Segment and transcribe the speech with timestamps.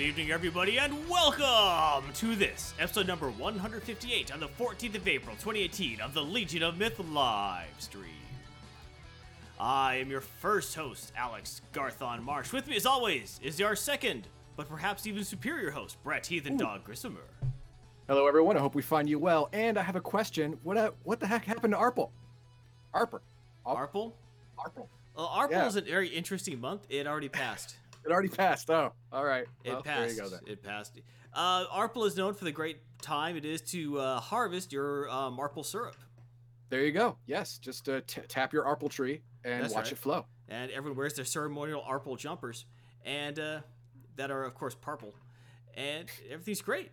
[0.00, 5.36] Good evening, everybody, and welcome to this episode number 158 on the 14th of April,
[5.36, 8.06] 2018, of the Legion of Myth live stream.
[9.60, 12.50] I am your first host, Alex Garthon Marsh.
[12.50, 16.82] With me, as always, is our second, but perhaps even superior host, Brett Heathen Dog
[16.82, 17.28] Grissomer.
[18.08, 18.56] Hello, everyone.
[18.56, 19.50] I hope we find you well.
[19.52, 20.58] And I have a question.
[20.62, 22.08] What uh, what the heck happened to Arple?
[22.94, 23.20] Arper.
[23.66, 24.14] Arple?
[24.58, 24.88] Arple.
[25.14, 25.66] Well, Arple Yeah.
[25.66, 26.86] is a very interesting month.
[26.88, 27.74] It already passed.
[28.04, 28.70] It already passed.
[28.70, 29.46] Oh, all right.
[29.64, 30.16] It Well, passed.
[30.16, 30.40] There you go then.
[30.46, 30.98] It passed.
[31.34, 35.38] Uh, Arple is known for the great time it is to uh, harvest your um,
[35.38, 35.96] Arple syrup.
[36.70, 37.16] There you go.
[37.26, 39.92] Yes, just uh, t- tap your Arple tree and That's watch right.
[39.92, 40.26] it flow.
[40.48, 42.64] and everyone wears their ceremonial Arple jumpers,
[43.04, 43.60] and uh,
[44.16, 45.14] that are of course purple,
[45.74, 46.90] and everything's great.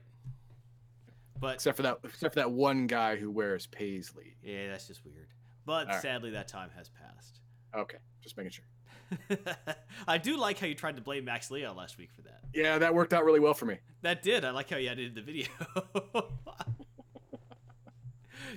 [1.39, 4.35] But Except for that, except for that one guy who wears paisley.
[4.43, 5.27] yeah, that's just weird.
[5.65, 6.01] But right.
[6.01, 7.41] sadly, that time has passed.
[7.75, 8.65] Okay, just making sure.
[10.07, 12.39] I do like how you tried to blame Max Leo last week for that.
[12.53, 13.77] Yeah, that worked out really well for me.
[14.01, 14.45] That did.
[14.45, 15.47] I like how you edited the video.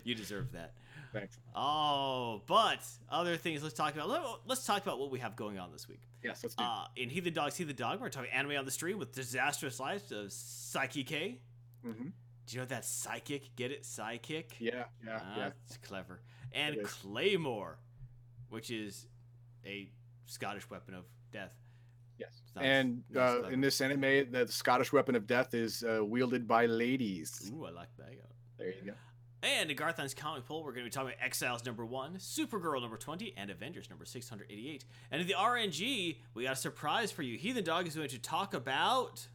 [0.05, 0.75] you deserve that.
[1.13, 1.39] Thanks.
[1.57, 2.79] Oh, but
[3.11, 3.63] other things.
[3.63, 4.09] Let's talk about.
[4.09, 6.03] let- Let's talk about what we have going on this week.
[6.23, 6.63] Yes, let's do.
[6.63, 9.81] Uh, in Heathen Dog, See the Dog, we're talking anime on the stream with Disastrous
[9.81, 11.41] Lives of Saiki K.
[11.85, 12.13] Mhm.
[12.47, 13.57] Do you know that psychic?
[13.57, 13.85] Get it?
[13.85, 14.55] Psychic?
[14.61, 15.51] Yeah, yeah, Ah, yeah.
[15.67, 16.21] It's clever.
[16.53, 16.85] And It.
[16.87, 17.79] Claymore,
[18.49, 19.07] which is
[19.65, 19.91] a
[20.31, 21.53] Scottish weapon of death.
[22.19, 22.41] Yes.
[22.55, 26.67] Sounds- and uh, in this anime, the Scottish weapon of death is uh, wielded by
[26.67, 27.51] ladies.
[27.55, 28.11] Ooh, I like that.
[28.59, 28.93] There you go.
[29.43, 32.79] And in Garthon's comic poll, we're going to be talking about Exiles number one, Supergirl
[32.83, 34.85] number 20, and Avengers number 688.
[35.11, 37.39] And in the RNG, we got a surprise for you.
[37.39, 39.27] Heathen Dog is going to talk about.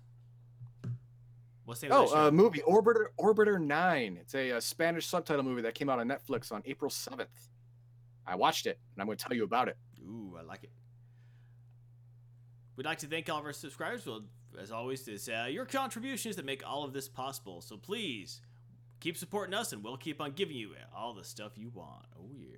[1.66, 2.28] What's the name Oh, show?
[2.28, 4.19] uh, movie Orbiter Orbiter Nine.
[4.22, 7.50] It's a, uh Spanish subtitle movie that came out on Netflix on April seventh.
[8.28, 9.78] I watched it, and I'm going to tell you about it.
[10.03, 10.69] Ooh, I like it.
[12.75, 14.05] We'd like to thank all of our subscribers.
[14.05, 14.23] Well,
[14.59, 17.61] as always, it's uh, your contributions that make all of this possible.
[17.61, 18.41] So please
[18.99, 22.05] keep supporting us, and we'll keep on giving you all the stuff you want.
[22.19, 22.57] Oh yeah.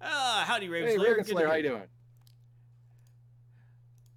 [0.00, 1.10] Ah, howdy, Raven Hey, Slayer.
[1.12, 1.82] Raven Slayer, how you doing?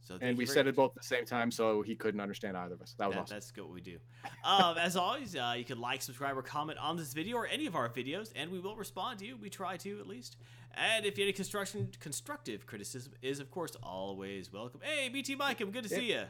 [0.09, 0.73] So And we said much.
[0.73, 2.95] it both at the same time, so he couldn't understand either of us.
[2.97, 3.35] That was That- awesome.
[3.35, 3.99] That's good what we do.
[4.43, 7.67] Um, as always, uh, you can like, subscribe, or comment on this video or any
[7.67, 9.37] of our videos, and we will respond to you.
[9.37, 10.37] We try to, at least.
[10.73, 14.81] And if you have any construction, constructive criticism is, of course, always welcome.
[14.83, 16.23] Hey, BT Mike, I'm good to see you.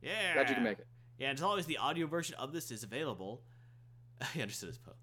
[0.00, 0.34] Yeah.
[0.34, 0.86] Glad you can make it.
[1.18, 3.42] Yeah, and as always, the audio version of this is available.
[4.20, 4.96] I understood his poem.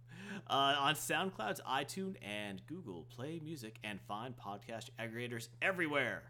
[0.48, 6.24] Uh, on SoundCloud's iTunes and Google Play Music and find podcast aggregators everywhere.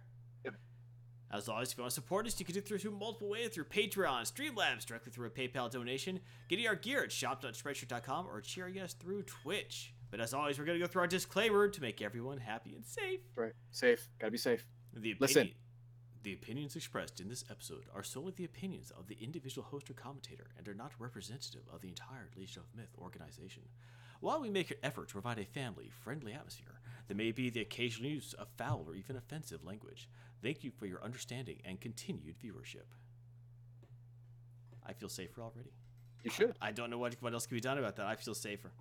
[1.33, 3.49] As always, if you want to support us, you can do it through multiple ways
[3.49, 8.79] through Patreon, Streamlabs, directly through a PayPal donation, getting our gear at shop.spreadshirt.com, or cheering
[8.79, 9.95] us through Twitch.
[10.11, 12.85] But as always, we're going to go through our disclaimer to make everyone happy and
[12.85, 13.21] safe.
[13.35, 13.53] Right.
[13.71, 14.07] Safe.
[14.19, 14.63] Gotta be safe.
[14.95, 15.49] The Listen.
[16.21, 19.94] The opinions expressed in this episode are solely the opinions of the individual host or
[19.94, 23.63] commentator and are not representative of the entire Legion of Myth organization.
[24.21, 27.59] While we make an effort to provide a family friendly atmosphere, there may be the
[27.59, 30.07] occasional use of foul or even offensive language.
[30.44, 32.86] Thank you for your understanding and continued viewership.
[34.86, 35.72] I feel safer already.
[36.24, 36.56] You should.
[36.62, 38.06] I don't know what, what else can be done about that.
[38.06, 38.72] I feel safer.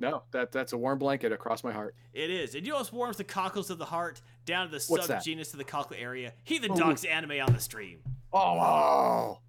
[0.00, 1.96] No, that that's a warm blanket across my heart.
[2.12, 2.54] It is.
[2.54, 5.64] You know what warms the cockles of the heart down to the subgenus of the
[5.64, 6.32] cockle area?
[6.44, 6.76] Heathen Ooh.
[6.76, 7.98] Dogs anime on the stream.
[8.32, 9.40] Oh, wow.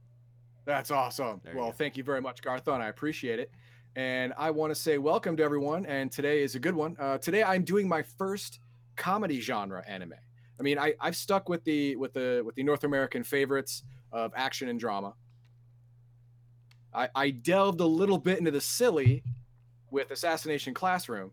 [0.66, 1.40] That's awesome.
[1.44, 1.72] There well, go.
[1.74, 2.82] thank you very much, Garthon.
[2.82, 3.52] I appreciate it.
[3.96, 5.86] And I want to say welcome to everyone.
[5.86, 6.96] And today is a good one.
[7.00, 8.60] Uh, today I'm doing my first
[8.96, 10.14] comedy genre anime.
[10.60, 14.34] I mean, I, I've stuck with the with the with the North American favorites of
[14.36, 15.14] action and drama.
[16.94, 19.24] I, I delved a little bit into the silly
[19.92, 21.32] with Assassination Classroom,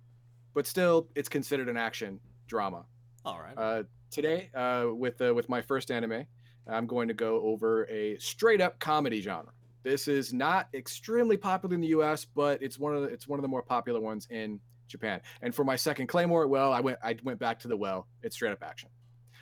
[0.54, 2.84] but still, it's considered an action drama.
[3.24, 3.56] All right.
[3.56, 6.24] Uh, today, uh, with uh, with my first anime,
[6.68, 9.52] I'm going to go over a straight up comedy genre.
[9.82, 13.38] This is not extremely popular in the U.S., but it's one of the, it's one
[13.38, 15.20] of the more popular ones in Japan.
[15.42, 18.06] And for my second Claymore, well, I went I went back to the well.
[18.22, 18.88] It's straight up action.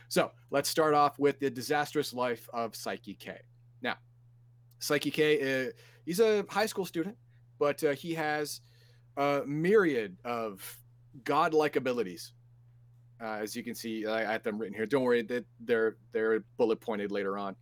[0.09, 3.39] So let's start off with the disastrous life of Saiki K.
[3.83, 3.97] Now,
[4.81, 5.71] Saiki K, uh,
[6.05, 7.17] he's a high school student,
[7.59, 8.61] but uh, he has
[9.17, 10.77] a myriad of
[11.25, 12.33] godlike abilities
[13.21, 14.87] uh, as you can see, I I have them written here.
[14.87, 17.57] Don't worry, that they're they're bullet pointed later on.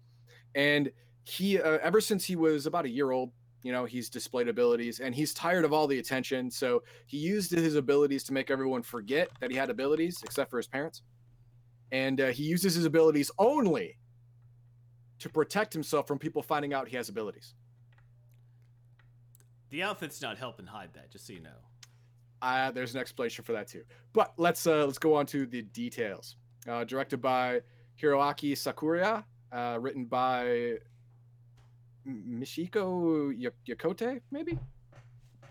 [0.54, 0.90] And
[1.24, 3.30] he, uh, ever since he was about a year old,
[3.62, 6.50] you know, he's displayed abilities, and he's tired of all the attention.
[6.50, 10.56] So he used his abilities to make everyone forget that he had abilities, except for
[10.56, 11.02] his parents.
[11.92, 13.98] And uh, he uses his abilities only
[15.20, 17.54] to protect himself from people finding out he has abilities.
[19.70, 21.50] the outfit's not helping hide that, just so you know.
[22.42, 23.82] Uh, there's an explanation for that too.
[24.12, 26.36] But let's uh, let's go on to the details.
[26.68, 27.60] Uh, directed by
[28.00, 30.78] Hiroaki Sakuya, uh, written by
[32.06, 34.58] M- Michiko Y- Yakote, maybe.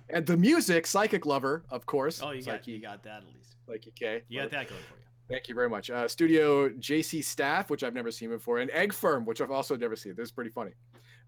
[0.09, 2.21] And the music, Psychic Lover, of course.
[2.21, 3.55] Oh, you got you got that at least.
[3.67, 4.23] Psyche okay.
[4.27, 5.01] You got that going for you.
[5.31, 5.89] Thank you very much.
[5.89, 9.78] Uh, Studio JC Staff, which I've never seen before, and Egg Firm, which I've also
[9.78, 10.13] never seen.
[10.16, 10.72] This is pretty funny.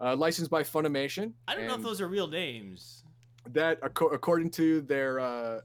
[0.02, 1.32] Uh, licensed by Funimation.
[1.48, 3.04] I don't know if those are real names.
[3.52, 5.62] that, acco- according to their, uh,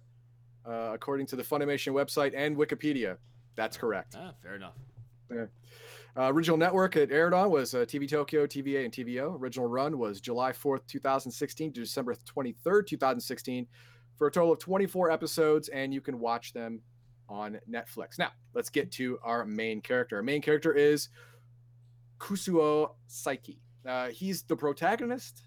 [0.66, 3.16] uh, according to the Funimation website and Wikipedia,
[3.56, 4.14] that's correct.
[4.16, 4.74] Ah, fair enough.
[5.30, 9.40] Uh, original network it aired on was uh, TV Tokyo, TVA, and TVO.
[9.40, 13.66] Original run was July 4th, 2016 to December 23rd, 2016,
[14.16, 16.80] for a total of 24 episodes, and you can watch them
[17.28, 18.18] on Netflix.
[18.18, 20.16] Now, let's get to our main character.
[20.16, 21.08] Our main character is
[22.18, 23.58] Kusuo Saiki.
[23.86, 25.42] Uh, he's the protagonist,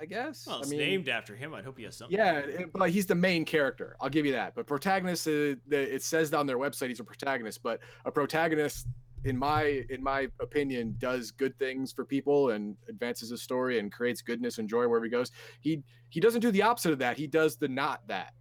[0.00, 0.46] I guess.
[0.46, 1.54] Well, I it's mean, named after him.
[1.54, 2.16] I'd hope he has something.
[2.16, 2.42] yeah,
[2.74, 3.96] but he's the main character.
[4.00, 4.54] I'll give you that.
[4.54, 7.62] But protagonist, uh, the- it says on their website he's a protagonist.
[7.62, 8.86] But a protagonist,
[9.24, 13.90] in my in my opinion, does good things for people and advances the story and
[13.90, 15.32] creates goodness and joy wherever he goes.
[15.60, 17.16] He he doesn't do the opposite of that.
[17.16, 18.34] He does the not that.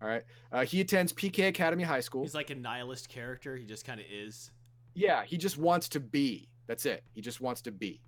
[0.00, 0.22] All right.
[0.52, 2.22] Uh, he attends PK Academy High School.
[2.22, 3.56] He's like a nihilist character.
[3.56, 4.50] He just kind of is.
[4.94, 6.48] Yeah, he just wants to be.
[6.66, 7.02] That's it.
[7.14, 8.00] He just wants to be.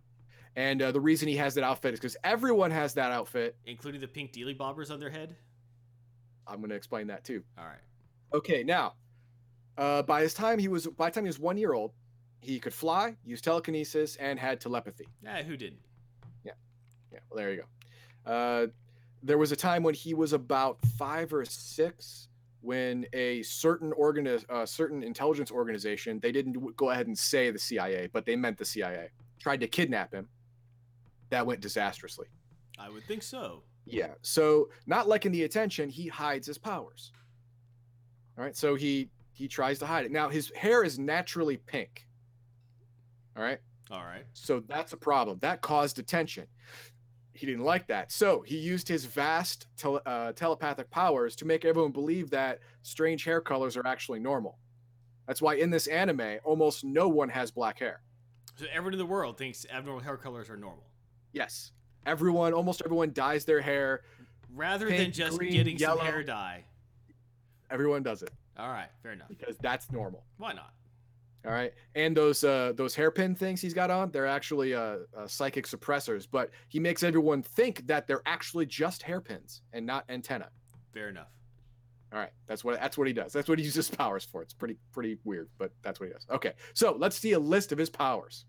[0.57, 3.57] And uh, the reason he has that outfit is because everyone has that outfit.
[3.67, 5.37] Including the pink dealy bobbers on their head.
[6.47, 7.43] I'm going to explain that too.
[7.59, 7.79] All right.
[8.33, 8.95] Okay, now,
[9.79, 11.93] uh, by his time he was by the time he was one year old,
[12.41, 15.09] he could fly, use telekinesis, and had telepathy.
[15.23, 15.81] Yeah, who didn't?
[17.13, 17.63] Yeah, well, there you
[18.27, 18.71] go.
[19.23, 22.29] There was a time when he was about five or six
[22.63, 27.59] when a certain organi- uh, certain intelligence organization they didn't go ahead and say the
[27.59, 30.29] CIA, but they meant the CIA tried to kidnap him.
[31.31, 32.29] That went disastrously.
[32.79, 33.63] I would think so.
[33.87, 34.15] Yeah.
[34.23, 37.13] So not liking the attention, he hides his powers.
[38.39, 38.57] All right.
[38.57, 40.13] So he he tries to hide it.
[40.13, 42.07] Now his hair is naturally pink.
[43.37, 43.59] All right.
[43.91, 44.25] All right.
[44.35, 45.39] So that's a problem.
[45.41, 46.47] That caused attention.
[47.41, 48.13] He didn't like that.
[48.13, 53.25] So he used his vast tele- uh, telepathic powers to make everyone believe that strange
[53.25, 54.59] hair colors are actually normal.
[55.27, 58.03] That's why in this anime, almost no one has black hair.
[58.57, 60.85] So everyone in the world thinks abnormal hair colors are normal.
[61.33, 61.73] Yes.
[62.05, 64.03] Everyone, almost everyone dyes their hair.
[64.55, 65.97] Rather than just green, getting yellow.
[65.97, 66.65] some hair dye.
[67.71, 68.91] Everyone does it All right.
[69.03, 69.29] Fair enough.
[69.29, 70.25] because that's normal.
[70.37, 70.75] Why not?
[71.47, 75.27] All right, and those uh, those hairpin things he's got on, they're actually uh, uh,
[75.27, 80.51] psychic suppressors, but he makes everyone think that they're actually just hairpins and not antenna.
[80.93, 81.31] Fair enough.
[82.13, 83.33] All right, that's what that's what he does.
[83.33, 84.43] That's what he uses powers for.
[84.43, 86.27] It's pretty pretty weird, but that's what he does.
[86.31, 88.45] Okay, so let's see a list of his powers: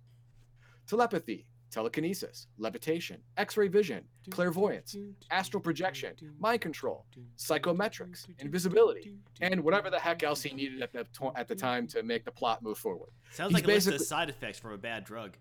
[0.85, 4.95] telepathy, telekinesis, levitation, X-ray vision, clairvoyance,
[5.31, 7.05] astral projection, mind control,
[7.37, 11.87] psychometrics, invisibility, and whatever the heck else he needed at the to- at the time
[11.87, 13.09] to make the plot move forward.
[13.31, 15.31] Sounds He's like a list of side effects from a bad drug.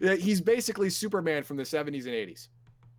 [0.00, 2.48] Yeah, he's basically Superman from the 70s and 80s.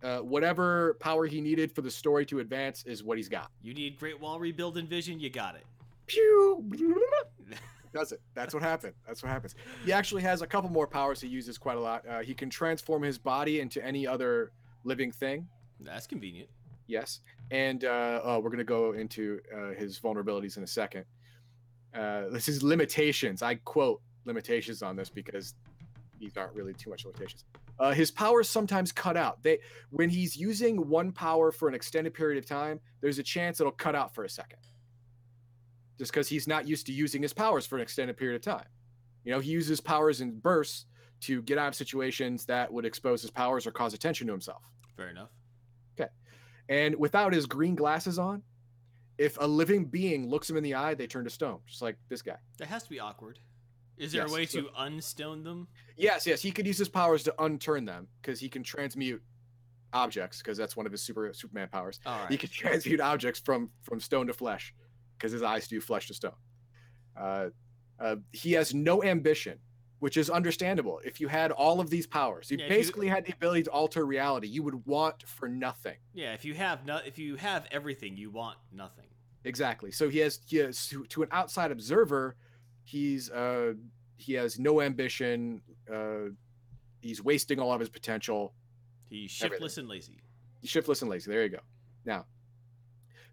[0.02, 3.50] Uh, whatever power he needed for the story to advance is what he's got.
[3.62, 5.64] You need Great Wall rebuild and vision, you got it.
[6.06, 6.62] Pew!
[7.94, 8.20] Does it?
[8.34, 8.94] That's what happened.
[9.06, 9.54] That's what happens.
[9.84, 12.04] He actually has a couple more powers he uses quite a lot.
[12.06, 14.50] Uh, he can transform his body into any other
[14.82, 15.46] living thing.
[15.78, 16.48] That's convenient.
[16.88, 17.20] Yes.
[17.52, 21.04] And uh, oh, we're going to go into uh, his vulnerabilities in a second.
[21.94, 23.42] Uh, this is limitations.
[23.42, 25.54] I quote limitations on this because
[26.18, 27.44] these aren't really too much limitations.
[27.78, 29.40] Uh, his powers sometimes cut out.
[29.44, 29.60] They
[29.90, 33.72] when he's using one power for an extended period of time, there's a chance it'll
[33.72, 34.58] cut out for a second.
[35.98, 38.66] Just because he's not used to using his powers for an extended period of time.
[39.24, 40.86] You know, he uses powers in bursts
[41.20, 44.62] to get out of situations that would expose his powers or cause attention to himself.
[44.96, 45.30] Fair enough.
[45.98, 46.10] Okay.
[46.68, 48.42] And without his green glasses on,
[49.16, 51.96] if a living being looks him in the eye, they turn to stone, just like
[52.08, 52.36] this guy.
[52.58, 53.38] That has to be awkward.
[53.96, 55.68] Is there Yes, a way so- to unstone them?
[55.96, 59.22] Yes, yes, he could use his powers to unturn them because he can transmute
[59.92, 62.00] objects because that's one of his super Superman powers.
[62.04, 62.26] Right.
[62.28, 64.74] He can transmute objects from from stone to flesh
[65.24, 66.32] because his eyes do flesh to stone.
[67.18, 67.46] Uh,
[67.98, 69.58] uh, he has no ambition,
[70.00, 71.00] which is understandable.
[71.02, 73.62] If you had all of these powers, you Yeah, if you- basically had the ability
[73.62, 74.48] to alter reality.
[74.48, 75.96] You would want for nothing.
[76.12, 79.06] Yeah, if you have no, if you have everything, you want nothing.
[79.44, 79.90] Exactly.
[79.92, 82.36] So he has he has to, to an outside observer,
[82.82, 83.72] he's uh
[84.18, 85.62] he has no ambition.
[85.90, 86.34] Uh,
[87.00, 88.52] he's wasting all of his potential.
[89.08, 90.20] He's shiftless and lazy.
[90.60, 91.30] He's shiftless and lazy.
[91.30, 91.60] There you go.
[92.04, 92.26] Now,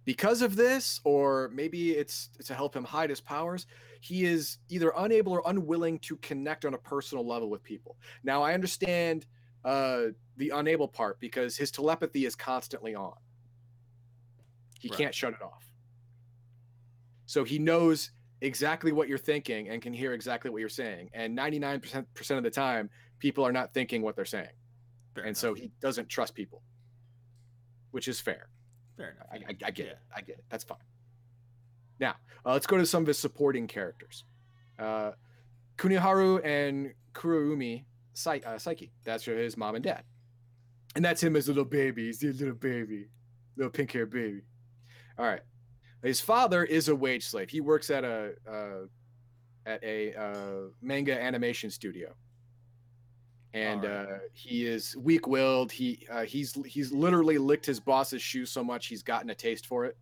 [0.05, 3.67] because of this, or maybe it's to help him hide his powers,
[4.01, 7.97] he is either unable or unwilling to connect on a personal level with people.
[8.23, 9.27] Now, I understand
[9.63, 10.05] uh,
[10.37, 13.13] the unable part because his telepathy is constantly on.
[14.79, 14.97] He Right.
[14.97, 15.69] can't shut it off.
[17.27, 21.11] So he knows exactly what you're thinking and can hear exactly what you're saying.
[21.13, 22.89] And 99% of the time,
[23.19, 24.49] people are not thinking what they're saying,
[25.13, 25.37] Fair and enough.
[25.37, 26.63] so he doesn't trust people,
[27.91, 28.49] which is fair.
[28.97, 29.27] Fair enough.
[29.31, 29.35] I.
[29.37, 29.91] I, I get Yeah.
[29.93, 29.97] it.
[30.15, 30.45] I get it.
[30.49, 30.77] That's fine.
[31.99, 34.23] Now, uh, let's go to some of his supporting characters.
[34.79, 35.11] Uh,
[35.77, 38.89] Kuniharu and Kurumi Sai- uh, Saiki.
[39.03, 40.03] That's his mom and dad.
[40.95, 42.07] And that's him as a little baby.
[42.07, 43.07] He's a little baby,
[43.55, 44.41] little pink hair baby.
[45.17, 45.41] All right.
[46.03, 47.49] His father is a wage slave.
[47.49, 48.85] He works at a uh,
[49.65, 52.13] at a uh, manga animation studio,
[53.53, 53.91] and right.
[53.91, 55.71] uh, he is weak-willed.
[55.71, 59.65] He uh, he's he's literally licked his boss's shoe so much he's gotten a taste
[59.65, 59.97] for it.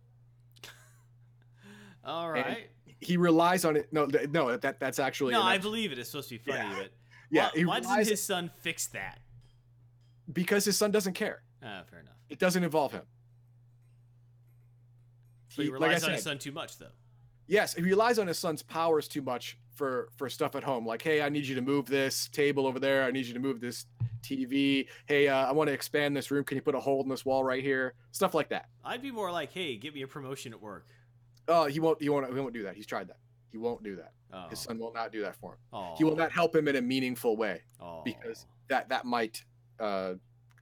[2.04, 2.70] All right.
[3.00, 3.92] He relies on it.
[3.92, 5.98] No, no, that that's actually No, I believe it.
[5.98, 6.74] It's supposed to be funny, Yeah.
[6.78, 6.90] but
[7.30, 7.64] yeah.
[7.64, 9.18] why, why doesn't his son fix that?
[10.32, 11.42] because his son doesn't care.
[11.62, 12.14] Ah, fair enough.
[12.28, 13.02] It doesn't involve him.
[15.48, 16.92] So he He- like relies on his son too much, though.
[17.48, 20.84] Yes, he relies on his son's powers too much for for stuff at home.
[20.86, 23.04] Like, hey, I need you to move this table over there.
[23.04, 23.86] I need you to move this
[24.22, 24.86] TV.
[25.06, 26.44] Hey, uh, I want to expand this room.
[26.44, 27.94] Can you put a hole in this wall right here?
[28.12, 28.68] Stuff like that.
[28.84, 30.84] I'd be more like, hey, get me a promotion at work.
[31.48, 32.00] Oh, he won't.
[32.02, 32.26] He won't.
[32.32, 32.74] He won't do that.
[32.76, 33.16] He's tried that.
[33.50, 34.12] He won't do that.
[34.34, 34.48] Oh.
[34.50, 35.58] His son will not do that for him.
[35.72, 35.94] oh.
[35.96, 37.62] He will not help him in a meaningful way.
[37.80, 38.02] Oh.
[38.04, 39.42] because- That that might
[39.80, 40.14] uh,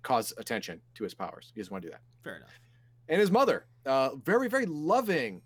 [0.02, 1.50] cause attention to his powers.
[1.54, 2.02] He doesn't want to do that.
[2.22, 2.50] Fair enough.
[3.08, 5.40] and his mother uh very very loving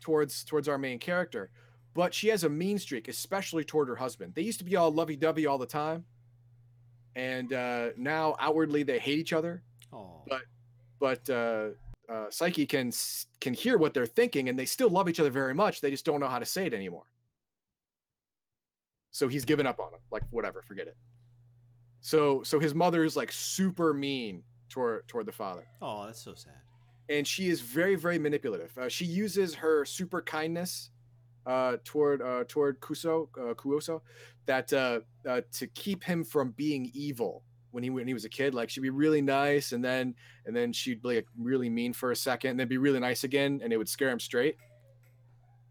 [0.00, 1.50] towards towards our main character
[1.98, 4.90] but she has a mean streak especially toward her husband they used to be all
[5.00, 6.04] lovey-dovey all the time
[7.16, 9.62] and uh now outwardly they hate each other
[9.92, 10.22] Oh.
[10.28, 10.46] But-
[11.00, 11.68] but uh
[12.14, 12.90] uh, Saiki can
[13.44, 15.82] can hear what they're thinking, and they still love each other very much.
[15.82, 17.04] They just don't know how to say it anymore.
[19.10, 20.00] So he's given up on him.
[20.10, 20.96] Like whatever, forget it.
[22.00, 26.34] So so his mother is like super mean toward toward the father oh, that's so
[26.34, 26.54] sad.
[27.10, 30.90] and she is very very manipulative uh, she uses her super kindness
[31.48, 34.00] uh, toward uh, toward kuso uh, kuoso
[34.46, 38.28] that uh, uh, to keep him from being evil when he when he was a
[38.28, 40.14] kid like she'd be really nice and then
[40.46, 43.24] and then she'd be like really mean for a second and then be really nice
[43.24, 44.56] again and it would scare him straight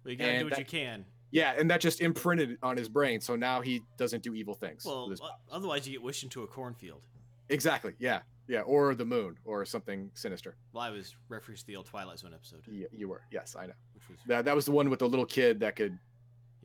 [0.03, 1.05] Well, you gotta And do what that- you can.
[1.31, 4.83] yeah and that just imprinted on his brain so now he doesn't do evil things
[4.85, 7.01] Well, with his- o- otherwise you get wished into a cornfield.
[7.49, 11.85] Exactly yeah yeah or the moon or something sinister Well, I was referencing the old
[11.85, 14.71] Twilight Zone episode, you, you were yes i know which was that, that was the
[14.71, 15.97] one with the little kid that could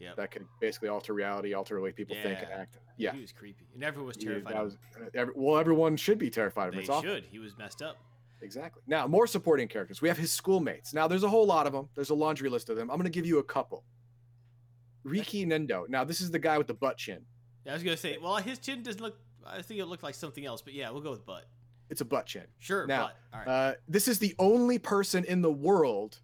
[0.03, 0.13] yeah.
[0.17, 2.79] that could basically alter reality, alter the way people think and act.
[2.97, 3.13] Yeah.
[3.13, 4.63] He was creepy, and everyone was Yeah, terrified.
[4.63, 6.79] was, uh, every, well, everyone should be terrified of him.
[6.79, 7.09] They It's awful.
[7.09, 7.25] should.
[7.31, 7.99] He was messed up.
[8.43, 8.83] Exactly.
[8.89, 10.03] Now, more supporting characters.
[10.03, 10.93] We have his schoolmates.
[10.93, 11.89] Now, there's a whole lot of them.
[11.95, 12.91] There's a laundry list of them.
[12.91, 13.85] I'm going to give you a couple.
[15.05, 15.89] Riki Nendo.
[15.89, 17.25] Now, this is the guy with the butt chin.
[17.65, 19.21] Yeah, I was gonna say, well, his chin doesn't look.
[19.47, 21.47] I think it looked like something else, but yeah, we'll go with butt.
[21.91, 22.45] It's a butt chin.
[22.59, 23.17] Sure, Now, butt.
[23.35, 23.49] All right.
[23.49, 26.19] Uh, this is the only person in the world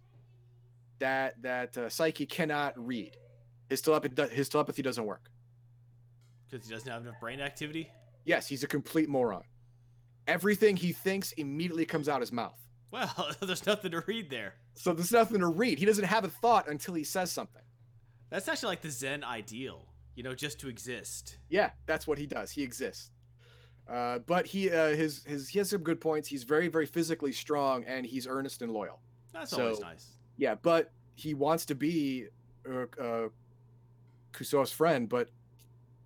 [0.99, 3.17] that that uh, Saiki cannot read.
[3.69, 5.29] His telepathy, his telepathy doesn't work.
[6.49, 7.91] Because he doesn't have enough brain activity.
[8.25, 9.43] Yes, he's a complete moron.
[10.27, 12.59] Everything he thinks immediately comes out his mouth.
[12.91, 14.55] Well, there's nothing to read there.
[14.73, 15.77] So there's nothing to read.
[15.77, 17.61] He doesn't have a thought until he says something.
[18.29, 19.85] That's actually like the Zen ideal,
[20.19, 21.37] you know, just to exist.
[21.47, 22.51] Yeah, that's what he does.
[22.51, 23.09] He exists.
[23.89, 26.27] Uh, but he uh, his his he has some good points.
[26.27, 28.99] He's very very physically strong and he's earnest and loyal.
[29.31, 30.07] That's always nice.
[30.35, 32.25] Yeah, but he wants to be
[32.69, 33.29] uh, uh,
[34.33, 35.29] Kuso's friend, but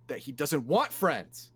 [0.06, 1.50] that he doesn't want friends.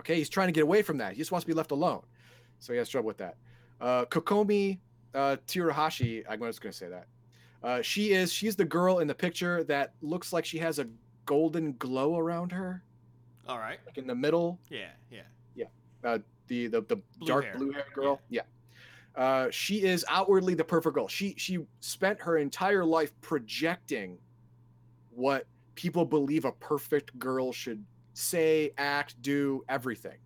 [0.00, 1.12] Okay, he's trying to get away from that.
[1.12, 2.02] He just wants to be left alone.
[2.58, 3.36] So he has trouble with that.
[3.80, 4.80] Uh, Kokomi
[5.14, 7.06] uh, Tirahashi, I'm just going to say that.
[7.62, 10.86] Uh, she is she's the girl in the picture that looks like she has a
[11.26, 12.82] golden glow around her,
[13.48, 13.78] All right.
[13.86, 14.58] like in the middle.
[14.68, 15.22] Yeah, yeah.
[16.04, 17.54] Uh, the the, the Blue dark hair.
[17.56, 18.20] blue haired girl.
[18.28, 18.42] Yeah.
[19.14, 21.06] Uh, she is outwardly the perfect girl.
[21.06, 24.18] She she spent her entire life projecting
[25.10, 30.18] what people believe a perfect girl should say, act, do, everything.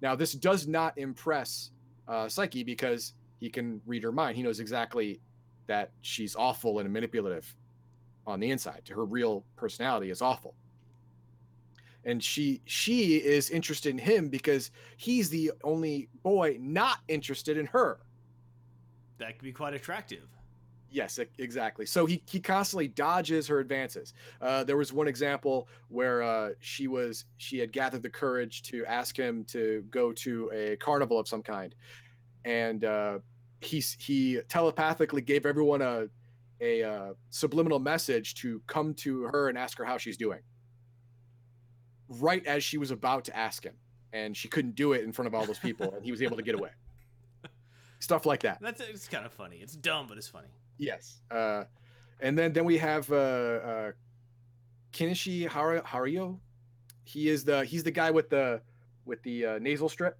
[0.00, 1.72] Now this does not impress
[2.06, 4.36] uh, Saiki because he can read her mind.
[4.36, 5.20] He knows exactly
[5.70, 7.54] that she's awful and manipulative
[8.26, 8.82] on the inside.
[8.88, 10.54] Her real personality is awful
[12.04, 17.66] and she she is interested in him because he's the only boy not interested in
[17.66, 18.00] her
[19.18, 20.26] That could be quite attractive.
[20.90, 26.22] yes exactly so he, he constantly dodges her advances uh, there was one example where
[26.22, 30.76] uh, she was she had gathered the courage to ask him to go to a
[30.76, 31.74] carnival of some kind
[32.46, 33.18] and uh,
[33.60, 36.06] he he telepathically gave everyone a
[36.62, 40.40] a uh, subliminal message to come to her and ask her how she's doing
[42.08, 43.74] right as she was about to ask him
[44.12, 46.36] and she couldn't do it in front of all those people and he was able
[46.36, 46.70] to get away
[48.00, 49.56] stuff like that That's it's kind of funny.
[49.58, 50.48] It's dumb, but it's funny.
[50.78, 51.20] Yes.
[51.30, 51.64] Uh,
[52.20, 53.92] and then then we have uh, uh,
[54.92, 56.38] Kinishi Har- Hario.
[57.04, 58.60] He is the he's the guy with the
[59.04, 60.18] with the uh, nasal strip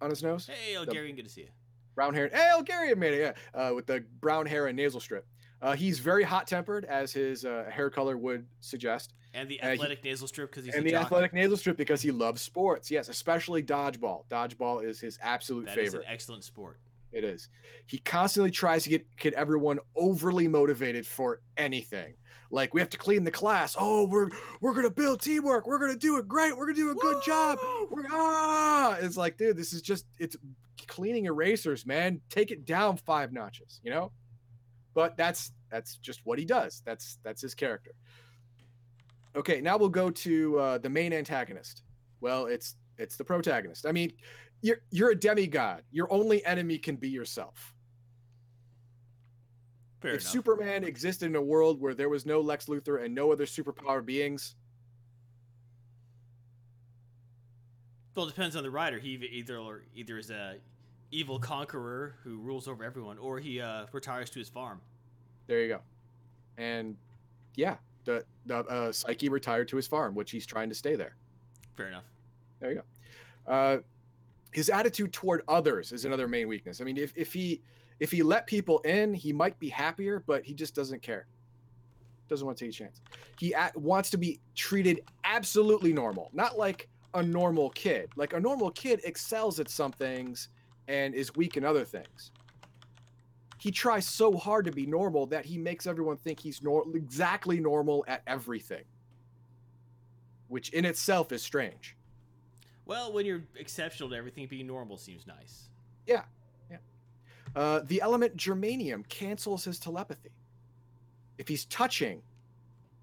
[0.00, 0.46] on his nose.
[0.46, 1.48] Hey, The- Elgarian, good to see you.
[1.96, 2.30] Brown hair.
[2.32, 5.26] Hey, Elgarian made it, yeah, uh, with the brown hair and nasal strip.
[5.60, 9.68] Uh, he's very hot tempered, as his uh, hair color would suggest, And the Uh,
[9.68, 11.04] he- athletic nasal strip because he's and the jockey.
[11.06, 12.90] athletic nasal strip because he loves sports.
[12.90, 14.24] Yes, especially dodgeball.
[14.30, 16.06] Dodgeball is his absolute That is favorite.
[16.06, 16.78] an excellent sport.
[17.12, 17.48] It is.
[17.86, 22.14] He constantly tries to get get everyone overly motivated for anything.
[22.50, 23.76] Like we have to clean the class.
[23.78, 24.28] Oh, we're
[24.60, 25.66] we're gonna build teamwork.
[25.66, 26.56] We're gonna do it great.
[26.56, 27.58] We're gonna do a good job.
[27.90, 28.96] We're ah.
[29.00, 30.36] It's like, dude, this is just it's
[30.86, 32.20] cleaning erasers, man.
[32.30, 34.12] Take it down five notches, you know.
[34.94, 36.82] But that's that's just what he does.
[36.84, 37.92] That's that's his character.
[39.34, 41.82] Okay, now we'll go to uh, the main antagonist.
[42.20, 43.86] Well, it's it's the protagonist.
[43.86, 44.12] I mean,
[44.62, 45.82] you're you're a demigod.
[45.90, 47.74] Your only enemy can be yourself.
[50.06, 50.32] Fair if enough.
[50.32, 54.04] Superman existed in a world where there was no Lex Luthor and no other superpower
[54.04, 54.54] beings,
[58.16, 58.98] Well, it depends on the writer.
[58.98, 60.56] He either either, or either is a
[61.10, 64.80] evil conqueror who rules over everyone, or he uh, retires to his farm.
[65.46, 65.80] there you go.
[66.56, 66.96] And
[67.56, 71.14] yeah, the the uh, Saiki retired to his farm, which he's trying to stay there.
[71.76, 72.04] Fair enough.
[72.58, 72.82] There you
[73.46, 73.52] go.
[73.52, 73.78] Uh,
[74.50, 76.80] his attitude toward others is another main weakness.
[76.80, 77.60] I mean, if, if he
[78.00, 81.26] if he let people in, he might be happier, but he just doesn't care.
[82.28, 83.00] Doesn't want to take a chance.
[83.38, 88.10] He a- wants to be treated absolutely normal, not like a normal kid.
[88.16, 90.48] Like a normal kid excels at some things
[90.88, 92.32] and is weak in other things.
[93.58, 97.58] He tries so hard to be normal that he makes everyone think he's nor- exactly
[97.58, 98.84] normal at everything,
[100.48, 101.96] which in itself is strange.
[102.84, 105.70] Well, when you're exceptional to everything, being normal seems nice.
[107.56, 110.30] Uh, the element germanium cancels his telepathy.
[111.38, 112.20] If he's touching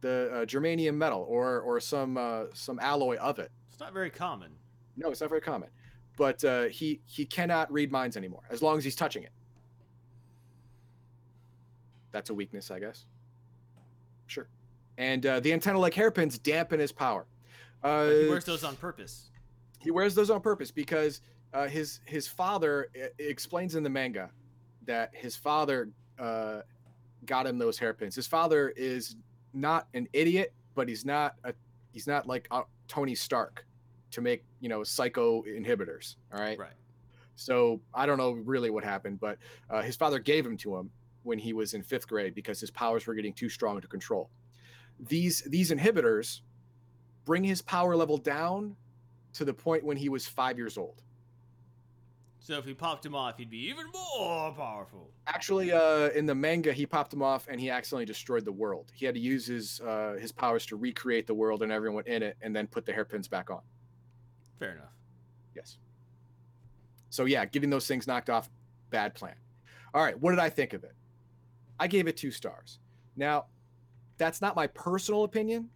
[0.01, 4.09] the uh, germanium metal or or some uh, some alloy of it, It's not very
[4.11, 4.51] common.
[4.95, 5.69] no, it's not very common.
[6.17, 9.31] But uh, he he cannot read minds anymore as long as he's touching it.
[12.11, 13.05] That's a weakness, I guess.
[14.27, 14.47] Sure.
[14.99, 17.25] And uh, the antenna-like hairpins dampen his power.
[17.83, 19.31] Uh, he wears those on purpose.
[19.79, 21.21] he wears those on purpose because
[21.55, 24.29] uh, his his father i- explains in the manga
[24.85, 26.61] that his father uh,
[27.25, 28.15] got him those hairpins.
[28.15, 29.15] His father is
[29.53, 31.53] not an idiot, but he's not a
[31.91, 33.65] he's not like uh, Tony Stark
[34.11, 36.15] to make you know psycho inhibitors.
[36.33, 36.57] All right.
[36.57, 36.73] Right.
[37.35, 39.37] So I don't know really what happened, but
[39.69, 40.91] uh, his father gave him to him
[41.23, 44.29] when he was in fifth grade because his powers were getting too strong to control.
[44.99, 46.41] These these inhibitors
[47.25, 48.75] bring his power level down
[49.33, 51.01] to the point when he was five years old.
[52.43, 55.09] So if he popped him off, he'd be even more powerful.
[55.27, 58.91] Actually, uh, in the manga, he popped him off and he accidentally destroyed the world.
[58.93, 62.21] He had to use his uh, his powers to recreate the world and everyone in
[62.21, 63.61] it, and then put the hairpins back on.
[64.59, 64.91] Fair enough.
[65.55, 65.77] Yes.
[67.09, 68.49] So yeah, getting those things knocked off,
[68.89, 69.35] bad plan.
[69.93, 70.95] All right, what did I think of it?
[71.79, 72.79] I gave it two stars.
[73.15, 73.45] Now,
[74.17, 75.69] that's not my personal opinion,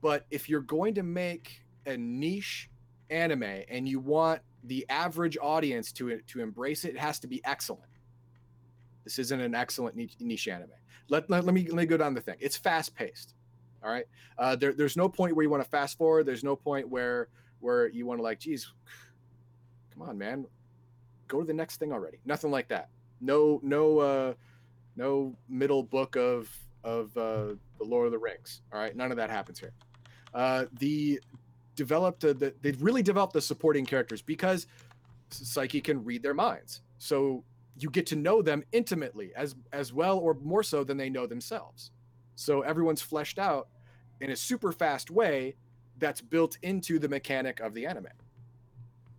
[0.00, 2.70] but if you're going to make a niche
[3.10, 7.40] anime and you want the average audience to to embrace it, it has to be
[7.44, 7.90] excellent.
[9.04, 10.70] This isn't an excellent niche, anime.
[11.08, 12.36] Let, let, let me let me go down the thing.
[12.40, 13.34] It's fast paced.
[13.82, 14.04] All right.
[14.38, 16.26] Uh, there, there's no point where you want to fast forward.
[16.26, 17.28] There's no point where
[17.60, 18.72] where you want to like, geez,
[19.92, 20.46] come on, man,
[21.28, 22.18] go to the next thing already.
[22.24, 22.88] Nothing like that.
[23.20, 24.34] No, no, uh,
[24.96, 26.48] no middle book of
[26.84, 28.62] of uh, the Lord of the Rings.
[28.72, 29.72] All right, none of that happens here.
[30.32, 31.20] Uh, the
[31.76, 34.66] developed uh, the, they really developed the supporting characters because
[35.30, 37.44] Saiki can read their minds, so
[37.78, 41.26] you get to know them intimately as as well or more so than they know
[41.26, 41.90] themselves.
[42.34, 43.68] So everyone's fleshed out
[44.20, 45.56] in a super fast way
[45.98, 48.06] that's built into the mechanic of the anime,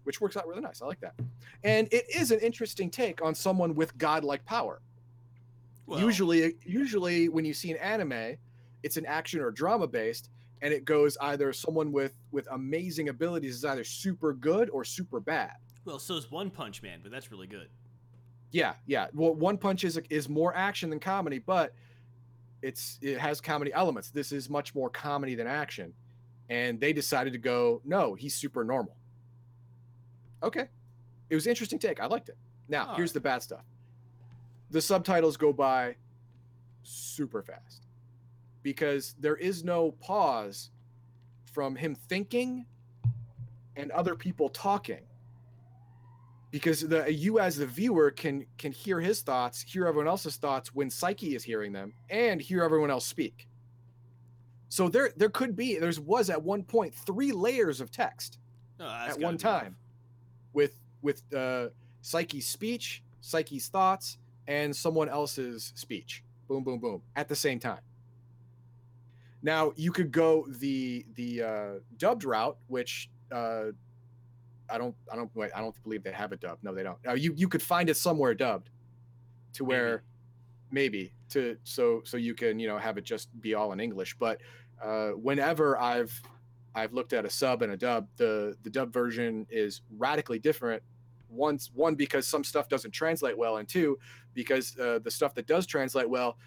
[0.04, 0.82] which works out really nice.
[0.82, 1.14] I like that.
[1.64, 4.82] And it is an interesting take on someone with godlike power.
[5.86, 8.38] Well, usually, usually when you see an anime,
[8.84, 10.30] it's an action or drama based,
[10.62, 15.20] and it goes either someone with with amazing abilities is either super good or super
[15.20, 15.54] bad.
[15.86, 17.70] well, so is One Punch Man, but that's really good.
[18.52, 19.08] Yeah, yeah.
[19.14, 21.74] Well, One Punch is is more action than comedy, but
[22.62, 24.12] it's it has comedy elements.
[24.12, 25.94] This is much more comedy than action,
[26.50, 28.96] and they decided to go, no, he's super normal.
[30.44, 30.68] Okay,
[31.30, 32.00] it was an interesting take.
[32.00, 32.38] I liked it.
[32.68, 33.16] Now All here's right.
[33.16, 33.64] the bad stuff.
[34.70, 35.96] The subtitles go by
[36.84, 37.81] super fast
[38.64, 40.72] because there is no pause
[41.54, 42.66] from him thinking
[43.76, 45.02] and other people talking
[46.52, 50.74] because the you as the viewer can can hear his thoughts hear everyone else's thoughts
[50.76, 53.48] when Saiki is hearing them and hear everyone else speak
[54.70, 58.40] So there there could be there's was at one point three layers of text
[58.78, 59.42] that's at one enough.
[59.42, 59.76] time
[60.54, 61.68] with with uh,
[62.04, 66.24] Saiki's speech, Saiki's thoughts, and someone else's speech.
[66.48, 67.80] Boom, boom, boom at the same time.
[69.44, 73.66] Now you could go the the uh, dubbed route, which uh,
[74.70, 76.60] I don't I don't wait I don't believe they have a dub.
[76.62, 76.98] No, they don't.
[77.08, 78.70] Uh, you you could find it somewhere dubbed,
[79.54, 80.04] to where
[80.72, 84.16] maybe to so so you can you know have it just be all in English.
[84.18, 84.42] But
[84.82, 86.20] uh, whenever I've
[86.74, 90.84] I've looked at a sub and a dub, the the dub version is radically different.
[91.30, 93.98] Once one because some stuff doesn't translate well, and two
[94.34, 96.38] because uh, the stuff that does translate well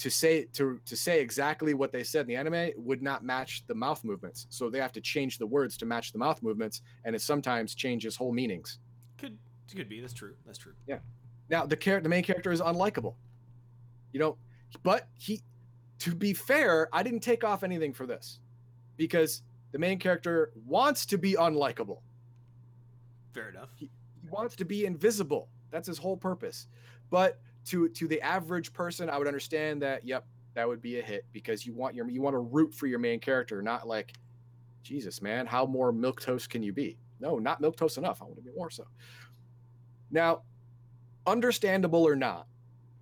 [0.00, 3.64] to say to to say exactly what they said in the anime would not match
[3.66, 4.46] the mouth movements.
[4.48, 7.74] So they have to change the words to match the mouth movements, and it sometimes
[7.74, 8.78] changes whole meanings.
[9.18, 9.36] Could
[9.74, 10.00] could be.
[10.00, 10.34] That's true.
[10.46, 10.72] That's true.
[10.86, 11.00] Yeah.
[11.50, 13.14] Now the char- the main character is unlikable.
[14.12, 14.38] You know,
[14.82, 15.42] but he
[15.98, 18.40] to be fair, I didn't take off anything for this
[18.96, 21.98] because the main character wants to be unlikable.
[23.34, 23.68] Fair enough.
[23.76, 23.90] He
[24.30, 25.50] wants to be invisible.
[25.70, 26.68] That's his whole purpose.
[27.10, 31.02] But to to the average person, I would understand that yep, that would be a
[31.02, 34.14] hit because you want your you want to root for your main character, not like
[34.82, 36.98] Jesus, man, how more milk toast can you be?
[37.20, 38.22] No, not milk toast enough.
[38.22, 38.84] I want to be more so.
[40.10, 40.42] Now,
[41.26, 42.46] understandable or not,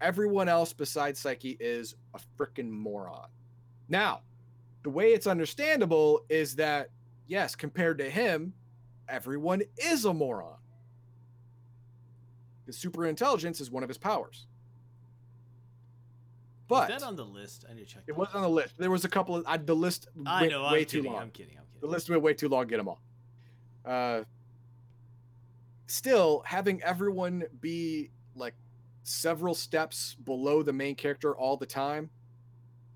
[0.01, 3.29] everyone else besides Saiki is a freaking moron.
[3.89, 4.21] Now,
[4.83, 6.91] the way it's understandable is that,
[7.27, 8.53] yes, compared to him,
[9.09, 10.57] everyone is a moron.
[12.69, 14.47] The super intelligence is one of his powers.
[16.69, 17.65] But is that on the list?
[17.69, 18.03] I need to check.
[18.07, 18.75] it wasn't on the list.
[18.77, 20.65] There was a couple of I, the list I went know.
[20.71, 21.13] way I'm too kidding.
[21.15, 21.23] long.
[21.23, 21.55] I'm kidding.
[21.57, 21.81] I'm kidding.
[21.81, 22.67] The list went way too long.
[22.67, 23.01] Get them all.
[23.87, 24.25] Uh,
[25.87, 28.53] still, having everyone be like
[29.03, 32.11] several steps below the main character all the time,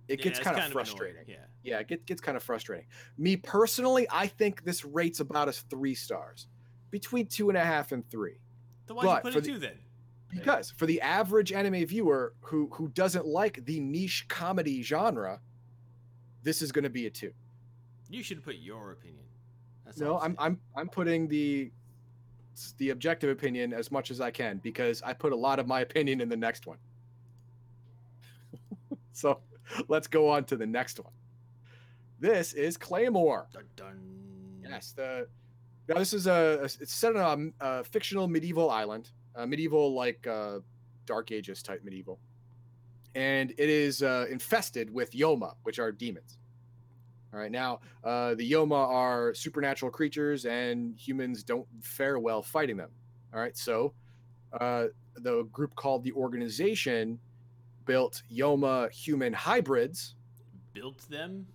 [0.07, 0.73] it Yeah, gets it's kind of annoying.
[0.75, 1.25] frustrating.
[1.27, 1.37] Yeah.
[1.65, 2.85] Yeah, it get, gets kind of frustrating.
[3.17, 6.47] Me personally, I think this rates about as three stars,
[6.91, 8.42] between two and a half and three.
[8.95, 9.79] Why'd you But put for it the- two then?
[10.31, 15.41] Because for the average anime viewer who who doesn't like the niche comedy genre,
[16.43, 17.35] this is going to be a two.
[18.09, 19.25] You should put your opinion.
[19.85, 21.71] That's No, I'm I'm I'm I'm putting the
[22.79, 25.81] the objective opinion as much as I can because I put a lot of my
[25.81, 26.79] opinion in the next one.
[29.13, 29.41] so
[29.89, 31.13] let's go on to the next one.
[32.21, 33.49] This is Claymore.
[33.53, 33.99] Dun, dun.
[34.63, 35.27] Yes, the
[35.89, 39.95] now this is a, a- it's set on a, a fictional medieval island, a medieval
[39.95, 40.59] like uh,
[41.07, 42.19] Dark Ages type medieval,
[43.15, 46.39] and it is uh, infested with Yoma, which are demons.
[47.35, 52.77] All right, now uh, the Yoma are supernatural creatures, and humans don't fare well fighting
[52.77, 52.91] them.
[53.35, 53.95] All right, so
[54.61, 57.19] uh, the group called the Organization
[57.87, 60.15] built Yoma human hybrids.
[60.75, 61.47] Built them,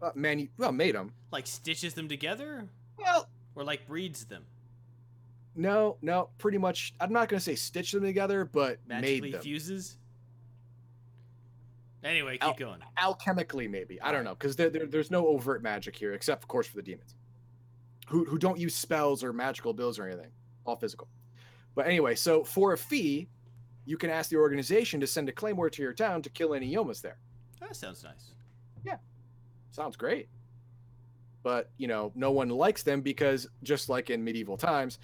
[0.00, 1.12] Uh, manu- well, made them.
[1.32, 4.44] like stitches them together, Well, or like breeds them,
[5.54, 6.94] No, no, pretty much.
[7.00, 9.98] I'm not going to say stitch them together, but magically made them fuses.
[12.04, 12.80] Anyway, keep Al- going.
[12.98, 14.00] alchemically, maybe.
[14.00, 16.76] I don't know because there, there, there's no overt magic here, except of course for
[16.76, 17.14] the demons,
[18.08, 20.30] who who don't use spells or magical bills or anything,
[20.64, 21.08] all physical.
[21.74, 23.28] But anyway, so for a fee,
[23.84, 26.72] you can ask the organization to send a claymore to your town to kill any
[26.72, 27.18] yomas there.
[27.60, 28.32] That sounds nice.
[28.84, 28.96] Yeah,
[29.70, 30.28] sounds great.
[31.42, 34.98] But, you know, no one likes them because just like in medieval times,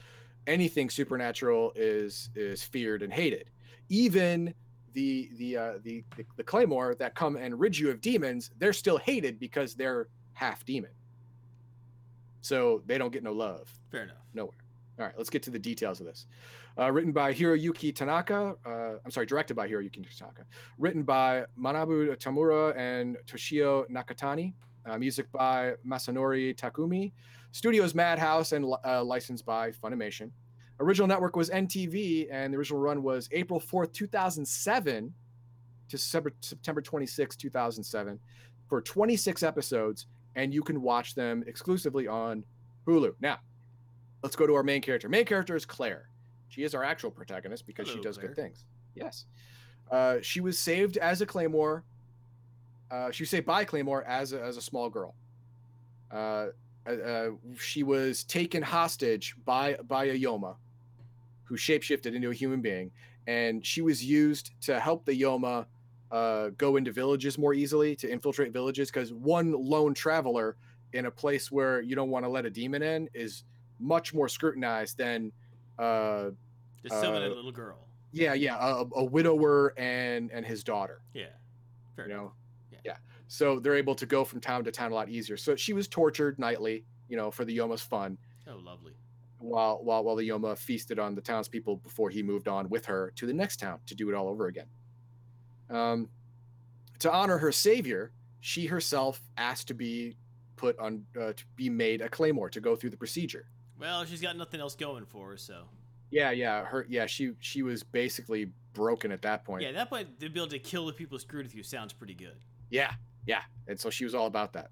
[0.46, 3.51] anything supernatural is is feared and hated.
[3.88, 4.55] Even
[4.94, 8.72] the the uh, the, the the claymore that come and rid you of demons, they're
[8.72, 10.90] still hated because they're half demon.
[12.40, 13.72] So they don't get no love.
[13.90, 14.16] Fair enough.
[14.33, 14.57] Nowhere.
[14.98, 16.27] All right, let's get to the details of this.
[16.79, 18.55] Uh, written by Hiroyuki Tanaka.
[18.64, 20.42] Uh, I'm sorry, directed by Hiroyuki Tanaka.
[20.79, 24.55] Written by Manabu Tamura and Toshio Nakatani.
[24.86, 27.12] Uh, music by Masanori Takumi.
[27.52, 30.30] Studios Madhouse and uh, licensed by Funimation.
[30.80, 35.12] Original network was NTV, and the original run was April 4th, 2007
[35.88, 38.20] to September, September 26, 2007,
[38.68, 42.44] for 26 episodes, and you can watch them exclusively on
[42.86, 43.14] Hulu.
[43.20, 43.38] Now,
[44.22, 45.08] let's go to our main character.
[45.08, 46.10] Main character is Claire.
[46.48, 48.28] She is our actual protagonist because she does Claire.
[48.28, 48.64] good things.
[48.94, 49.24] Yes.
[49.90, 51.82] Uh, she was saved as a Claymore.
[52.90, 55.14] Uh, she was saved by Claymore as a, as a small girl.
[56.11, 56.46] Uh,
[56.87, 60.57] uh, uh, she was taken hostage by by a Yoma,
[61.44, 62.90] who shapeshifted into a human being,
[63.27, 65.66] and she was used to help the Yoma
[66.11, 70.57] uh, go into villages more easily, to infiltrate villages, because one lone traveler
[70.94, 73.44] in a place where you don't want to let a demon in is
[73.79, 75.31] much more scrutinized than
[75.79, 76.31] uh
[76.83, 77.87] Just summon a Uh, little girl.
[78.11, 81.27] yeah yeah a, a widower and and his daughter Yeah.
[81.94, 82.24] Fair you enough.
[82.24, 82.33] know
[83.28, 85.36] so they're able to go from town to town a lot easier.
[85.36, 88.92] So she was tortured nightly, you know, for the Yoma's fun, Oh, lovely.
[89.38, 93.12] while while while the Yoma feasted on the townspeople before he moved on with her
[93.16, 94.66] to the next town to do it all over again.
[95.70, 96.08] Um,
[97.00, 100.16] to honor her savior, she herself asked to be
[100.56, 103.46] put on uh, to be made a claymore to go through the procedure.
[103.78, 105.64] Well, she's got nothing else going for her, so
[106.10, 109.62] Yeah, yeah, her yeah, she she was basically broken at that point.
[109.62, 109.68] yeah.
[109.68, 112.38] At that point, the ability to kill the people screwed with you sounds pretty good.
[112.70, 112.94] Yeah,
[113.28, 113.42] yeah.
[113.68, 114.70] And so she was all about that.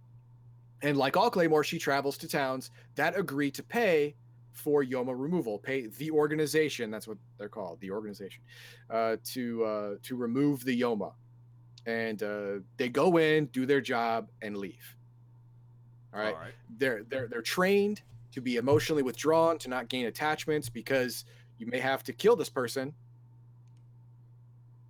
[0.83, 4.17] And like all Claymore, she travels to towns that agree to pay
[4.53, 8.43] for Yoma removal, pay the organization, that's what they're called, the organization,
[8.91, 11.13] uh, to uh, to remove the Yoma.
[11.85, 14.97] And uh, they go in, do their job, and leave.
[16.13, 16.35] All right.
[16.35, 16.53] All right.
[16.79, 21.27] They're they're they're trained to be emotionally withdrawn, to not gain attachments, because
[21.59, 22.95] you may have to kill this person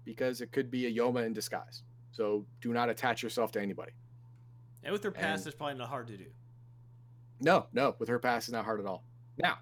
[0.04, 1.82] because it could be a Yoma in disguise.
[2.16, 3.92] So do not attach yourself to anybody.
[4.82, 6.24] And with her past, And- it's probably not hard to do.
[7.40, 9.04] No, no, with her pass is not hard at all.
[9.36, 9.58] Now,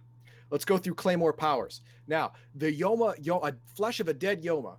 [0.51, 1.81] let's go through Claymore powers.
[2.07, 4.77] Now, the Yoma, yo, a flesh of a dead Yoma,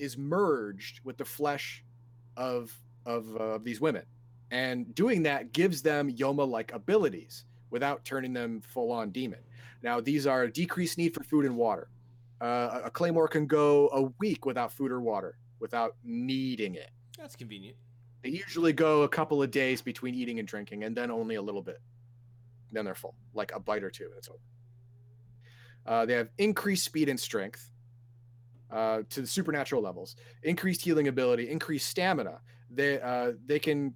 [0.00, 1.84] is merged with the flesh
[2.36, 4.04] of of uh, these women,
[4.50, 9.40] and doing that gives them Yoma-like abilities without turning them full-on demon.
[9.82, 11.88] Now, these are decreased need for food and water.
[12.40, 16.90] Uh, a Claymore can go a week without food or water without needing it.
[17.22, 17.76] That's convenient.
[18.24, 21.42] They usually go a couple of days between eating and drinking, and then only a
[21.42, 21.80] little bit.
[22.72, 24.38] Then they're full, like a bite or two, and it's over.
[25.86, 27.70] Uh, they have increased speed and strength
[28.72, 32.40] uh, to the supernatural levels, increased healing ability, increased stamina.
[32.70, 33.94] They uh, they can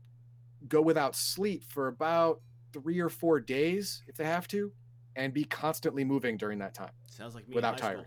[0.68, 2.40] go without sleep for about
[2.72, 4.70] three or four days if they have to,
[5.16, 6.92] and be constantly moving during that time.
[7.08, 8.06] Sounds like me Without tiring.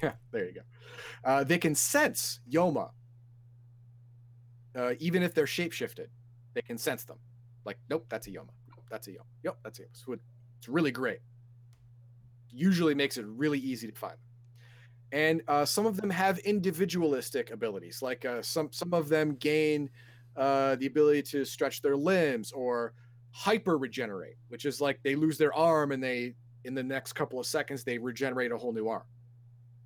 [0.00, 0.60] Yeah, there you go.
[1.24, 2.90] Uh, they can sense Yoma,
[4.76, 6.06] uh, even if they're shapeshifted.
[6.54, 7.18] They can sense them.
[7.64, 8.50] Like, nope, that's a Yoma.
[8.68, 9.24] Nope, that's a Yoma.
[9.44, 9.86] Yep, that's a Yoma.
[9.92, 11.20] So it's really great.
[12.50, 14.16] Usually makes it really easy to find.
[15.12, 18.02] And uh, some of them have individualistic abilities.
[18.02, 19.90] Like uh, some some of them gain
[20.36, 22.94] uh, the ability to stretch their limbs or
[23.30, 27.38] hyper regenerate, which is like they lose their arm and they in the next couple
[27.40, 29.02] of seconds they regenerate a whole new arm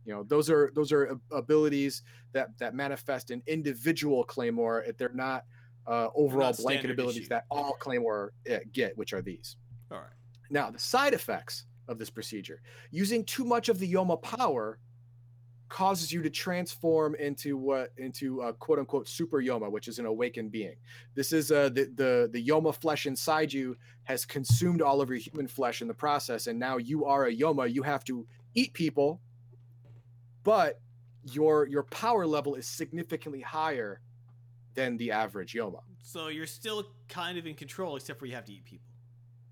[0.07, 5.11] you know those are those are abilities that that manifest in individual claymore if they're
[5.13, 5.45] not
[5.87, 7.29] uh, overall not blanket abilities issue.
[7.29, 9.57] that all claymore uh, get which are these
[9.91, 10.07] All right.
[10.49, 14.79] now the side effects of this procedure using too much of the yoma power
[15.69, 20.07] causes you to transform into what into a quote unquote super yoma which is an
[20.07, 20.77] awakened being
[21.17, 25.19] this is uh the, the the yoma flesh inside you has consumed all of your
[25.19, 28.73] human flesh in the process and now you are a yoma you have to eat
[28.75, 29.21] people
[30.47, 30.81] but
[31.25, 34.01] your your power level is significantly higher
[34.75, 38.45] than the average yoma So you're still kind of in control, except for you have
[38.45, 38.87] to eat people.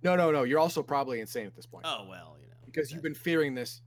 [0.04, 2.54] no no no you're also probably insane at this point Oh well, you know.
[2.64, 3.82] because you've been fearing this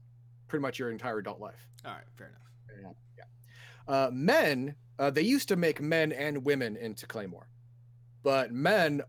[0.48, 2.94] pretty much your entire adult life All right, fair enough.
[3.16, 3.24] Yeah,
[3.94, 7.48] uh, men uh, they used to make men and women into claymore
[8.22, 9.00] but men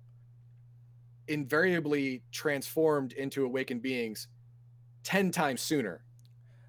[1.27, 4.27] invariably transformed into awakened beings
[5.03, 6.03] 10 times sooner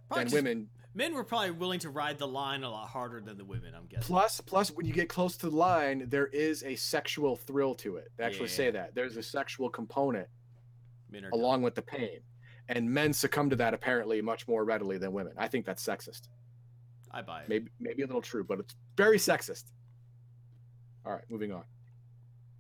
[0.08, 3.20] Probably than just- women Men were probably willing to ride the line a lot harder
[3.20, 3.74] than the women.
[3.76, 4.06] I'm guessing.
[4.06, 7.96] plus plus when you get close to the line there is a sexual thrill to
[7.96, 10.26] it they actually say that there's a sexual component
[11.14, 11.32] are dumb.
[11.32, 12.20] along with the pain
[12.68, 16.28] and men succumb to that apparently much more readily than women i think that's sexist
[17.10, 17.48] I buy it.
[17.48, 19.64] maybe maybe a little true, but it's very sexist.
[21.04, 21.64] All right, moving on.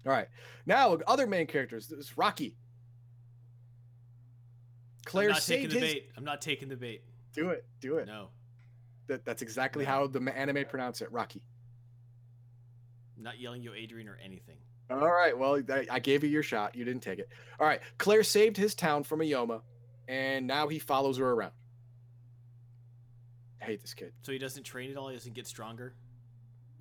[0.06, 0.28] All right,
[0.66, 1.86] now other main characters.
[1.86, 2.56] This is Rocky.
[4.98, 5.92] I'm Claire not taking the his.
[5.94, 6.10] bait.
[6.16, 7.04] I'm not taking the bait.
[7.32, 8.06] Do it, do it.
[8.06, 8.28] No,
[9.06, 11.10] That, that's exactly how the anime pronounce it.
[11.12, 11.42] Rocky.
[13.16, 14.56] I'm not yelling you, Adrian, or anything.
[14.90, 16.74] All right, well, I, I gave you your shot.
[16.74, 17.28] You didn't take it.
[17.60, 19.60] All right, Claire saved his town from a Yoma,
[20.08, 21.52] and now he follows her around.
[23.62, 24.12] I hate this kid.
[24.22, 25.08] So he doesn't train at all.
[25.08, 25.94] He doesn't get stronger.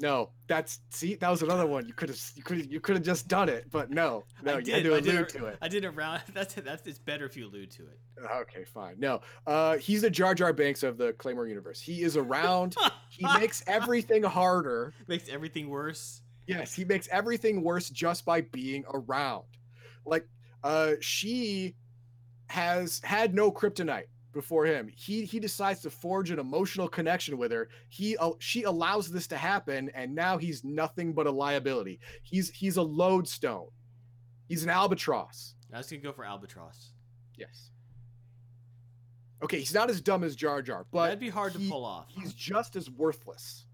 [0.02, 1.86] No, that's see, that was another one.
[1.86, 4.58] You could have, you could, you could have just done it, but no, no, I
[4.60, 4.74] you did.
[4.76, 5.58] had to I did allude it- to it.
[5.62, 6.22] I did it round.
[6.34, 6.88] That's that's.
[6.88, 8.00] It's better if you allude to it.
[8.42, 8.96] Okay, fine.
[8.98, 11.82] No, uh, he's the Jar Jar Binks of the Claymore universe.
[11.82, 12.76] He is around.
[13.10, 14.94] he makes everything harder.
[15.08, 16.22] Makes everything worse.
[16.48, 19.44] Yes, he makes everything worse just by being around.
[20.06, 20.28] Like,
[20.64, 21.76] uh, she
[22.48, 24.88] has had no kryptonite before him.
[24.96, 27.70] He he decides to forge an emotional connection with her.
[27.88, 32.00] He uh, she allows this to happen, and now he's nothing but a liability.
[32.24, 33.70] He's he's a lodestone.
[34.48, 35.56] He's an albatross.
[35.74, 36.92] I was gonna go for albatross.
[37.36, 37.72] Yes.
[39.42, 42.08] Okay, he's not as dumb as Jar Jar, but That'd be hard to pull off.
[42.10, 43.65] He's just as worthless.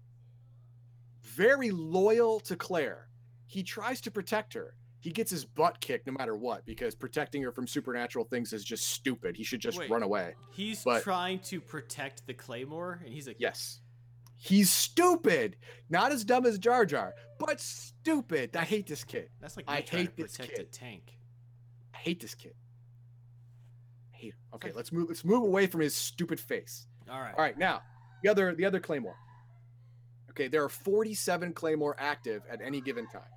[1.22, 3.08] very loyal to Claire.
[3.46, 4.74] He tries to protect her.
[5.06, 8.64] He gets his butt kicked no matter what because protecting her from supernatural things is
[8.64, 9.36] just stupid.
[9.36, 9.88] He should just Wait.
[9.88, 10.34] run away.
[10.50, 13.82] He's But- trying to protect the Claymore, and he's like, Yes.
[14.36, 15.58] He's stupid.
[15.88, 18.56] Not as dumb as Jar Jar, but stupid.
[18.56, 19.30] I hate this kid.
[19.40, 20.72] That's like I hate this kid.
[20.72, 21.16] tank.
[21.94, 22.54] I hate this kid.
[24.12, 24.38] I hate him.
[24.54, 26.88] Okay, let's move let's move away from his stupid face.
[27.08, 27.32] All right.
[27.32, 27.80] All right, now
[28.24, 29.16] the other the other claymore.
[30.30, 33.30] Okay, there are 47 claymore active at any given time.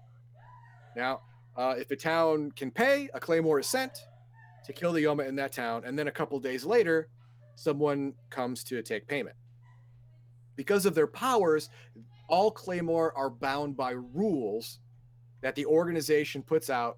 [0.96, 1.22] Now,
[1.56, 3.92] uh, if a town can pay, a claymore is sent
[4.66, 7.10] to kill the Yoma in that town, and then a couple days later,
[7.56, 9.36] someone comes to take payment.
[10.56, 11.70] Because of their powers,
[12.28, 14.80] all claymore are bound by rules
[15.42, 16.98] that the organization puts out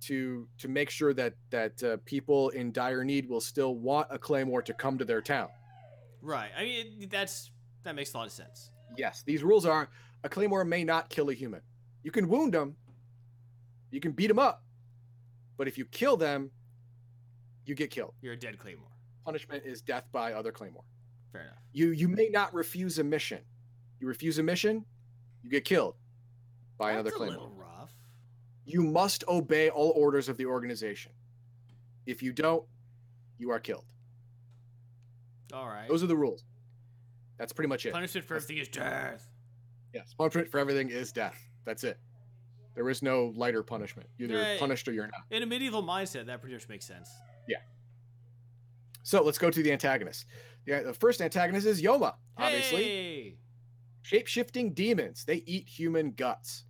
[0.00, 4.18] to to make sure that that uh, people in dire need will still want a
[4.18, 5.48] claymore to come to their town.
[6.20, 6.50] Right.
[6.56, 7.50] I mean, that's
[7.84, 8.70] that makes a lot of sense.
[8.96, 9.88] Yes, these rules are
[10.24, 11.60] a claymore may not kill a human.
[12.02, 12.76] You can wound them,
[13.94, 14.64] you can beat them up,
[15.56, 16.50] but if you kill them,
[17.64, 18.12] you get killed.
[18.20, 18.88] You're a dead Claymore.
[19.24, 20.82] Punishment is death by other claymore.
[21.32, 21.62] Fair enough.
[21.72, 23.38] You you may not refuse a mission.
[24.00, 24.84] You refuse a mission,
[25.42, 25.94] you get killed
[26.76, 27.36] by another That's a claymore.
[27.36, 27.90] little rough.
[28.66, 31.12] You must obey all orders of the organization.
[32.04, 32.64] If you don't,
[33.38, 33.84] you are killed.
[35.52, 35.88] All right.
[35.88, 36.44] Those are the rules.
[37.38, 37.92] That's pretty much it.
[37.92, 39.26] Punishment for everything is death.
[39.94, 41.38] Yes, punishment for everything is death.
[41.64, 41.98] That's it.
[42.74, 44.08] There is no lighter punishment.
[44.18, 44.58] You're either Right.
[44.58, 45.22] punished or you're not.
[45.30, 47.08] In a medieval mindset, that pretty much makes sense.
[47.48, 47.58] Yeah.
[49.02, 50.26] So let's go to the antagonist.
[50.64, 52.84] The, the first antagonist is Yoma, obviously.
[52.84, 53.38] Hey!
[54.02, 55.24] Shape shifting demons.
[55.24, 56.64] They eat human guts.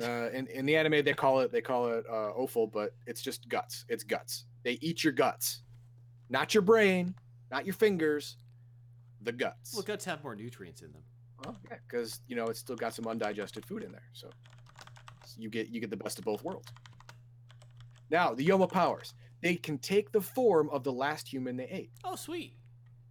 [0.00, 3.22] Uh, in, in the anime, they call it they call it uh, offal, but it's
[3.22, 3.84] just guts.
[3.88, 4.44] It's guts.
[4.62, 5.62] They eat your guts,
[6.28, 7.14] not your brain,
[7.50, 8.36] not your fingers,
[9.22, 9.72] the guts.
[9.74, 11.02] Well, guts have more nutrients in them.
[11.42, 14.28] Well, yeah, because you know it's still got some undigested food in there, so
[15.36, 16.68] you get you get the best of both worlds.
[18.10, 19.14] Now the Yoma powers.
[19.42, 21.90] They can take the form of the last human they ate.
[22.04, 22.56] Oh, sweet.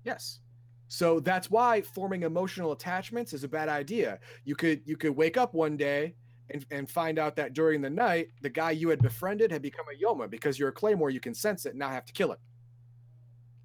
[0.04, 0.40] Yes.
[0.88, 4.20] So that's why forming emotional attachments is a bad idea.
[4.44, 6.16] You could you could wake up one day
[6.50, 9.86] and, and find out that during the night the guy you had befriended had become
[9.94, 12.32] a Yoma because you're a Claymore, you can sense it and not have to kill
[12.32, 12.40] it.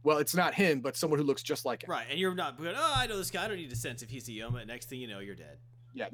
[0.03, 1.91] Well, it's not him, but someone who looks just like him.
[1.91, 3.45] Right, and you're not going, oh, I know this guy.
[3.45, 4.67] I don't need to sense if he's a Yoma.
[4.67, 5.59] Next thing you know, you're dead.
[5.93, 6.07] Yeah,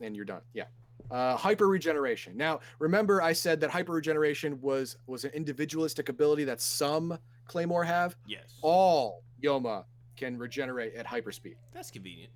[0.00, 0.42] and you're done.
[0.54, 0.64] Yeah.
[1.10, 2.36] Uh, hyper regeneration.
[2.36, 7.84] Now, remember I said that hyper regeneration was was an individualistic ability that some Claymore
[7.84, 8.16] have.
[8.26, 8.54] Yes.
[8.62, 9.84] All Yoma
[10.16, 11.56] can regenerate at hyperspeed.
[11.72, 12.32] That's convenient.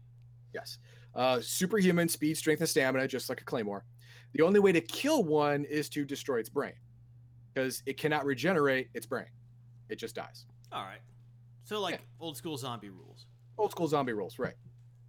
[0.52, 0.78] Yes.
[1.14, 3.84] Uh, superhuman speed, strength, and stamina, just like a Claymore.
[4.32, 6.74] The only way to kill one is to destroy its brain
[7.54, 9.26] because it cannot regenerate its brain.
[9.88, 10.44] It just dies.
[10.72, 11.00] All right.
[11.64, 12.00] So, like Yeah.
[12.20, 13.26] old school zombie rules.
[13.56, 14.54] Old school zombie rules, right?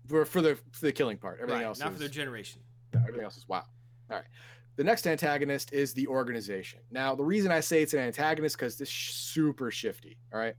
[0.07, 1.39] For, for the for the killing part.
[1.41, 2.61] Everything right, else not is, for their generation.
[2.93, 3.63] No, everything else is wow.
[4.09, 4.25] All right.
[4.75, 6.79] The next antagonist is the organization.
[6.91, 10.17] Now, the reason I say it's an antagonist because this sh- super shifty.
[10.33, 10.55] All right.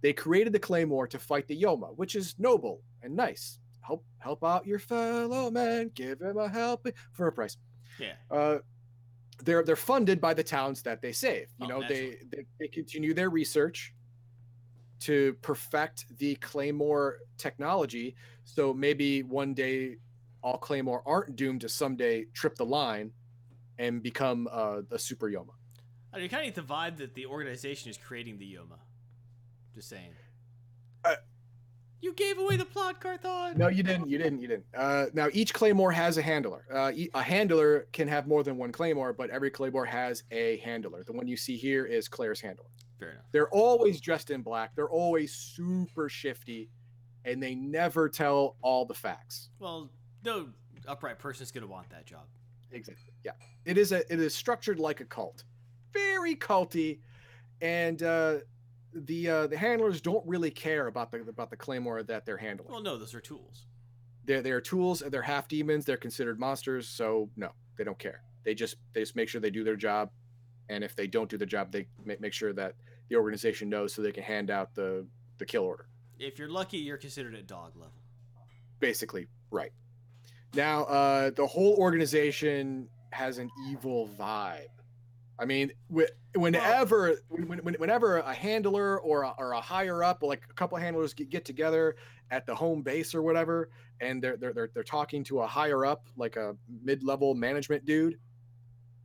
[0.00, 3.58] They created the Claymore to fight the Yoma, which is noble and nice.
[3.82, 7.56] Help help out your fellow man, give him a helping for a price.
[7.98, 8.14] Yeah.
[8.30, 8.58] Uh,
[9.44, 11.48] they're they're funded by the towns that they save.
[11.58, 13.92] You Oh, know, they, they they continue their research
[15.00, 18.14] to perfect the Claymore technology.
[18.44, 19.96] So maybe one day
[20.42, 23.12] all Claymore aren't doomed to someday trip the line
[23.78, 25.54] and become uh, a super Yoma.
[26.12, 28.78] I mean, you kind of get the vibe that the organization is creating the Yoma.
[29.74, 30.10] Just saying.
[31.04, 31.14] Uh,
[32.00, 33.56] you gave away the plot, Garthon.
[33.56, 34.08] No, you didn't.
[34.08, 34.40] You didn't.
[34.40, 34.66] You didn't.
[34.76, 36.66] Uh, now each Claymore has a handler.
[36.70, 40.58] Uh, e- a handler can have more than one Claymore, but every Claymore has a
[40.58, 41.04] handler.
[41.04, 42.66] The one you see here is Claire's handler.
[42.98, 43.24] Fair enough.
[43.30, 44.74] They're always dressed in black.
[44.74, 46.68] They're always super shifty,
[47.24, 49.50] and they never tell all the facts.
[49.58, 49.88] Well,
[50.24, 50.48] no
[50.86, 52.26] upright person is going to want that job.
[52.70, 53.12] Exactly.
[53.24, 53.32] Yeah.
[53.64, 53.98] It is a.
[54.12, 55.44] It is structured like a cult,
[55.92, 56.98] very culty,
[57.60, 58.38] and uh,
[58.94, 62.72] the uh, the handlers don't really care about the about the claymore that they're handling.
[62.72, 63.66] Well, no, those are tools.
[64.24, 65.02] they're they're tools.
[65.06, 65.84] They're half demons.
[65.84, 66.88] They're considered monsters.
[66.88, 68.22] So no, they don't care.
[68.44, 70.10] They just they just make sure they do their job,
[70.68, 72.74] and if they don't do their job, they ma- make sure that
[73.08, 75.06] the organization knows so they can hand out the
[75.38, 75.86] the kill order.
[76.18, 77.92] If you're lucky, you're considered at dog level.
[78.80, 79.72] basically right
[80.54, 84.66] now uh the whole organization has an evil vibe
[85.38, 85.70] i mean
[86.34, 90.76] whenever when, when, whenever a handler or a, or a higher up like a couple
[90.78, 91.96] handlers get, get together
[92.30, 95.84] at the home base or whatever and they're, they're they're they're talking to a higher
[95.84, 98.18] up like a mid-level management dude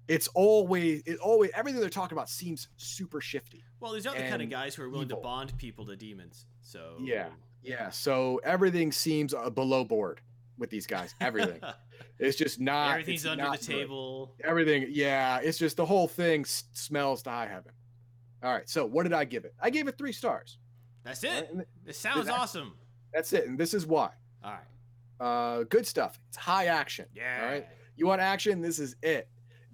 [0.07, 4.23] it's always it always everything they're talking about seems super shifty Well, these are the
[4.23, 5.17] kind of guys who are willing evil.
[5.17, 6.45] to bond people to demons.
[6.61, 7.27] So Yeah.
[7.63, 10.21] Yeah, so everything seems uh, below board.
[10.57, 11.13] With these guys.
[11.21, 11.59] Everything.
[12.19, 12.91] it's just not.
[12.91, 13.73] Everything's under not the good.
[13.79, 14.35] table.
[14.43, 14.87] Everything.
[14.89, 15.39] Yeah.
[15.39, 17.71] It's just the whole thing s- smells to high heaven.
[18.43, 18.67] All right.
[18.69, 19.53] So what did I give it?
[19.59, 20.57] I gave it three stars.
[21.03, 21.49] That's it.
[21.51, 22.73] and It sounds that- awesome.
[23.13, 23.47] That's it.
[23.47, 24.09] And this is why.
[24.43, 24.61] All right.
[25.19, 26.19] Uh, good stuff.
[26.27, 27.05] It's high action.
[27.15, 27.39] Yeah.
[27.41, 27.67] All right.
[27.95, 28.61] You want action?
[28.61, 29.27] This is it.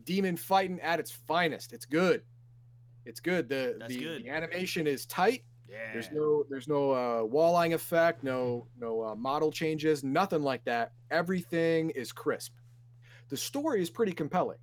[0.05, 1.73] Demon fighting at its finest.
[1.73, 2.21] It's good.
[3.05, 3.49] It's good.
[3.49, 4.23] The the, good.
[4.23, 5.43] the animation is tight.
[5.69, 5.93] Yeah.
[5.93, 10.91] There's no there's no uh, walling effect, no no uh, model changes, nothing like that.
[11.09, 12.53] Everything is crisp.
[13.29, 14.59] The story is pretty compelling.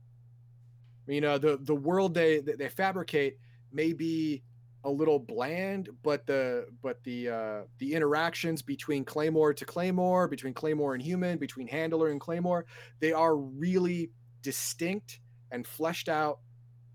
[1.06, 3.38] You know, the the world they they fabricate
[3.72, 4.42] may be
[4.84, 10.54] a little bland, but the but the uh, the interactions between Claymore to Claymore, between
[10.54, 12.66] Claymore and human, between Handler and Claymore,
[13.00, 14.10] they are really
[14.42, 15.20] distinct
[15.50, 16.38] and fleshed out,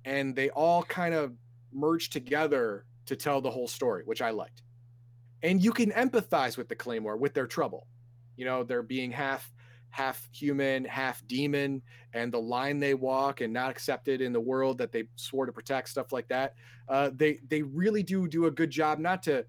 [0.05, 1.33] and they all kind of
[1.73, 4.63] merge together to tell the whole story, which I liked.
[5.43, 7.87] And you can empathize with the Claymore, with their trouble.
[8.35, 9.51] You know, they're being half
[9.95, 11.81] half human, half demon,
[12.13, 15.53] and the line they walk and not accepted in the world that they swore to
[15.53, 16.53] protect, stuff like that.
[16.89, 19.45] Uh, they they really do do a good job not to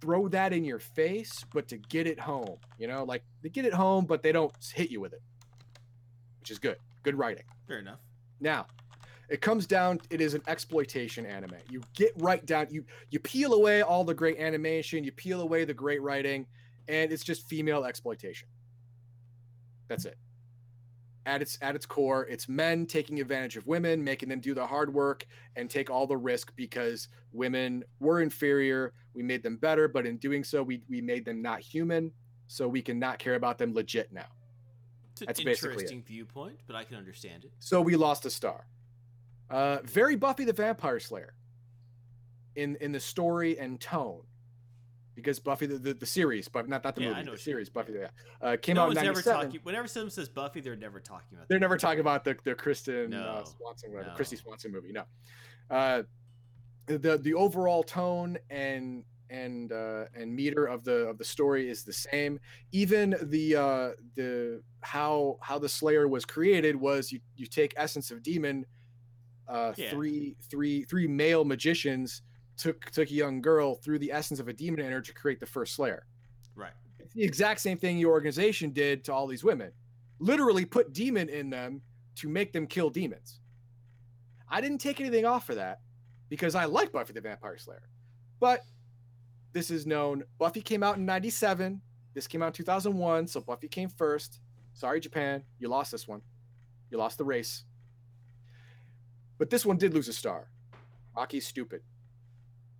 [0.00, 2.56] throw that in your face, but to get it home.
[2.78, 5.22] You know, like they get it home, but they don't hit you with it,
[6.40, 6.78] which is good.
[7.02, 7.44] Good writing.
[7.68, 8.00] Fair enough.
[8.40, 8.66] Now,
[9.28, 10.00] it comes down.
[10.10, 11.56] It is an exploitation anime.
[11.68, 12.68] You get right down.
[12.70, 15.04] You you peel away all the great animation.
[15.04, 16.46] You peel away the great writing,
[16.88, 18.48] and it's just female exploitation.
[19.88, 20.16] That's it.
[21.26, 24.64] At its at its core, it's men taking advantage of women, making them do the
[24.64, 28.92] hard work and take all the risk because women were inferior.
[29.12, 32.12] We made them better, but in doing so, we we made them not human.
[32.48, 34.26] So we can not care about them legit now.
[35.12, 37.50] It's an That's interesting viewpoint, but I can understand it.
[37.58, 38.66] So we lost a star.
[39.50, 41.34] Uh, very Buffy the Vampire Slayer
[42.56, 44.22] in in the story and tone,
[45.14, 47.68] because Buffy the, the, the series, but not not the Yeah, movie, the series.
[47.68, 47.92] Buffy.
[47.92, 48.08] Yeah,
[48.40, 49.44] uh, came no out in one's never '97.
[49.46, 49.60] talking.
[49.62, 51.48] Whenever someone says Buffy, they're never talking about.
[51.48, 54.14] They're never talking about the the Kristen uh, Swanson, the no.
[54.16, 54.92] Kristy Swanson movie.
[54.92, 55.04] No,
[55.70, 56.02] uh,
[56.86, 61.84] the the overall tone and and uh, and meter of the of the story is
[61.84, 62.40] the same.
[62.72, 68.10] Even the uh, the how how the Slayer was created was you you take essence
[68.10, 68.66] of demon.
[69.48, 69.90] Uh, Yeah.
[69.90, 72.22] Three three three male magicians
[72.56, 75.40] took took a young girl through the essence of a demon in her to create
[75.40, 76.06] the first Slayer.
[76.54, 76.72] Right.
[76.98, 79.72] It's the exact same thing your organization did to all these women.
[80.18, 81.82] Literally put demon in them
[82.16, 83.40] to make them kill demons.
[84.48, 85.80] I didn't take anything off for that
[86.28, 87.88] because I like Buffy the Vampire Slayer.
[88.40, 88.62] But
[89.52, 90.24] this is known.
[90.38, 91.80] Buffy came out in 97.
[92.14, 93.26] This came out in 2001.
[93.28, 94.40] So Buffy came first.
[94.72, 95.42] Sorry, Japan.
[95.58, 96.22] You lost this one.
[96.90, 97.64] You lost the race.
[99.38, 100.48] But this one did lose a star.
[101.16, 101.82] Rocky's stupid.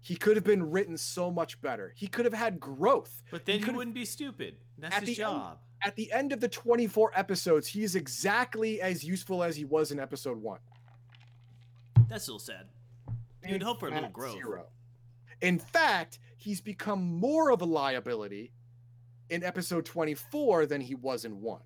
[0.01, 1.93] He could have been written so much better.
[1.97, 3.23] He could have had growth.
[3.31, 4.57] But then he could've- wouldn't be stupid.
[4.79, 5.59] That's At his end- job.
[5.83, 9.93] At the end of the 24 episodes, he is exactly as useful as he was
[9.93, 10.61] in episode one.
[12.09, 12.69] That's still sad.
[13.47, 14.33] You'd hope for a little growth.
[14.33, 14.69] zero.
[15.41, 18.53] In fact, he's become more of a liability
[19.29, 21.63] in episode 24 than he was in one.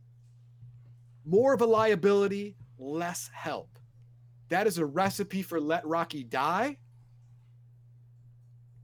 [1.25, 3.79] More of a liability, less help.
[4.51, 6.77] That is a recipe for let Rocky die.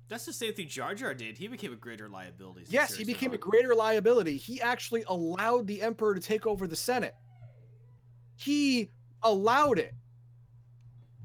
[0.08, 1.36] That's the same thing Jar Jar did.
[1.36, 2.66] He became a greater liability.
[2.68, 4.36] Yes, he became a greater liability.
[4.36, 7.14] He actually allowed the emperor to take over the Senate.
[8.36, 8.90] He
[9.22, 9.94] allowed it.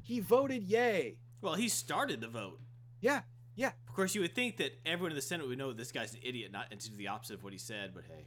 [0.02, 1.18] He voted yay.
[1.40, 2.58] Well, he started the vote.
[3.00, 3.20] Yeah,
[3.54, 3.70] yeah.
[3.88, 6.20] Of course, you would think that everyone in the Senate would know this guy's an
[6.22, 7.92] idiot, not and to do the opposite of what he said.
[7.94, 8.26] But hey,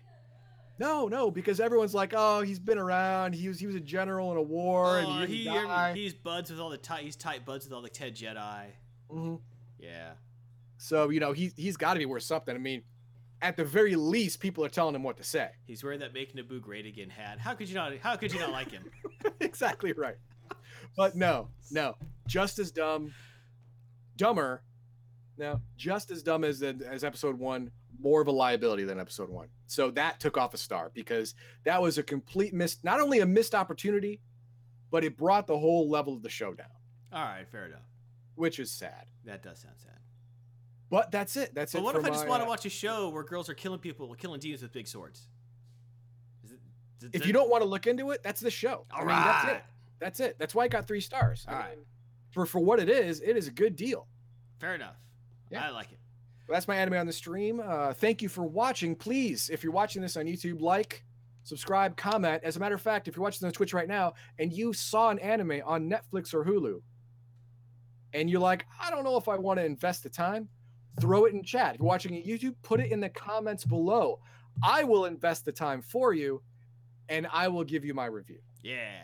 [0.77, 3.33] No, no, because everyone's like, "Oh, he's been around.
[3.33, 6.51] He was he was a general in a war, and Oh, he, he, he's buds
[6.51, 7.03] with all the tight.
[7.03, 8.65] He's tight buds with all the Ted Jedi.
[9.09, 9.39] Mhm.
[9.79, 10.11] Yeah.
[10.77, 12.53] So you know he he's got to be worth something.
[12.53, 12.83] I mean,
[13.41, 15.49] at the very least, people are telling him what to say.
[15.65, 17.39] He's wearing that "Make Naboo Great Again" hat.
[17.39, 17.97] How could you not?
[17.99, 18.83] How could you not like him?
[19.39, 20.17] exactly right.
[20.97, 21.95] But no, no,
[22.27, 23.13] just as dumb,
[24.17, 24.61] dumber.
[25.37, 27.71] No, just as dumb as as episode one.
[27.99, 29.47] More of a liability than episode one.
[29.67, 31.33] So that took off a star because
[31.63, 32.77] that was a complete miss.
[32.83, 34.21] Not only a missed opportunity,
[34.91, 36.67] but it brought the whole level of the show down,
[37.11, 37.81] All right, fair enough.
[38.35, 39.05] which is sad.
[39.25, 39.99] That does sound sad.
[40.89, 41.53] But that's it.
[41.55, 41.83] That's But it.
[41.83, 43.53] what for if I just my, want to uh, watch a show where girls are
[43.55, 45.27] killing people, killing demons with big swords?
[46.43, 46.59] Is it,
[47.13, 48.85] If you don't want to look into it, that's the show.
[48.93, 49.63] all I right, that's it.
[49.99, 50.35] That's it.
[50.39, 51.45] That's why it got three stars.
[51.47, 51.77] All I right.
[52.31, 54.07] For for what it is, it is a good deal.
[54.59, 54.95] fair enough.
[55.49, 55.65] Yeah.
[55.65, 55.99] I like it.
[56.47, 57.61] That's my anime on the stream.
[57.63, 58.95] Uh, thank you for watching.
[58.95, 61.03] Please, if you're watching this on YouTube, like,
[61.43, 62.43] subscribe, comment.
[62.43, 64.71] As a matter of fact, if you're watching this on Twitch right now and you
[64.73, 66.81] saw an anime on Netflix or Hulu,
[68.13, 70.47] and you're like, I don't know if I want to invest the time,
[71.01, 71.75] throw it in chat.
[71.75, 74.19] If you're watching at YouTube, put it in the comments below.
[74.63, 76.41] I will invest the time for you,
[77.09, 78.39] and I will give you my review.
[78.63, 79.01] Yeah.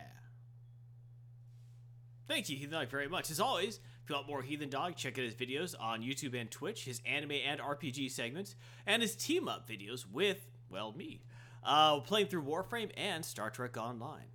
[2.28, 3.30] Thank you, Heathen Dog, very much.
[3.30, 6.50] As always, if you want more Heathen Dog, check out his videos on YouTube and
[6.50, 11.22] Twitch, his anime and RPG segments, and his team up videos with, well, me,
[11.62, 14.26] uh, playing through Warframe and Star Trek Online.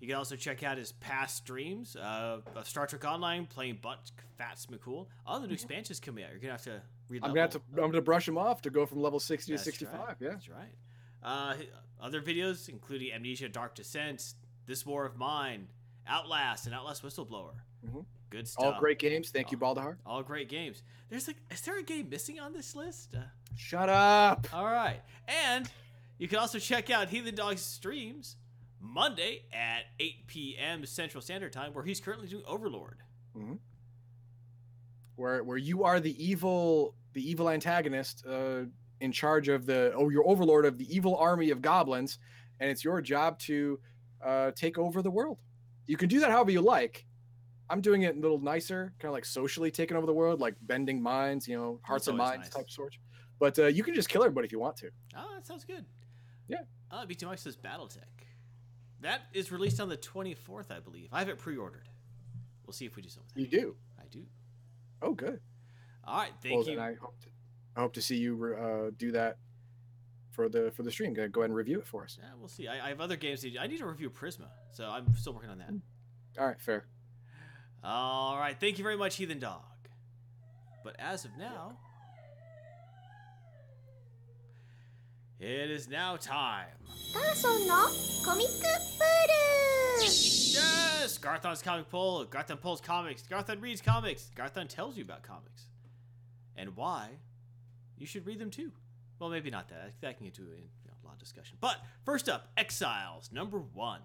[0.00, 4.10] You can also check out his past streams uh, of Star Trek Online, playing Butt
[4.36, 5.06] Fats McCool.
[5.26, 6.30] All the new expansions coming out.
[6.30, 7.22] You're gonna have to read.
[7.24, 7.60] I'm gonna have to.
[7.76, 10.00] I'm gonna brush him off to go from level 60 That's to 65.
[10.00, 10.16] Right.
[10.20, 10.28] Yeah.
[10.30, 10.74] That's right.
[11.22, 11.54] Uh,
[12.02, 14.34] other videos, including Amnesia Dark Descent,
[14.66, 15.68] This War of Mine,
[16.06, 17.54] Outlast, and Outlast Whistleblower.
[17.86, 18.04] Mhm.
[18.34, 18.64] Good stuff.
[18.74, 19.30] All great games.
[19.30, 19.64] Thank you, Oh.
[19.74, 19.96] Baldahar.
[20.04, 20.82] All great games.
[21.08, 23.14] There's like, is there a game missing on this list?
[23.14, 23.20] Uh,
[23.54, 24.48] Shut up.
[24.52, 25.00] all right.
[25.28, 25.70] And
[26.18, 28.34] you can also check out Heathen Dog's streams
[28.80, 30.84] Monday at 8 p.m.
[30.84, 32.98] Central Standard Time, where he's currently doing Overlord.
[35.14, 38.62] Where where you are the evil the evil antagonist uh,
[39.00, 42.18] in charge of the oh your overlord of the evil army of goblins,
[42.58, 43.78] and it's your job to
[44.24, 45.38] uh, take over the world.
[45.86, 47.06] You can do that however you like.
[47.70, 50.54] I'm doing it a little nicer, kind of like socially taking over the world, like
[50.62, 52.54] bending minds, you know, hearts and minds nice.
[52.54, 52.96] type sort.
[53.38, 54.90] But uh, you can just kill everybody if you want to.
[55.16, 55.84] Oh, that sounds good.
[56.46, 56.58] Yeah.
[56.90, 58.02] Uh, BT Mike says Battletech.
[59.00, 61.08] That is released on the 24th, I believe.
[61.12, 61.88] I have it pre ordered.
[62.64, 63.32] We'll see if we do something.
[63.34, 63.76] You do.
[63.98, 64.24] I do.
[65.02, 65.40] Oh, good.
[66.04, 66.32] All right.
[66.42, 66.80] Thank well, you.
[66.80, 67.28] I hope to,
[67.76, 69.38] I hope to see you uh, do that
[70.30, 71.12] for the for the stream.
[71.14, 72.18] Go go ahead and review it for us.
[72.20, 72.68] Yeah, we'll see.
[72.68, 73.40] I, I have other games.
[73.42, 73.58] To.
[73.58, 75.70] I need to review Prisma, so I'm still working on that.
[76.38, 76.86] All right, fair.
[77.84, 78.56] All right.
[78.58, 79.60] Thank you very much, Heathen Dog.
[80.82, 81.76] But as of now,
[85.38, 86.66] it is now time.
[90.00, 91.18] Yes!
[91.18, 92.24] Garthon's comic poll.
[92.24, 93.22] Garthon pulls comics.
[93.22, 94.30] Garthon reads comics.
[94.34, 95.66] Garthon tells you about comics
[96.56, 97.08] and why
[97.98, 98.72] you should read them too.
[99.18, 99.92] Well, maybe not that.
[100.00, 101.56] That can get to a lot of discussion.
[101.60, 104.00] But first up, Exiles, number one.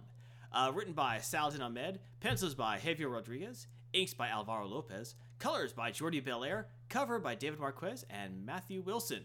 [0.52, 5.92] Uh, written by Saladin Ahmed, pencils by Javier Rodriguez, inks by Alvaro Lopez, colors by
[5.92, 9.24] Jordie Bellaire, cover by David Marquez and Matthew Wilson.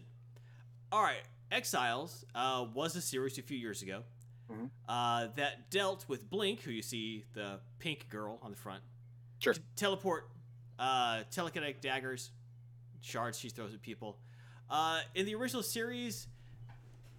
[0.91, 4.03] All right, Exiles uh, was a series a few years ago
[4.51, 4.69] Mhm.
[4.87, 8.83] uh, that dealt with Blink, who you see the pink girl on the front.
[9.39, 9.53] Sure.
[9.53, 10.29] to teleport
[10.79, 12.29] uh, telekinetic daggers,
[13.01, 14.19] shards she throws at people.
[14.69, 16.27] Uh, in the original series,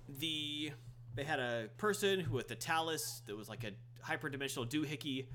[0.08, 0.72] the
[1.16, 3.72] they had a person who with the Tallus that was like a
[4.06, 5.26] hyperdimensional doohickey.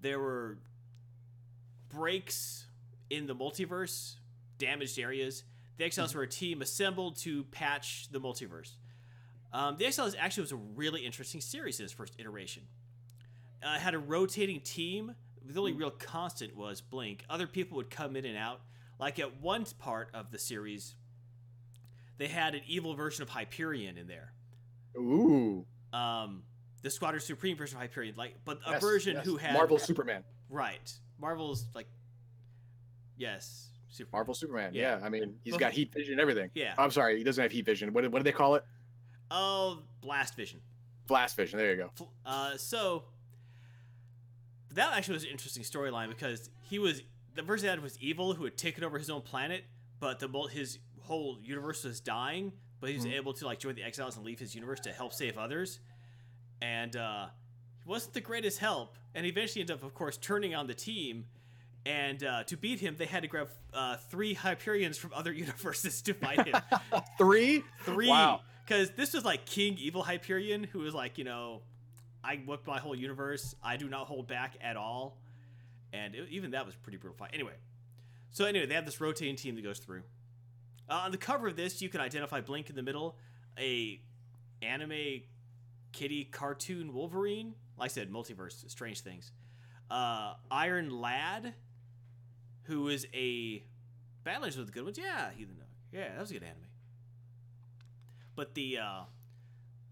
[0.00, 0.58] There were
[1.90, 2.66] breaks
[3.10, 4.14] in the multiverse,
[4.58, 5.44] damaged areas.
[5.76, 8.72] The Exiles were a team assembled to patch the multiverse.
[9.52, 12.64] Um, the Exiles actually was a really interesting series in its first iteration.
[13.62, 15.14] Uh, it had a rotating team.
[15.44, 17.24] The only real constant was Blink.
[17.30, 18.60] Other people would come in and out.
[18.98, 20.94] Like at one part of the series,
[22.18, 24.32] they had an evil version of Hyperion in there.
[24.96, 25.64] Ooh.
[25.92, 26.42] Um,
[26.82, 29.24] the Squadron Supreme version of Hyperion, like, but a Yes, version yes.
[29.26, 30.24] who had Marvel Superman.
[30.48, 30.92] right.
[31.20, 31.88] Marvel's like,
[33.16, 34.10] yes, Super.
[34.12, 34.72] Marvel Superman.
[34.74, 34.98] Yeah.
[34.98, 35.04] Yeah.
[35.04, 36.50] I mean, he's But- got heat vision and everything.
[36.54, 36.74] Yeah.
[36.78, 37.92] I'm sorry, he doesn't have heat vision.
[37.92, 38.64] What, what do they call it?
[39.30, 40.60] Oh, Blast Vision.
[41.06, 41.58] Blast vision.
[41.58, 42.06] There you go.
[42.24, 43.04] Uh, so
[44.72, 47.02] that actually was an interesting storyline because he was
[47.34, 49.64] the version that was evil who had taken over his own planet,
[50.00, 53.12] but the his whole universe was dying, but he was Mhm.
[53.14, 55.80] able to like join the exiles and leave his universe to help save others,
[56.60, 57.26] and uh,
[57.84, 60.74] he wasn't the greatest help, and he eventually ended up, of course, turning on the
[60.74, 61.26] team.
[61.86, 66.02] And uh, to beat him, they had to grab uh, three Hyperions from other universes
[66.02, 66.54] to fight him.
[67.18, 67.62] Three.
[67.84, 68.08] Three.
[68.08, 68.40] Wow.
[68.66, 71.62] Because this was like King Evil Hyperion, who was like, you know,
[72.22, 73.54] I whipped my whole universe.
[73.62, 75.16] I do not hold back at all.
[75.94, 77.30] And it- even that was pretty brutal fight.
[77.32, 77.54] Anyway,
[78.32, 80.02] so anyway, they have this rotating team that goes through.
[80.88, 83.16] Uh, on the cover of this, you can identify Blink in the middle,
[83.58, 84.00] a
[84.62, 85.22] anime
[85.92, 87.54] kitty cartoon Wolverine.
[87.78, 89.32] Like I said, multiverse, strange things.
[89.90, 91.54] Uh, Iron Lad,
[92.64, 93.62] who is a
[94.24, 94.98] Badlands with the good ones.
[94.98, 95.66] Yeah, Heathen Dog.
[95.92, 96.56] Yeah, that was a good anime.
[98.34, 99.00] But the uh,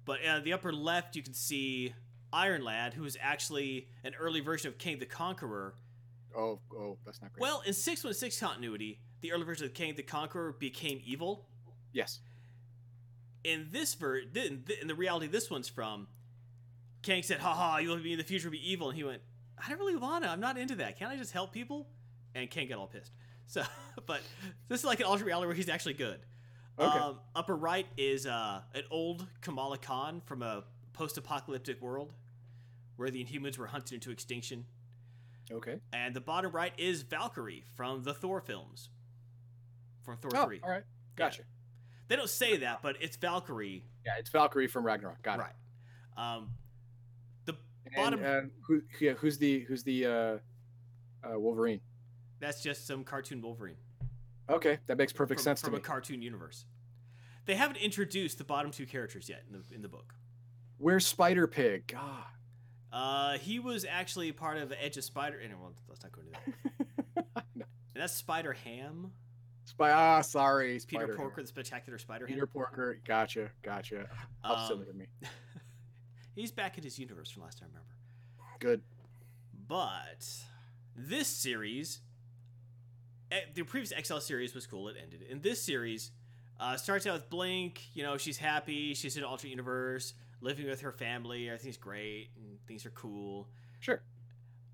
[0.05, 1.95] but uh, the upper left, you can see
[2.33, 5.75] Iron Lad, who is actually an early version of Kang the Conqueror.
[6.37, 7.41] Oh, oh, that's not great.
[7.41, 11.47] Well, in 616 continuity, the early version of Kang the Conqueror became evil.
[11.93, 12.21] yes.
[13.45, 16.09] In this ver, in the- reality this one's from,
[17.03, 19.23] Kang said, "Haha, you'll be in the future be evil," and he went,
[19.57, 20.27] "I don't really wanna.
[20.27, 20.99] I'm not into that.
[20.99, 21.89] Can't I just help people?"
[22.35, 23.13] And Kang got all pissed.
[23.49, 23.63] So,
[24.07, 24.23] but
[24.67, 26.19] this is like an alternate reality where he's actually good.
[26.81, 26.99] Okay.
[26.99, 30.65] Um, upper right is uh, an old Kamala Khan from a
[30.95, 32.13] post-apocalyptic world
[32.97, 34.67] where the Inhumans were hunted into extinction.
[35.53, 35.79] Okay.
[35.93, 38.89] And the bottom right is Valkyrie from the Thor films.
[40.07, 40.61] From Thor Oh, 3.
[40.63, 40.85] all right.
[41.17, 41.43] Gotcha.
[42.09, 43.85] They don't say that, but it's Valkyrie.
[44.05, 45.21] Yeah, it's Valkyrie from Ragnarok.
[45.23, 45.43] Got it.
[45.43, 46.37] Right.
[46.37, 46.51] Um,
[47.45, 48.25] the And, bottom.
[48.25, 48.81] and who?
[49.01, 50.11] Yeah, who's the who's the uh,
[51.29, 51.81] uh, Wolverine?
[52.39, 53.77] that's just some cartoon Wolverine.
[54.49, 56.67] Okay, that makes perfect from, sense from to a cartoon universe.
[57.47, 60.15] They haven't introduced the bottom two characters yet in the in the book.
[60.79, 61.89] Where's Spider Pig?
[61.89, 62.23] God.
[62.93, 65.41] Uh, he was actually part of Edge of Spider.
[65.41, 67.25] Anyway, well, let's not go into that.
[67.97, 69.11] And that's Spider Ham,
[69.67, 69.91] Spy.
[69.91, 71.15] Ah, sorry, Peter Spider.
[71.17, 72.27] Porker, the Spectacular Spider.
[72.27, 72.99] Peter Porker.
[73.05, 74.09] Gotcha, gotcha.
[74.43, 75.07] How Um, silly of me.
[76.35, 77.95] he's back in his universe from last time I remember.
[78.61, 78.83] Good.
[79.69, 80.25] But
[80.95, 82.01] this series,
[83.33, 84.89] eh, the previous Exiles series was cool.
[84.89, 85.23] It ended.
[85.23, 86.13] In this series,
[86.61, 87.81] uh, starts out with Blink.
[87.93, 88.95] You know, she's happy.
[88.95, 91.49] She's in an alternate universe, living with her family.
[91.49, 93.49] Everything's great, and things are cool.
[93.81, 94.01] Sure.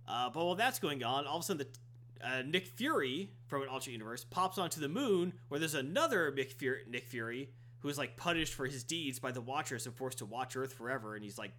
[0.06, 1.78] Uh, but while that's going on, all of a sudden, the,
[2.22, 6.52] uh, Nick Fury from an alternate universe pops onto the moon, where there's another Nick
[6.52, 7.50] Fury, Nick Fury
[7.80, 10.72] who is like punished for his deeds by the Watchers and forced to watch Earth
[10.72, 11.52] forever, and he's like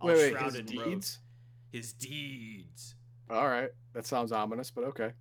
[0.00, 0.22] all wait, wait.
[0.24, 0.90] His shrouded in robes.
[0.90, 1.18] deeds.
[1.72, 2.94] His deeds.
[3.30, 5.12] All right, that sounds ominous, but okay.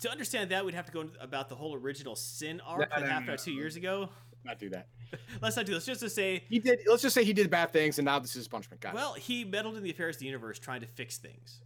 [0.00, 3.00] to understand that, we'd have to go about the whole original Sin arc No, that
[3.02, 3.56] no, happened no, out two no.
[3.56, 4.08] years ago.
[4.44, 4.88] Not do that.
[5.40, 5.86] Let's not do this.
[5.86, 6.80] Just to say, He did.
[6.88, 8.80] Let's just say he did bad things, and now this is his punishment.
[8.80, 8.96] Got it.
[8.96, 11.60] well, he meddled in the affairs of the universe trying to fix things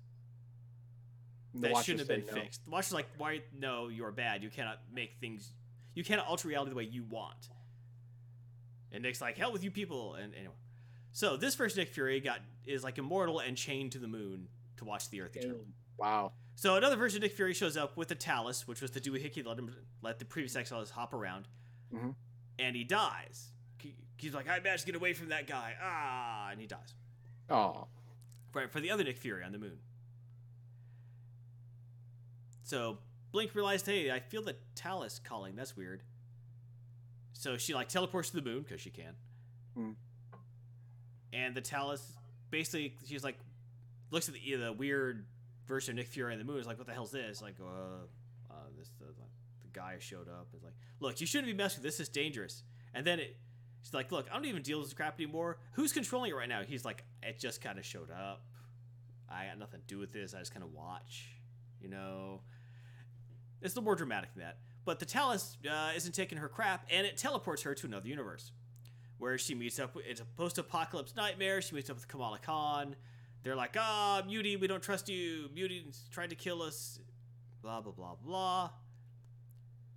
[1.61, 2.42] The that Watchers shouldn't have been no.
[2.42, 2.64] fixed.
[2.64, 3.40] The Watcher's like, why?
[3.59, 4.42] No, you're bad.
[4.42, 5.52] You cannot make things.
[5.94, 7.48] You cannot alter reality the way you want.
[8.92, 10.14] And Nick's like, hell with you people.
[10.14, 10.54] And anyway,
[11.12, 14.84] so this first Nick Fury got is like immortal and chained to the moon to
[14.84, 15.74] watch the Earth eternally.
[15.98, 16.32] Wow.
[16.54, 19.36] So another version of Nick Fury shows up with the Tallus, which was the doohickey
[19.36, 21.48] that let him let the previous exiles hop around,
[21.92, 22.14] Mhm.
[22.59, 23.52] and he dies.
[24.18, 26.94] He's like, I managed to get away from that guy, ah, and he dies.
[27.50, 27.86] Oh.
[28.54, 29.78] Right for the other Nick Fury on the moon.
[32.66, 32.98] So
[33.30, 35.54] Blink realized, hey, I feel the Tallus calling.
[35.54, 36.02] That's weird.
[37.32, 39.14] So she like teleports to the moon because she can.
[39.74, 39.90] Hmm.
[41.32, 42.02] And the Tallus
[42.50, 43.36] basically, she's like,
[44.10, 45.26] looks at the, the weird
[45.68, 46.58] version of Nick Fury in the moon.
[46.58, 47.40] Is like, what the hell's this?
[47.40, 48.04] Like, uh,
[48.50, 50.48] uh this the, the guy showed up.
[50.52, 51.98] It's like, look, you shouldn't be messing with this.
[51.98, 52.64] This is dangerous.
[52.94, 53.36] And then it,
[53.80, 55.58] she's like, look, I don't even deal with this crap anymore.
[55.72, 56.62] Who's controlling it right now?
[56.66, 58.42] He's like, it just kind of showed up.
[59.30, 60.34] I got nothing to do with this.
[60.34, 61.28] I just kind of watch,
[61.80, 62.40] you know.
[63.66, 64.58] It's a little more dramatic than that.
[64.84, 68.52] But the Tallus uh, isn't taking her crap, and it teleports her to another universe,
[69.18, 69.96] where she meets up.
[69.96, 71.60] With, it's a post-apocalypse nightmare.
[71.60, 72.94] She meets up with Kamala Khan.
[73.42, 75.48] They're like, ah, Muty, we don't trust you.
[75.54, 77.00] Muty's tried to kill us.
[77.60, 78.70] Blah blah blah blah.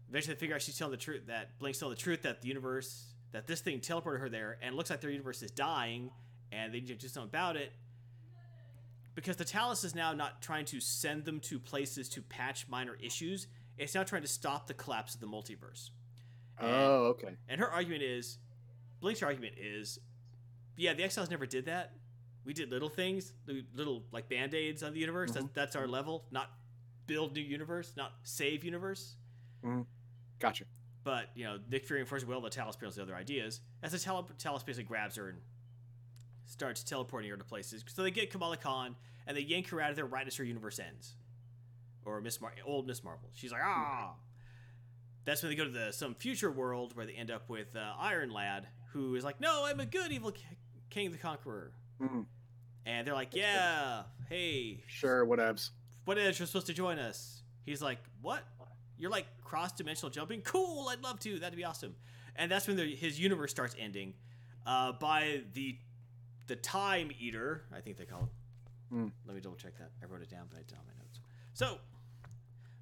[0.10, 1.28] Eventually, they figure out she's telling the truth.
[1.28, 4.76] That Blink's telling the truth that the universe, that this thing teleported her there, and
[4.76, 6.10] looks like their universe is dying,
[6.52, 7.72] and they need to do something about it
[9.20, 12.96] because the Tallus is now not trying to send them to places to patch minor
[13.02, 13.48] issues.
[13.80, 15.90] It's now trying to stop the collapse of the multiverse.
[16.60, 17.36] And, Oh, okay.
[17.48, 18.38] and her argument is,
[19.00, 20.00] Blink's argument is,
[20.76, 21.94] yeah, the Exiles never did that.
[22.46, 23.34] We did little things,
[23.74, 25.32] little like band aids on the universe.
[25.32, 25.54] That's, mm-hmm.
[25.54, 26.52] that's our level, not
[27.08, 29.16] build new universe, not save universe.
[29.64, 29.82] Mm-hmm.
[30.40, 30.66] Gotcha.
[31.04, 33.62] But you know, Nick Fury enforces well the Tallus brings the other ideas.
[33.82, 35.40] As the Tal- Tallus basically grabs her and
[36.46, 37.84] starts teleporting her to places.
[37.88, 38.96] So they get Kamala Khan
[39.28, 41.16] and they yank her out of there right as her universe ends.
[42.10, 43.30] Or Miss Mar- old Miss Marvel.
[43.36, 44.14] She's like, ah.
[45.26, 47.94] That's when they go to the some future world where they end up with uh,
[48.00, 50.42] Iron Lad, who is like, no, I'm a good evil k-
[50.90, 51.72] Kang the Conqueror.
[52.02, 52.26] Mhm.
[52.86, 55.70] And they're like, yeah, hey, Sure, whatevs.
[56.06, 57.44] what is you're supposed to join us?
[57.66, 58.44] He's like, what?
[58.98, 60.42] You're like cross dimensional jumping?
[60.42, 61.38] Cool, I'd love to.
[61.40, 61.96] That'd be awesome.
[62.36, 64.14] And that's when the, his universe starts ending
[64.66, 65.78] uh, by the
[66.48, 68.30] the Time Eater, I think they call him.
[68.90, 69.08] Hmm.
[69.28, 69.92] Let me double check that.
[70.02, 71.20] I wrote it down, but I didn't on my notes.
[71.54, 71.78] So,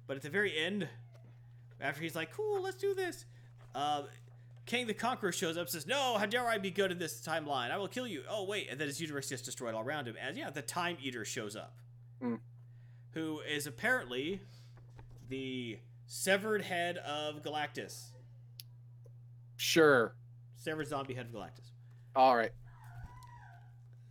[0.08, 0.88] but at the very end,
[1.80, 3.26] after he's like, cool, let's do this,
[3.76, 4.02] uh,
[4.66, 7.20] Kang the Conqueror shows up and says, no, how dare I be good in this
[7.24, 7.70] timeline?
[7.70, 8.22] I will kill you.
[8.28, 8.68] Oh, wait.
[8.70, 10.16] And then his universe gets destroyed all around him.
[10.20, 11.74] And yeah, the Time Eater shows up,
[12.20, 12.34] Hmm.
[13.12, 14.40] who is apparently
[15.28, 18.08] the severed head of Galactus.
[19.56, 20.14] Sure.
[20.56, 21.70] Severed zombie head of Galactus.
[22.16, 22.52] All right.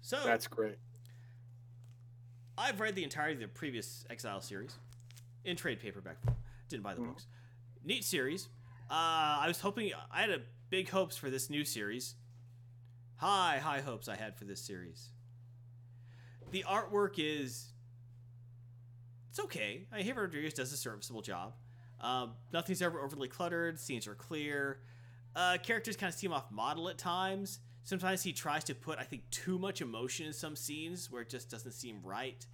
[0.02, 0.78] So, That's great.
[2.58, 4.78] I've read the entirety of the previous Exile series
[5.48, 6.18] in trade paperback.
[6.70, 7.08] Didn't buy the Mhm.
[7.08, 7.28] books.
[7.84, 8.48] Neat series.
[8.90, 12.16] Uh, I was hoping I had a big hopes for this new series.
[13.16, 15.10] High, high hopes I had for this series.
[16.52, 17.74] The artwork is
[19.30, 19.88] it's okay.
[19.92, 21.56] I hear Rodriguez does a serviceable job.
[22.00, 23.80] Um, nothing's ever overly cluttered.
[23.80, 24.82] Scenes are clear.
[25.36, 27.60] Uh, characters kind of seem off model at times.
[27.84, 31.30] Sometimes he tries to put, I think, too much emotion in some scenes where it
[31.30, 32.46] just doesn't seem right.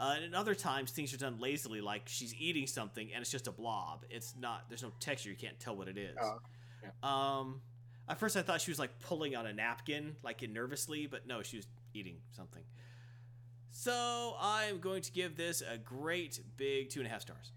[0.00, 3.46] Uh, and other times things are done lazily, like she's eating something and it's just
[3.46, 4.06] a blob.
[4.08, 4.64] It's not.
[4.70, 5.28] There's no texture.
[5.28, 6.16] You can't tell what it is.
[6.18, 7.60] Oh, Um,
[8.08, 11.42] at first I thought she was like pulling on a napkin, like nervously, but no,
[11.42, 12.62] she was eating something.
[13.72, 17.52] So I'm going to give this a great big two and a half stars.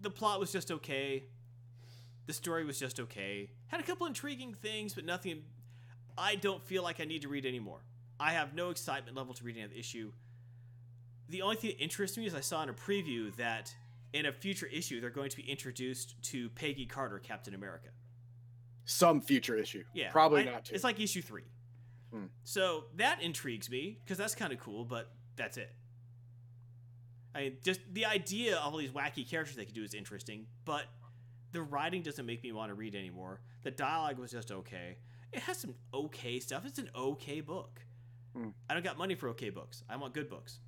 [0.00, 1.26] The plot was just okay.
[2.26, 3.50] The story was just okay.
[3.68, 5.44] Had a couple intriguing things, but nothing.
[6.18, 7.84] I don't feel like I need to read anymore.
[8.18, 10.12] I have no excitement level to read any of the issue.
[11.30, 13.74] The only thing that interests me is I saw in a preview that
[14.12, 17.88] in a future issue they're going to be introduced to Peggy Carter, Captain America.
[18.84, 19.84] some future issue.
[19.94, 20.64] Yeah, probably I- not.
[20.66, 20.74] Two.
[20.74, 21.44] It's like issue three.
[22.12, 22.24] Hmm.
[22.42, 25.72] So that intrigues me because that's kind of cool, but that's it.
[27.32, 30.46] I mean, just the idea of all these wacky characters they could do is interesting,
[30.64, 30.86] but
[31.52, 33.40] the writing doesn't make me want to read anymore.
[33.62, 34.96] The dialogue was just okay.
[35.32, 36.66] It has some okay stuff.
[36.66, 37.80] It's an okay book.
[38.36, 38.48] Hmm.
[38.68, 39.84] I don't got money for okay books.
[39.88, 40.58] I want good books.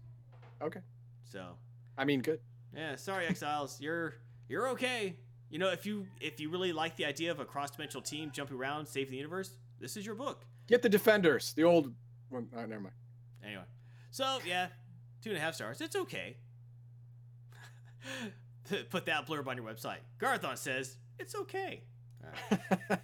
[0.63, 0.81] Okay.
[1.25, 1.57] So
[1.97, 2.41] I mean, good.
[2.75, 3.79] yeah, sorry, Exiles.
[3.81, 4.15] You're
[4.49, 5.17] you're okay.
[5.51, 8.31] You know, if you if you really like the idea of a cross dimensional team
[8.33, 9.51] jumping around, saving the universe,
[9.81, 10.45] this is your book.
[10.67, 11.53] Get the defenders.
[11.55, 11.93] The old.
[12.29, 12.95] One, oh, never mind.
[13.45, 13.65] Anyway,
[14.11, 14.69] so yeah,
[15.23, 15.81] two and a half stars.
[15.81, 16.37] It's okay.
[18.91, 19.99] Put that blurb on your website.
[20.19, 21.83] Garthon says it's okay.
[22.23, 22.61] Right.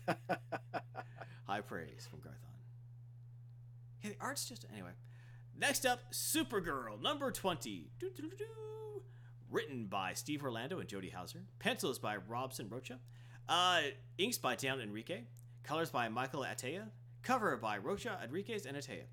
[1.47, 2.39] High praise from Garthon.
[4.03, 4.93] Yeah, the art's just anyway.
[5.61, 7.91] Next up, Supergirl number twenty.
[7.99, 9.03] Doo-doo-doo-doo.
[9.51, 11.43] Written by Steve Orlando and Jody Houser.
[11.59, 13.01] Pencils by Robson Rocha.
[13.49, 13.81] Uh,
[14.19, 15.23] inks by Dan Enrique.
[15.65, 16.89] Colors by Michael Atiyeh.
[17.23, 19.07] Cover by Rocha, Enriquez, and Atiyeh.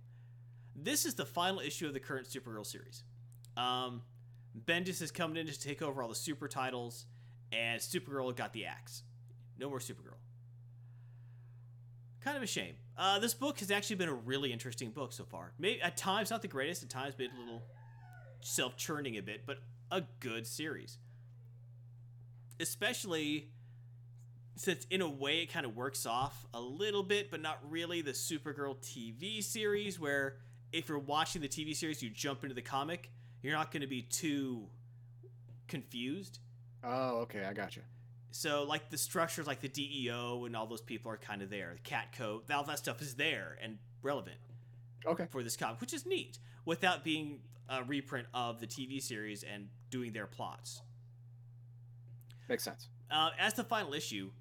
[0.75, 3.03] This is the final issue of the current Supergirl series.
[3.57, 4.03] Um,
[4.67, 7.07] Bendis is coming in to take over all the super titles,
[7.51, 9.03] and Supergirl got the axe.
[9.57, 10.19] No more Supergirl.
[12.25, 12.73] Kind of a shame.
[12.97, 15.51] Uh, this book has actually been a really interesting book so far.
[15.59, 17.61] Maybe at times not the greatest, at times been a little
[18.41, 19.59] self-churning a bit, but
[19.91, 20.97] a good series.
[22.59, 23.49] Especially
[24.55, 28.01] since in a way it kind of works off a little bit, but not really
[28.01, 30.37] the Supergirl TV series where
[30.71, 33.11] if you're watching the TV series, you jump into the comic,
[33.43, 34.65] you're not going to be too
[35.67, 36.39] confused.
[36.83, 37.43] oh, okay.
[37.43, 37.83] I got you.
[38.37, 41.71] So like the structures like the DEO and all those people are kind of there.
[41.73, 44.35] The cat coat, all that stuff is there and relevant
[45.05, 45.25] Okay.
[45.31, 49.69] for this comic, which is neat without being a reprint of the TV series and
[49.89, 50.81] doing their plots.
[52.49, 52.89] Makes sense.
[53.09, 54.31] uh, as the final issue,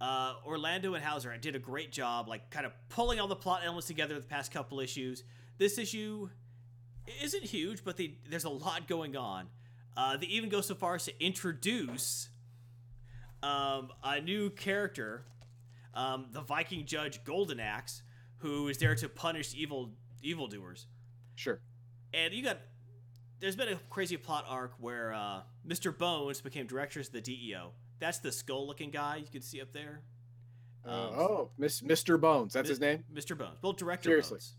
[0.00, 3.60] uh, Orlando and Houser did a great job, like kind of pulling all the plot
[3.64, 5.22] elements together the past couple issues.
[5.56, 6.30] This issue
[7.22, 9.46] isn't huge, but they, there's a lot going on.
[9.96, 12.28] Uh, they even go so far as to introduce
[13.44, 15.24] um, a new character,
[15.94, 18.02] um, the Viking judge Golden Axe,
[18.38, 19.90] who is there to punish evil
[20.22, 20.86] evildoers.
[21.34, 21.60] Sure.
[22.12, 22.58] And you got
[23.40, 25.96] there's been a crazy plot arc where uh, Mr.
[25.96, 27.72] Bones became director of the DEO.
[27.98, 30.00] That's the skull-looking guy you can see up there.
[30.86, 32.20] Uh, Um, oh, Miss Mr.
[32.20, 32.52] Bones.
[32.54, 33.04] That's his name.
[33.12, 33.36] Mr.
[33.36, 33.58] Bones.
[33.62, 34.36] Well, director Seriously.
[34.38, 34.54] Bones.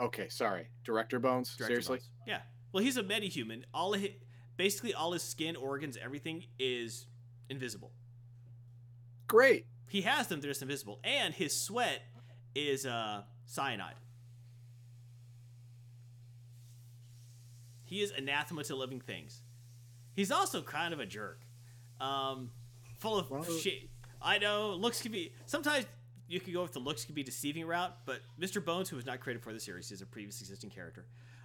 [0.00, 0.66] Okay, sorry.
[0.84, 1.54] Director Bones.
[1.56, 1.98] Director Seriously.
[1.98, 2.10] Bones.
[2.26, 2.40] Yeah.
[2.72, 3.62] Well, he's a metahuman.
[3.72, 4.10] All of his,
[4.56, 7.06] basically all his skin, organs, everything is
[7.48, 7.92] invisible.
[9.26, 9.66] Great.
[9.88, 11.00] He has them; they're just invisible.
[11.04, 12.02] And his sweat
[12.54, 13.94] is uh, cyanide.
[17.84, 19.42] He is anathema to living things.
[20.14, 21.40] He's also kind of a jerk,
[22.00, 22.50] um,
[22.98, 23.88] full of Well- shit.
[24.22, 25.84] I know looks can be sometimes
[26.28, 28.64] you could go with the looks can be deceiving route, but Mr.
[28.64, 31.04] Bones, who was not created for the series, is a previous existing character.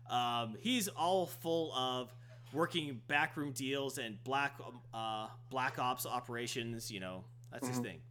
[0.09, 2.13] Um, he's all full of
[2.53, 6.89] working backroom deals and black um, uh, black ops operations.
[6.89, 7.83] You know, that's his Mhm.
[7.83, 8.01] thing.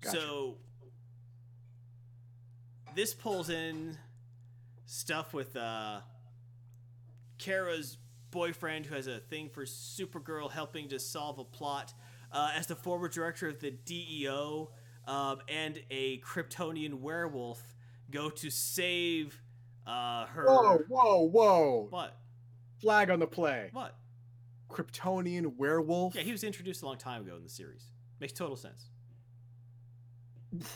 [0.00, 0.16] Gotcha.
[0.20, 0.58] So
[2.94, 3.98] this pulls in
[4.86, 6.00] stuff with uh,
[7.38, 7.98] Kara's
[8.30, 11.94] boyfriend, who has a thing for Supergirl, helping to solve a plot.
[12.30, 14.70] Uh, as the former director of the DEO
[15.06, 17.74] um, and a Kryptonian werewolf
[18.10, 19.40] go to save
[19.86, 20.44] uh, her.
[20.44, 21.86] Whoa, whoa, whoa.
[21.88, 22.16] What?
[22.80, 23.70] Flag on the play.
[23.72, 23.96] What?
[24.68, 26.14] Kryptonian werewolf.
[26.14, 27.84] Yeah, he was introduced a long time ago in the series.
[28.20, 28.90] Makes total sense.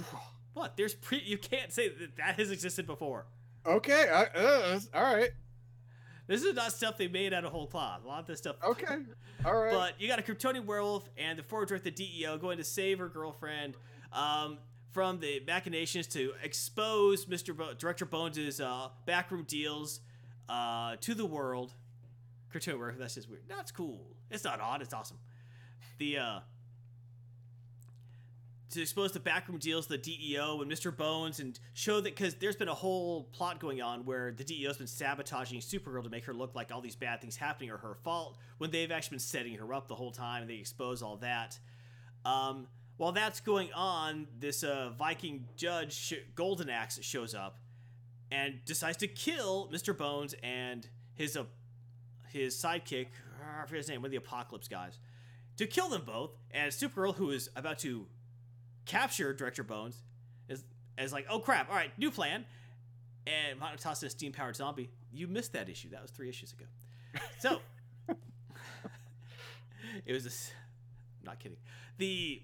[0.55, 0.77] What?
[0.77, 1.19] There's pre.
[1.19, 3.25] You can't say that that has existed before.
[3.65, 4.07] okay.
[4.11, 5.31] I, uh, all right.
[6.27, 8.05] This is not stuff they made out of whole cloth.
[8.05, 8.57] A lot of this stuff.
[8.63, 8.97] Okay.
[9.47, 9.73] All right.
[9.73, 12.99] But you got a Kryptonian werewolf and the forward director the DEO going to save
[12.99, 13.77] her girlfriend
[14.13, 14.59] um,
[14.93, 17.57] from the machinations to expose Mr.
[17.57, 20.01] Bo- Director Bones' uh, backroom deals
[20.51, 21.73] uh, to the world.
[22.53, 23.45] Kryptonian werewolf, that's just weird.
[23.49, 24.15] That's cool.
[24.31, 25.19] It's not odd, it's awesome.
[25.99, 26.41] The uh,
[28.73, 30.95] to expose the backroom deals, the DEO and Mr.
[30.97, 34.79] Bones, and show that because there's been a whole plot going on where the DEO's
[34.79, 37.95] been sabotaging Supergirl to make her look like all these bad things happening are her
[38.03, 40.43] fault when they've actually been setting her up the whole time.
[40.43, 41.59] And they expose all that.
[42.25, 47.59] Um, while that's going on, this uh, Viking judge sh- Golden Axe shows up
[48.31, 49.97] and decides to kill Mr.
[49.97, 51.45] Bones and his uh,
[52.33, 53.09] his sidekick.
[53.61, 54.01] I forget his name.
[54.01, 54.99] One of the Apocalypse guys.
[55.59, 58.07] To kill them both, and Supergirl, who is about to
[58.87, 60.03] capture Director Bones,
[60.49, 60.65] is
[60.99, 61.69] is like, oh crap!
[61.69, 62.45] All right, new plan.
[63.27, 64.91] And Mount toss a steam powered zombie.
[65.13, 65.91] You missed that issue.
[65.91, 66.65] That was three issues ago.
[67.39, 67.61] So
[70.07, 70.51] it was this.
[71.21, 71.59] I'm not kidding.
[71.99, 72.43] The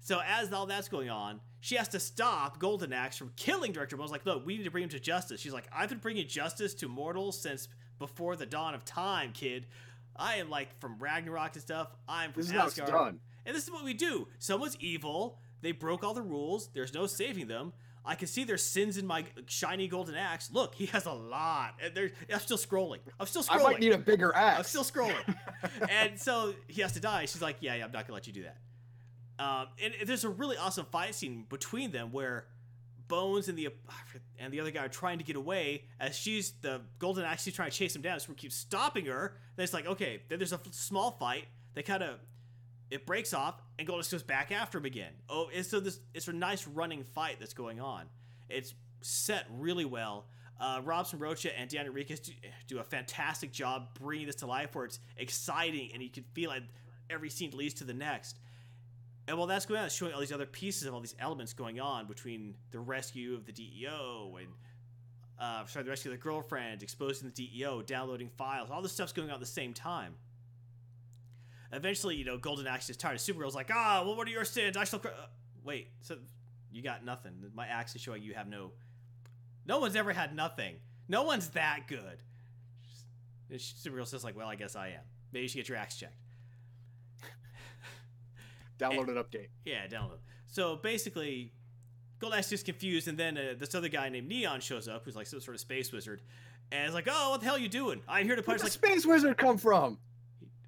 [0.00, 3.96] so as all that's going on, she has to stop Golden Axe from killing Director
[3.96, 4.10] Bones.
[4.10, 5.40] Like, look, we need to bring him to justice.
[5.40, 7.68] She's like, I've been bringing justice to mortals since
[7.98, 9.66] before the dawn of time, kid.
[10.16, 11.88] I am like from Ragnarok and stuff.
[12.08, 12.92] I'm from This is how it's Asgard.
[12.92, 13.20] done.
[13.46, 14.28] And this is what we do.
[14.38, 15.38] Someone's evil.
[15.60, 16.68] They broke all the rules.
[16.72, 17.72] There's no saving them.
[18.06, 20.50] I can see their sins in my shiny golden axe.
[20.52, 21.74] Look, he has a lot.
[21.82, 22.98] And I'm still scrolling.
[23.18, 23.60] I'm still scrolling.
[23.60, 24.58] I might need a bigger axe.
[24.58, 25.36] I'm still scrolling.
[25.88, 27.24] and so he has to die.
[27.24, 28.58] She's like, yeah, yeah, I'm not gonna let you do that.
[29.38, 32.46] Um, and there's a really awesome fight scene between them where
[33.14, 33.68] Bones and the
[34.38, 37.48] and the other guy are trying to get away as she's the Golden Axe.
[37.52, 38.18] Trying to chase him down.
[38.18, 39.36] So keeps stopping her.
[39.54, 41.44] Then it's like, okay, then there's a small fight.
[41.74, 42.18] They kind of
[42.90, 45.12] it breaks off, and Axe goes back after him again.
[45.28, 48.06] Oh, and so this it's a nice running fight that's going on.
[48.48, 50.26] It's set really well.
[50.60, 52.32] Uh, Robson Rocha and Dan Enriquez do,
[52.66, 56.50] do a fantastic job bringing this to life, where it's exciting and you can feel
[56.50, 56.62] like
[57.10, 58.38] every scene leads to the next.
[59.26, 61.52] And while that's going on, it's showing all these other pieces of all these elements
[61.52, 64.48] going on between the rescue of the DEO and
[65.38, 69.12] uh, sorry, the rescue of the girlfriend, exposing the DEO, downloading files, all this stuff's
[69.12, 70.14] going on at the same time.
[71.72, 73.18] Eventually, you know, Golden Axe is tired.
[73.18, 74.76] Supergirl's like, ah, well, what are your sins?
[74.76, 75.00] I shall.
[75.00, 75.08] Cr-.
[75.08, 75.26] Uh,
[75.64, 76.18] wait, so
[76.70, 77.32] you got nothing.
[77.52, 78.72] My axe is showing you have no.
[79.66, 80.76] No one's ever had nothing.
[81.08, 82.18] No one's that good.
[83.52, 85.00] Supergirl says like, well, I guess I am.
[85.32, 86.14] Maybe you should get your axe checked.
[88.78, 89.48] Download an update.
[89.64, 90.18] Yeah, download.
[90.46, 91.52] So basically,
[92.18, 95.16] Golden Axe is confused, and then uh, this other guy named Neon shows up, who's
[95.16, 96.22] like some sort of space wizard,
[96.72, 98.02] and is like, "Oh, what the hell are you doing?
[98.08, 99.98] I'm here to punish the like space wizard come from?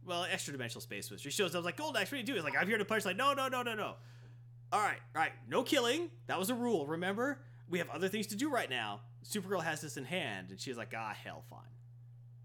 [0.05, 2.39] well, extra dimensional space wizard." He shows up like, "Golden Axe, what are you doing?"
[2.39, 3.95] He's like, "I'm here to punish." Like, no, no, no, no, no.
[4.73, 6.11] All right, all right, no killing.
[6.27, 6.87] That was a rule.
[6.87, 9.01] Remember, we have other things to do right now.
[9.25, 11.61] Supergirl has this in hand, and she's like, "Ah, hell, fine.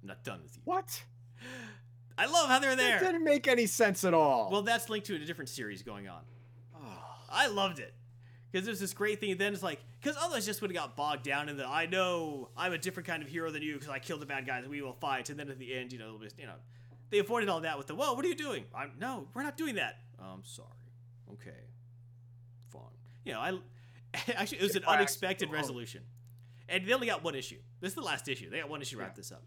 [0.02, 1.04] I'm not done with you." What?
[2.22, 3.00] I love how they're That there.
[3.00, 4.50] didn't make any sense at all.
[4.52, 6.22] Well, that's linked to a different series going on.
[6.76, 6.80] Oh.
[7.30, 7.94] I loved it
[8.52, 9.36] because there's this great thing.
[9.38, 12.50] Then it's like because otherwise just would have got bogged down in the I know
[12.56, 14.68] I'm a different kind of hero than you because I killed the bad guys.
[14.68, 16.56] We will fight, and then at the end, you know, it'll be- you know,
[17.10, 18.14] they avoided all that with the whoa.
[18.14, 18.66] What are you doing?
[18.76, 19.98] I'm no, we're not doing that.
[20.20, 20.68] I'm sorry.
[21.34, 21.58] Okay,
[22.72, 22.82] fine.
[23.26, 23.58] You know, I
[24.36, 26.04] actually it was an unexpected resolution,
[26.70, 27.58] and they only got one issue.
[27.80, 28.50] This is the last issue.
[28.50, 29.16] They got one issue to wrap Yeah.
[29.16, 29.44] this up.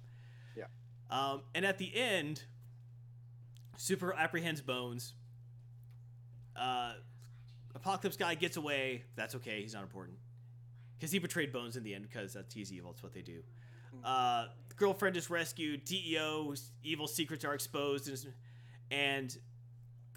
[0.56, 0.64] Yeah.
[1.10, 2.42] Um, and at the end,
[3.76, 5.14] Super apprehends Bones.
[6.56, 6.94] Uh,
[7.74, 9.02] Apocalypse guy gets away.
[9.16, 9.60] That's okay.
[9.60, 10.18] He's not important
[10.96, 12.92] because he betrayed Bones in the end because that's he's evil.
[12.92, 13.42] It's what they do.
[14.04, 14.46] Uh,
[14.76, 15.84] girlfriend is rescued.
[15.84, 18.32] DEO's evil secrets are exposed, and,
[18.90, 19.38] and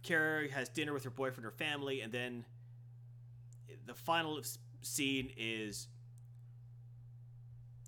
[0.04, 2.46] Kara has dinner with her boyfriend or family, and then
[3.86, 4.40] the final
[4.82, 5.88] scene is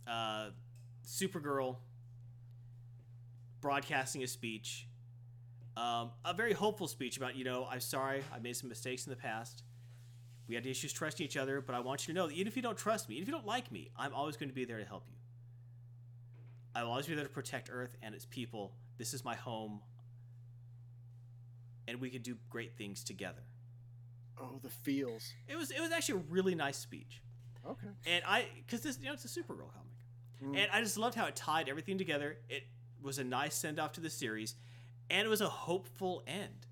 [0.08, 0.50] uh,
[1.06, 1.78] Supergirl
[3.62, 4.89] broadcasting a speech
[5.78, 9.12] um, a very hopeful speech about, you know, I'm sorry, I made some mistakes in
[9.12, 9.64] the past.
[10.48, 12.56] We had issues trusting each other, but I want you to know that even if
[12.56, 14.66] you don't trust me, even if you don't like me, I'm always going to be
[14.66, 15.16] there to help you.
[16.76, 18.74] I will always be there to protect Earth and its people.
[18.98, 19.80] This is my home,
[21.88, 23.42] and we can do great things together.
[24.40, 25.34] Oh, the feels.
[25.48, 27.22] It was it was actually a really nice speech,
[27.68, 27.88] Okay.
[28.06, 29.90] and I because this you know it's a Supergirl comic.
[30.44, 30.58] Mm.
[30.58, 32.38] And I just loved how it tied everything together.
[32.48, 32.64] It
[33.02, 34.56] was a nice send off to the series,
[35.10, 36.68] and it was a hopeful end.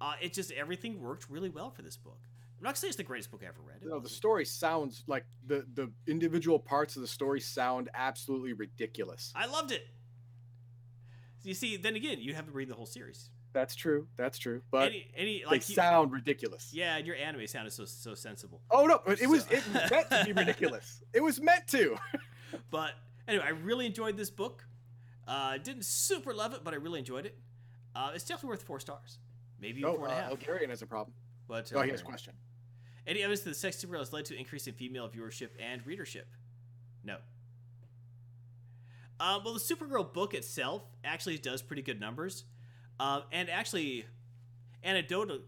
[0.00, 2.18] Uh, it just everything worked really well for this book.
[2.58, 3.78] I'm not gonna say it's the greatest book I ever read.
[3.82, 4.12] It No, the wasn't.
[4.16, 9.32] story sounds like the the individual parts of the story sound absolutely ridiculous.
[9.34, 9.86] I loved it.
[11.42, 13.30] You see, then again, you have to read the whole series.
[13.52, 14.06] That's true.
[14.16, 14.62] That's true.
[14.70, 16.70] But any, any they you- sound ridiculous.
[16.72, 18.60] yeah, and your anime sounded so so sensible.
[18.70, 21.02] Oh no, it was So- it was meant to be ridiculous.
[21.14, 21.96] It was meant to.
[22.70, 22.92] But
[23.26, 24.64] anyway, I really enjoyed this book.
[25.26, 27.38] Uh, didn't super love it, but I really enjoyed it.
[27.94, 29.18] Uh, it's definitely worth four stars,
[29.60, 30.30] maybe No, four and a uh, half.
[30.68, 31.14] Has a problem.
[31.48, 32.34] But Oh, uh, he has a question.
[33.06, 35.84] Any evidence that the sex superhero has led to an increase in female viewership and
[35.86, 36.28] readership?
[37.02, 37.16] No.
[39.18, 42.44] Um, well, the Supergirl book itself actually does pretty good numbers,
[42.98, 44.06] um, and actually,
[44.82, 45.40] anecdotal,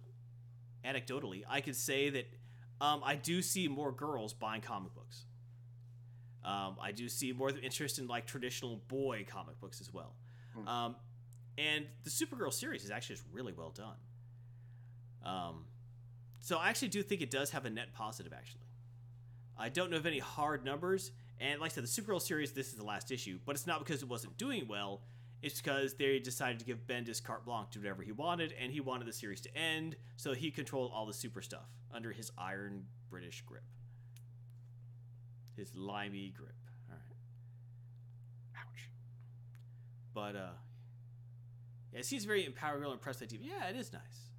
[0.85, 2.27] anecdotally, I could say that
[2.83, 5.25] um, I do see more girls buying comic books.
[6.45, 10.17] Um, I do see more interest in like traditional boy comic books as well.
[10.55, 10.69] Hmm.
[10.69, 10.97] Um,
[11.59, 13.97] and the Supergirl series is actually just really well done.
[15.25, 15.65] Um,
[16.41, 18.33] so I actually do think it does have a net positive.
[18.33, 18.63] Actually,
[19.59, 21.13] I don't know of any hard numbers.
[21.41, 23.81] And like I said, the Supergirl series, this is the last issue, but it's not
[23.81, 25.03] because it wasn't doing well.
[25.43, 28.81] It's because they decided to give Bendis carte blanche to whatever he wanted, and he
[28.81, 32.85] wanted the series to end, so he controlled all the super stuff under his iron
[33.11, 33.65] British grip.
[35.57, 36.55] His limey grip.
[36.89, 37.17] All right.
[38.57, 38.89] Ouch.
[40.15, 40.53] But uh
[41.93, 43.41] yeah, it seems very empowering, real impressed with TV.
[43.43, 44.31] Yeah, it is nice.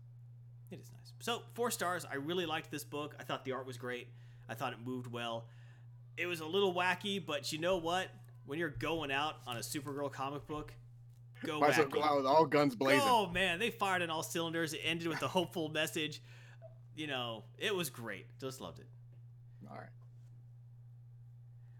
[0.71, 1.13] It is nice.
[1.19, 2.05] So four stars.
[2.09, 3.15] I really liked this book.
[3.19, 4.07] I thought the art was great.
[4.49, 5.45] I thought it moved well.
[6.17, 8.07] It was a little wacky, but you know what?
[8.45, 10.73] When you're going out on a Supergirl comic book,
[11.45, 11.91] go Might well wacky.
[11.91, 13.07] go out with all guns blazing.
[13.07, 14.73] Oh man, they fired on all cylinders.
[14.73, 16.21] It ended with a hopeful message.
[16.95, 18.25] You know, it was great.
[18.39, 18.87] Just loved it.
[19.69, 19.87] All right.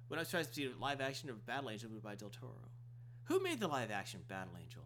[0.08, 2.30] When I was trying to see a live action of Battle Angel moved by Del
[2.30, 2.54] Toro,
[3.26, 4.84] who made the live action Battle Angel?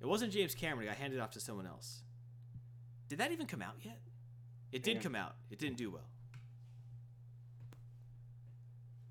[0.00, 0.88] It wasn't James Cameron.
[0.88, 2.02] I handed off to someone else.
[3.08, 4.00] Did that even come out yet?
[4.72, 5.02] It did Yeah.
[5.02, 5.36] come out.
[5.50, 6.08] It didn't do well.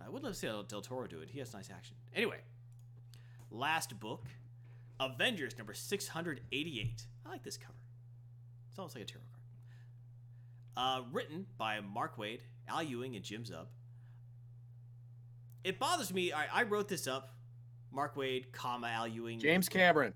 [0.02, 1.30] I would love to see Del Toro do it.
[1.30, 1.96] He has nice action.
[2.16, 2.40] Anyway,
[3.52, 4.26] last book,
[5.00, 7.06] Avengers number 688.
[7.26, 7.74] I like this cover.
[8.70, 9.36] It's almost like a tarot card.
[10.78, 13.68] Uh, written by Mark Waid, Al Ewing, and Jim Zub.
[15.64, 16.32] It bothers me.
[16.32, 17.36] I, I wrote this up.
[17.92, 19.40] Mark Waid, comma Al Ewing.
[19.40, 20.14] James Cameron.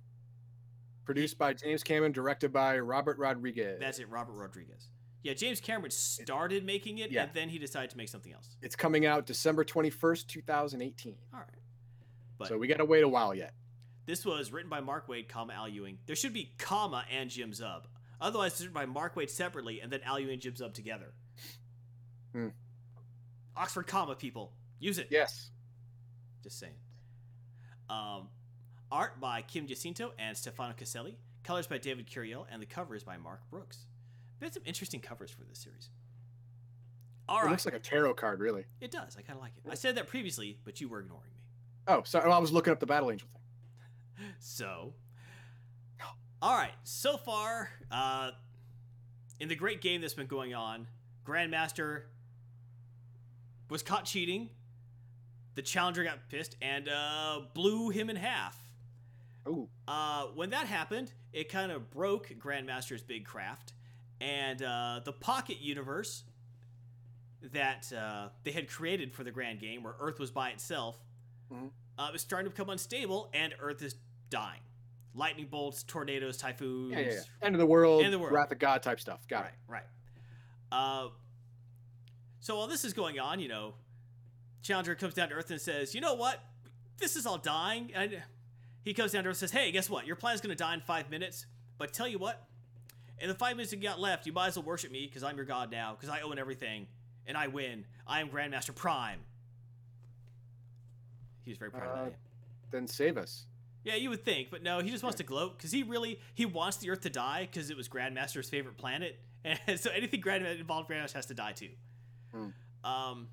[1.05, 3.79] Produced by James Cameron, directed by Robert Rodriguez.
[3.79, 4.87] That's it, Robert Rodriguez.
[5.21, 7.23] Yeah, James Cameron started making it, Yeah.
[7.23, 8.57] and then he decided to make something else.
[8.61, 11.15] It's coming out December 21st, 2018.
[11.33, 11.47] All right.
[12.37, 13.53] But so we got to wait a while yet.
[14.05, 15.97] this was written by Mark Waid, comma Al Ewing.
[16.07, 17.83] There should be comma and Jim Zub.
[18.19, 21.13] Otherwise, it's written by Mark Waid separately, and then Al Ewing and Jim Zub together.
[22.33, 22.49] Hmm.
[23.55, 24.51] Oxford comma, people.
[24.79, 25.07] Use it.
[25.11, 25.51] Yes.
[26.43, 26.73] Just saying.
[27.89, 28.27] Um,
[28.93, 31.17] art by Kim Jacinto and Stefano Caselli.
[31.43, 33.85] Colors by David Curiel, and the cover is by Mark Brooks.
[34.41, 35.89] Had some interesting covers for this series.
[37.27, 38.65] All it right, looks like a tarot card, really.
[38.79, 39.17] it does.
[39.17, 39.69] I kind of like it.
[39.69, 41.41] I said that previously, but you were ignoring me.
[41.87, 42.27] Oh, sorry.
[42.27, 43.39] Well, I was looking up the Battle Angel thing.
[44.39, 44.93] So,
[46.41, 46.73] all right.
[46.83, 48.31] So far, uh,
[49.39, 50.87] in the great game that's been going on,
[51.25, 52.03] Grandmaster
[53.69, 54.49] was caught cheating.
[55.55, 58.62] The challenger got pissed and uh, blew him in half.
[59.47, 59.67] Ooh.
[59.87, 63.73] Uh, when that happened, it kind of broke Grandmaster's big craft,
[64.21, 66.23] and uh, the Pocket Universe
[67.51, 70.97] that uh, they had created for the Grand Game, where Earth was by itself,
[71.51, 71.71] Mhm.
[71.97, 73.95] uh, was starting to become unstable, and Earth is
[74.29, 74.61] dying.
[75.13, 76.93] Lightning bolts, tornadoes, typhoons.
[76.93, 77.21] Yeah, yeah, yeah.
[77.41, 78.33] End of the world, End of the world.
[78.33, 79.27] Wrath of God type stuff.
[79.27, 79.59] Got right, it.
[79.67, 79.83] right.
[80.71, 81.09] Uh,
[82.39, 83.75] so while this is going on, you know,
[84.63, 86.39] Challenger comes down to Earth and says, "You know what?
[86.97, 88.23] This is all dying." And
[88.83, 90.05] he comes down to Earth and says, "Hey, guess what?
[90.05, 91.45] Your plan's gonna die in five minutes.
[91.77, 92.45] But tell you what,
[93.19, 95.35] in the five minutes you got left, you might as well worship me because I'm
[95.37, 95.93] your god now.
[95.93, 96.87] Because I own everything
[97.25, 97.85] and I win.
[98.05, 99.19] I am Grandmaster Prime."
[101.45, 102.13] He was very proud of Uh, that.
[102.71, 103.45] Then save us.
[103.83, 106.45] Yeah, you would think, but no, he just wants to gloat because he really he
[106.45, 110.45] wants the Earth to die because it was Grandmaster's favorite planet, and so anything Grand
[110.45, 111.69] involved Grandmaster has to die too.
[112.31, 112.49] Hmm.
[112.83, 113.27] Um.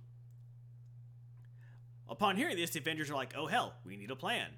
[2.09, 4.49] Upon hearing this, the Avengers are like, "Oh hell, we need a plan."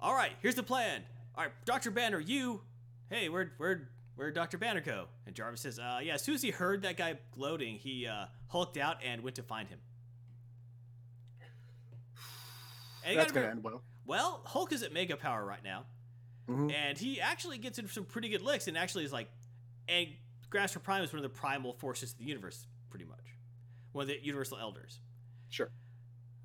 [0.00, 1.02] All right, here's the plan.
[1.36, 2.60] All right, Doctor Banner, you,
[3.10, 3.86] hey, where'd where'd
[4.16, 5.06] where'd Doctor Banner go?
[5.26, 8.26] And Jarvis says, "Uh, yeah." As soon as he heard that guy gloating, he uh,
[8.48, 9.78] hulked out and went to find him.
[13.04, 13.82] And you gonna end well.
[14.06, 15.84] well, Hulk is at mega power right now,
[16.48, 16.72] Mhm.
[16.72, 19.28] and he actually gets in some pretty good licks, and actually is like,
[19.88, 20.08] and
[20.50, 23.24] Grasper Prime is one of the primal forces of the universe, pretty much,
[23.92, 25.00] one of the universal elders.
[25.48, 25.70] Sure.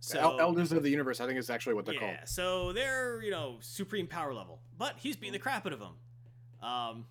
[0.06, 2.18] So El- Elders of the Universe, I think is actually what they're yeah, called.
[2.26, 5.94] so they're you know supreme power level, but he's beating the crap out of them.
[6.62, 7.06] Um,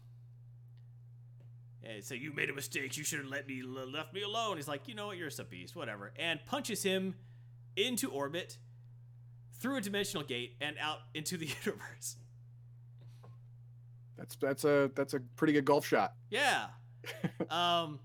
[1.83, 2.95] and so you made a mistake.
[2.99, 4.59] You should have let me left me alone.
[4.59, 7.15] He's like, you know what, you're a beast, whatever, and punches him
[7.77, 8.59] into orbit
[9.59, 12.17] through a dimensional gate and out into the universe.
[14.19, 16.13] That's that's a that's a pretty good golf shot.
[16.29, 16.67] Yeah.
[17.51, 18.01] um,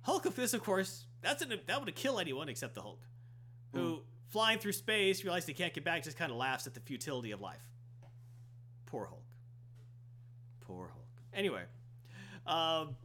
[0.00, 2.98] Hulk of this, of course, that's an, that would kill anyone except the Hulk,
[4.32, 7.32] flying through space realizes he can't get back, just kind of laughs at the futility
[7.32, 7.62] of life.
[8.86, 9.22] Poor Hulk.
[10.62, 11.06] Poor Hulk.
[11.34, 11.62] Anyway,
[12.46, 12.96] um,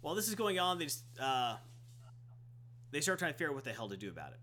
[0.00, 1.56] while this is going on, they just, uh,
[2.92, 4.38] they start trying to figure out what the hell to do about it.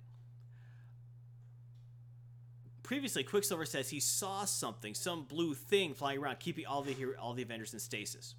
[2.83, 7.33] Previously, Quicksilver says he saw something, some blue thing flying around, keeping all the all
[7.33, 8.35] the Avengers in stasis.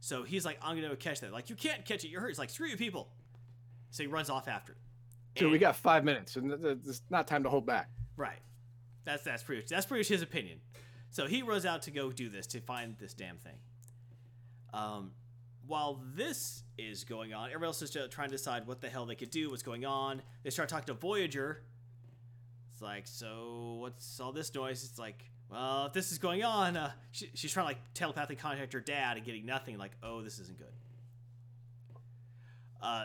[0.00, 1.32] So he's like, I'm gonna catch that.
[1.32, 2.08] Like, you can't catch it.
[2.08, 2.28] You're hurt.
[2.28, 3.08] He's like, screw you people.
[3.90, 4.78] So he runs off after it.
[5.36, 7.88] So we got five minutes, and it's not time to hold back.
[8.16, 8.38] Right.
[9.04, 10.60] That's that's pretty much that's pretty much his opinion.
[11.10, 13.56] So he runs out to go do this to find this damn thing.
[14.72, 15.12] Um,
[15.66, 19.06] while this is going on, everyone else is just trying to decide what the hell
[19.06, 20.22] they could do, what's going on.
[20.42, 21.62] They start talking to Voyager.
[22.72, 24.84] It's like, so what's all this noise?
[24.84, 28.36] It's like, well, if this is going on, uh, she, she's trying to like telepathically
[28.36, 29.76] contact her dad and getting nothing.
[29.76, 30.72] Like, oh, this isn't good.
[32.80, 33.04] Uh,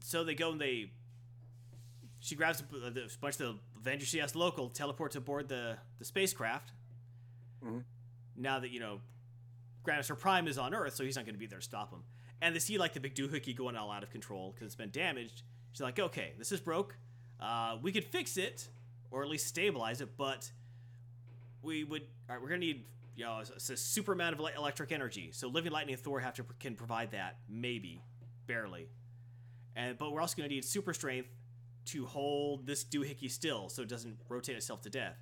[0.00, 0.90] so they go and they
[2.22, 2.64] she grabs a,
[3.20, 6.70] bunch of the Avengers she has local, teleports aboard the, the spacecraft.
[7.64, 7.82] Mhm.
[8.36, 9.00] Now that, you know,
[9.84, 12.04] Grandmaster Prime is on Earth, so he's not going to be there to stop him.
[12.40, 14.90] And they see, like, the big doohickey going all out of control because it's been
[14.90, 15.42] damaged.
[15.72, 16.96] She's like, okay, this is broke.
[17.40, 18.68] Uh, we could fix it,
[19.10, 20.50] or at least stabilize it, but
[21.60, 22.02] we would.
[22.28, 22.84] All right, we're going to need,
[23.16, 25.30] you know, a, a super amount of ele- electric energy.
[25.32, 28.00] So Living Lightning and Thor have to can provide that, maybe,
[28.46, 28.86] barely.
[29.74, 31.28] And but we're also going to need super strength
[31.86, 35.16] to hold this doohickey still so it doesn't rotate itself to death.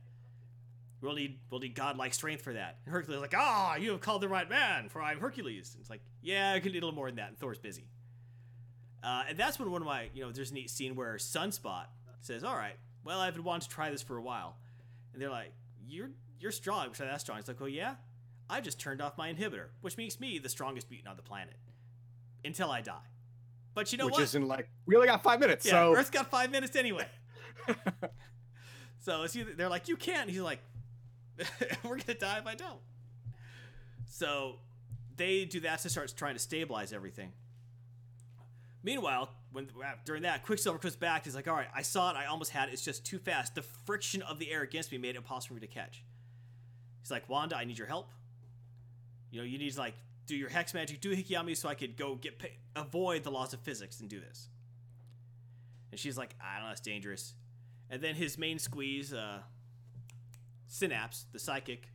[1.01, 2.79] We'll need we'll need godlike strength for that.
[2.85, 5.73] And Hercules is like, ah, you have called the right man, for I'm Hercules.
[5.75, 7.29] And it's like, yeah, I could need a little more than that.
[7.29, 7.87] And Thor's busy.
[9.03, 11.87] Uh, and that's when one of my, you know, there's a neat scene where Sunspot
[12.21, 14.57] says, all right, well, I've been wanting to try this for a while.
[15.15, 15.53] And they're like,
[15.87, 17.39] you're you're strong, which that's strong.
[17.39, 17.95] It's like, oh yeah,
[18.49, 21.57] I just turned off my inhibitor, which makes me the strongest mutant on the planet
[22.45, 23.07] until I die.
[23.75, 24.13] But you know what?
[24.13, 24.25] which what?
[24.25, 27.07] isn't like we only got five minutes, Yeah, so Earth's got five minutes anyway.
[29.01, 30.29] so it's either, they're like, you can't.
[30.29, 30.61] He's like,
[31.85, 32.81] we're gonna die if I don't.
[34.07, 34.57] So
[35.17, 37.33] they do that to start trying to stabilize everything.
[38.83, 39.69] Meanwhile, when
[40.05, 41.25] during that, Quicksilver comes back.
[41.25, 42.17] He's like, "All right, I saw it.
[42.17, 42.73] I almost had it.
[42.73, 43.55] It's just too fast.
[43.55, 46.03] The friction of the air against me made it impossible for me to catch."
[47.03, 48.11] He's like, "Wanda, I need your help.
[49.31, 49.95] You know, you need to like
[50.31, 53.25] do your hex magic, do Hiki on me, so I could go get pay- avoid
[53.25, 54.49] the laws of physics and do this."
[55.91, 57.35] And she's like, "I don't know, it's dangerous."
[57.91, 59.43] And then his main squeeze, uh,
[60.69, 61.89] Synapse, the psychic,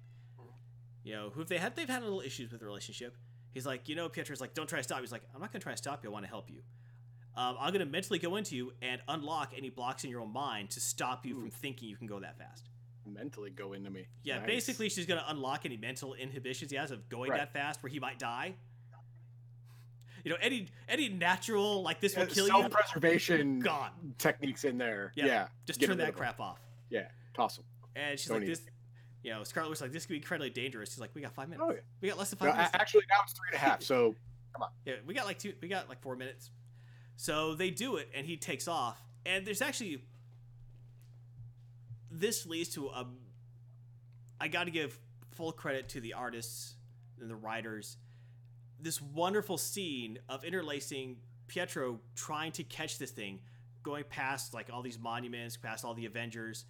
[1.03, 3.15] you know, who they had they've had a little issues with the relationship.
[3.53, 4.97] He's like, you know, Pietro's like, don't try to stop.
[4.97, 6.09] me." He's like, I'm not gonna try to stop you.
[6.09, 6.61] I want to help you.
[7.37, 10.71] Um, I'm gonna mentally go into you and unlock any blocks in your own mind
[10.71, 12.69] to stop you from thinking you can go that fast.
[13.05, 14.07] Mentally go into me.
[14.23, 14.47] Yeah, Nice.
[14.47, 17.39] basically, she's gonna unlock any mental inhibitions he has of going Right.
[17.39, 18.55] that fast, where he might die.
[20.23, 22.51] You know, any any natural like this will Uh, kill you.
[22.51, 24.15] self-preservation Gone.
[24.17, 25.11] techniques in there.
[25.15, 26.59] Yeah, Yeah, Just get turn that crap off.
[26.89, 27.65] Yeah, toss them.
[27.95, 28.65] And she's Don't like, this,
[29.23, 30.91] you know, Scarlet Witch like this could be incredibly dangerous.
[30.93, 31.65] He's like, we got five minutes.
[31.69, 31.81] Oh, yeah.
[32.01, 32.75] We got less than No, five minutes.
[32.75, 33.83] actually, now it's three and a half.
[33.83, 34.15] So
[34.53, 34.71] come on.
[34.85, 35.53] Yeah, we got like two.
[35.61, 36.49] We got like four minutes.
[37.17, 38.99] So they do it, and he takes off.
[39.27, 40.03] And there's actually
[42.19, 43.05] this leads to a.
[44.39, 44.97] I got to give
[45.31, 46.75] full credit to the artists
[47.19, 47.97] and the writers.
[48.79, 53.39] This wonderful scene of interlacing Pietro trying to catch this thing,
[53.83, 56.65] going past like all these monuments, past all the Avengers.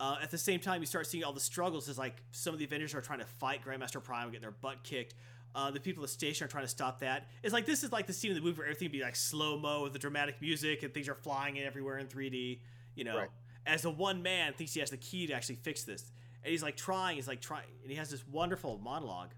[0.00, 2.58] Uh, at the same time, you start seeing all the struggles as like some of
[2.58, 5.14] the Avengers are trying to fight Grandmaster Prime, getting their butt kicked.
[5.54, 7.26] Uh, the people at the station are trying to stop that.
[7.42, 9.58] It's like this is like the scene in the movie where everything be like slow
[9.58, 12.60] mo with the dramatic music and things are flying in everywhere in 3D.
[12.94, 13.28] You know, Right.
[13.66, 16.10] As the one man thinks he has the key to actually fix this,
[16.42, 17.16] and he's like trying.
[17.16, 19.30] He's like trying, and he has this wonderful monologue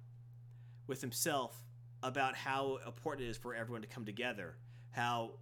[0.87, 1.63] with himself
[2.03, 4.55] about how important it is for everyone to come together.
[4.93, 5.33] How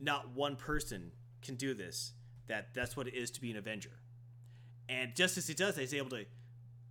[0.00, 1.10] not one person
[1.42, 2.12] can do this.
[2.48, 3.90] That that's what it is to be an Avenger.
[4.88, 6.24] And just as he does that, he's able to.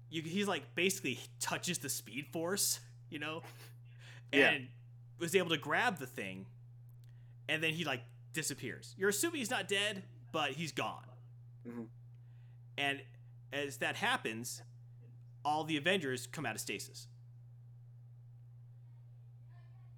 [0.10, 2.80] You, he's like basically touches the Speed Force,
[3.10, 3.42] you know,
[4.34, 4.68] and Yeah.
[5.20, 6.46] was able to grab the thing,
[7.50, 8.02] and then he like
[8.34, 8.94] disappears.
[8.98, 11.06] You're assuming he's not dead, but he's gone.
[11.68, 11.88] Mhm.
[12.78, 13.02] And
[13.52, 14.62] as that happens,
[15.44, 17.08] all the Avengers come out of stasis.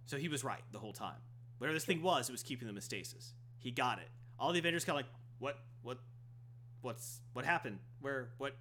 [0.06, 1.20] So he was right the whole time.
[1.58, 3.34] Whatever this thing was, it was keeping them in stasis.
[3.60, 4.10] He got it.
[4.40, 5.98] All the Avengers kind of like, what, what,
[6.82, 7.80] what's, what happened?
[8.00, 8.56] Where, what?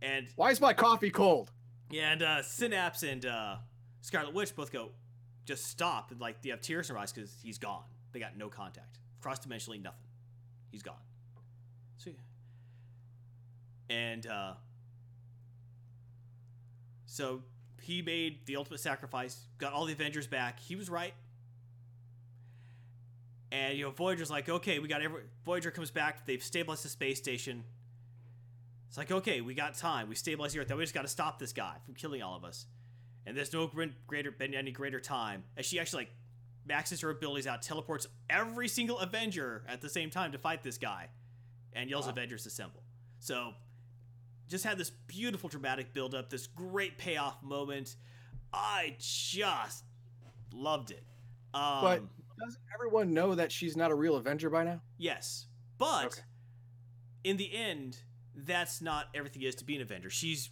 [0.00, 1.50] And why is my coffee cold?
[1.90, 3.56] yeah, and uh, Synapse and uh,
[4.00, 4.90] Scarlet Witch both go,
[5.44, 6.10] just stop.
[6.10, 7.84] And like, they have tears in their eyes because he's gone.
[8.12, 8.98] They got no contact.
[9.20, 10.06] Cross dimensionally, nothing.
[10.70, 10.94] He's gone.
[13.90, 14.54] And uh,
[17.06, 17.42] so
[17.82, 20.58] he made the ultimate sacrifice, got all the Avengers back.
[20.60, 21.14] He was right.
[23.52, 25.22] And you know, Voyager's like, okay, we got every.
[25.44, 26.26] Voyager comes back.
[26.26, 27.62] They've stabilized the space station.
[28.88, 30.08] It's like, okay, we got time.
[30.08, 30.70] We stabilized the Earth.
[30.70, 32.66] Now we just got to stop this guy from killing all of us.
[33.26, 33.70] And there's no
[34.06, 36.12] greater been any greater time as she actually like
[36.66, 40.78] maxes her abilities out, teleports every single Avenger at the same time to fight this
[40.78, 41.08] guy,
[41.72, 42.12] and yells Wow.
[42.12, 42.82] Avengers assemble.
[43.20, 43.52] So
[44.48, 47.96] just had this beautiful dramatic build up, this great payoff moment.
[48.52, 49.84] I just
[50.52, 51.04] loved it.
[51.52, 52.02] Um, But-
[52.38, 54.80] Doesn't everyone know that she's not a real Avenger by now?
[54.98, 55.46] yes,
[55.78, 56.22] but Okay.
[57.24, 58.02] in the end,
[58.34, 60.10] that's not everything is to be an Avenger.
[60.10, 60.50] She's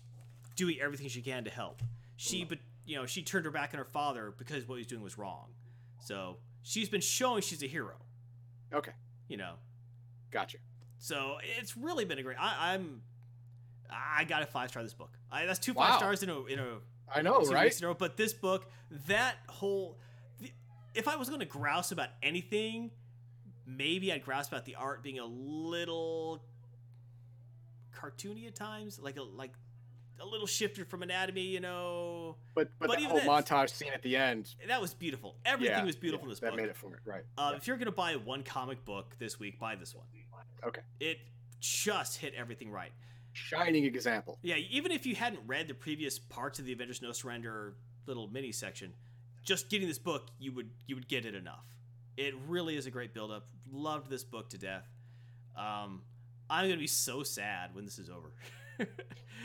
[0.54, 1.82] doing everything she can to help.
[2.16, 4.86] She, but you know, she turned her back on her father because what he was
[4.86, 5.54] doing was wrong.
[6.04, 7.96] So she's been showing she's a hero.
[8.72, 8.92] Okay,
[9.28, 9.56] You know,
[10.30, 10.58] gotcha.
[10.98, 12.36] so it's really been a great.
[12.40, 13.02] I, I'm,
[13.90, 15.10] I got a five star this book.
[15.30, 16.78] I, that's two five stars in a in a
[17.14, 17.76] I know, right?
[17.76, 17.94] in a row.
[17.94, 18.70] But this book,
[19.06, 19.98] that whole,
[20.40, 20.50] the,
[20.94, 22.90] if I was going to grouse about anything,
[23.66, 26.42] maybe I'd grouse about the art being a little
[27.94, 29.52] cartoony at times, like a like
[30.20, 31.42] a little shifted from anatomy.
[31.42, 35.36] You know, But but, But the whole montage scene at the end, that was beautiful.
[35.44, 36.60] Everything yeah, was beautiful yeah, in this that book.
[36.60, 37.22] made it for it, right?
[37.36, 37.56] Uh, yeah.
[37.56, 40.06] If you're gonna buy one comic book this week, buy this one.
[40.64, 40.82] Okay.
[41.00, 41.18] It
[41.60, 42.92] just hit everything right.
[43.32, 44.38] Shining example.
[44.42, 47.74] Yeah, even if you hadn't read the previous parts of the Avengers No Surrender
[48.06, 48.92] little mini section,
[49.44, 51.64] just getting this book, you would you would get it enough.
[52.16, 53.46] It really is a great build up.
[53.70, 54.86] Loved this book to death.
[55.56, 56.02] Um,
[56.50, 58.32] I'm gonna be so sad when this is over.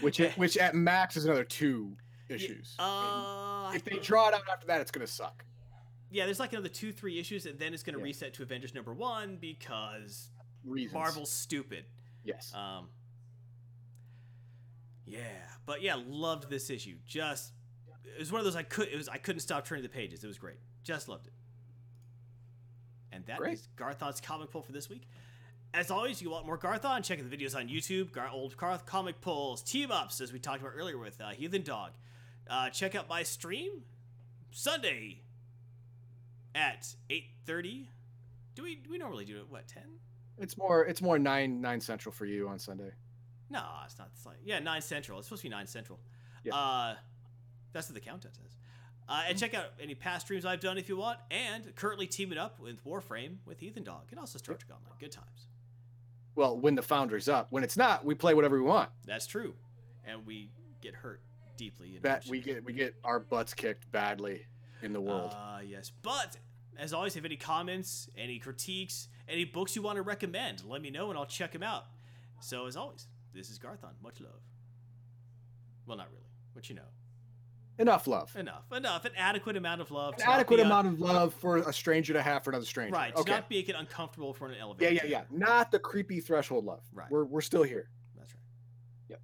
[0.02, 1.96] Which which at max is another two
[2.30, 2.76] issues.
[2.78, 5.44] Uh, if they draw it out after that, it's gonna suck.
[6.12, 8.04] yeah, there's like another two, three issues, and then it's gonna Yeah.
[8.04, 10.30] reset to Avengers number one because
[10.66, 10.94] Reasons.
[10.94, 11.86] Marvel's stupid.
[12.24, 12.54] Yes.
[12.54, 12.90] Um,
[15.08, 15.20] yeah,
[15.66, 16.96] but yeah, loved this issue.
[17.06, 17.54] Just
[18.06, 20.24] it was one of those I could it was I couldn't stop turning the pages.
[20.24, 20.58] It was great.
[20.84, 21.34] Just loved it.
[23.12, 23.60] And that is Great.
[23.76, 25.08] Garthon's comic pull for this week.
[25.74, 27.04] As always, you want more Garthon?
[27.04, 28.12] Check out the videos on YouTube.
[28.12, 31.62] Gar- old Garth comic pulls, team ups, as we talked about earlier with uh, Heathen
[31.64, 31.92] Dog.
[32.50, 33.84] Uh, check out my stream
[34.52, 35.22] Sunday
[36.56, 37.90] at eight thirty.
[38.56, 40.00] Do we do we normally do it what ten?
[40.40, 42.92] it's more it's more nine nine central for you on Sunday.
[43.50, 44.10] No, it's not.
[44.14, 45.20] It's like yeah, nine central.
[45.20, 46.00] It's supposed to be nine central.
[46.44, 46.56] Yeah.
[46.56, 46.96] Uh,
[47.74, 48.56] that's what the countdown says.
[49.10, 51.20] Uh, and check out any past streams I've done if you want.
[51.32, 54.98] And currently teaming up with Warframe with Heathen Dog and also Star Trek Online.
[55.00, 55.48] Good times.
[56.36, 57.48] Well, when the founder's up.
[57.50, 58.90] When it's not, we play whatever we want.
[59.06, 59.56] That's true.
[60.06, 60.52] And we
[60.82, 61.22] get hurt
[61.58, 61.98] deeply.
[62.02, 64.46] Bet we get we get our butts kicked badly
[64.82, 65.34] in the world.
[65.34, 65.92] Uh, yes.
[66.02, 66.38] But
[66.78, 70.92] as always, if any comments, any critiques, any books you want to recommend, let me
[70.92, 71.86] know and I'll check them out.
[72.40, 73.08] So as always,
[73.38, 73.92] this is Garthon.
[74.04, 74.32] Much love.
[75.86, 76.82] Well, not really, but you know,
[77.80, 78.36] Enough love.
[78.36, 80.16] enough, enough, an adequate amount of love.
[80.16, 82.94] An adequate un- amount of love for a stranger to have for another stranger.
[82.96, 83.32] Right, Okay.
[83.32, 84.92] not make it uncomfortable for an elevator.
[84.94, 85.24] yeah, yeah, yeah.
[85.30, 86.82] Not the creepy threshold love.
[86.92, 87.10] Right.
[87.12, 87.90] We're we're still here.
[88.18, 88.42] That's right.
[89.10, 89.22] Yep.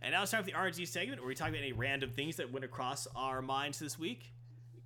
[0.00, 2.36] And now it's time for the RNG segment where we talk about any random things
[2.36, 4.32] that went across our minds this week.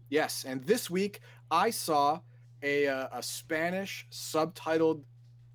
[0.08, 1.20] Yes, and this week
[1.52, 2.18] I saw
[2.64, 5.04] a uh, a Spanish subtitled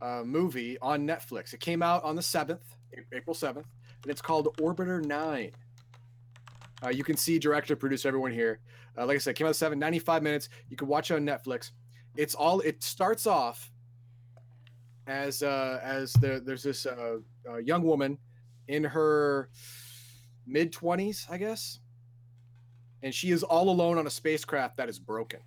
[0.01, 1.53] uh, movie on Netflix.
[1.53, 2.75] It came out on the seventh,
[3.13, 3.67] April seventh,
[4.03, 5.51] and it's called Orbiter Nine.
[6.83, 8.59] Uh, you can see director, producer, everyone here.
[8.97, 10.49] Uh, like I said, came out seven, 95 minutes.
[10.69, 11.71] You can watch it on Netflix.
[12.15, 12.61] It's all.
[12.61, 13.71] It starts off
[15.07, 17.17] as uh, as there, there's this uh,
[17.47, 18.17] uh, young woman
[18.67, 19.49] in her
[20.45, 21.79] mid 20s, I guess,
[23.03, 25.39] and she is all alone on a spacecraft that is broken.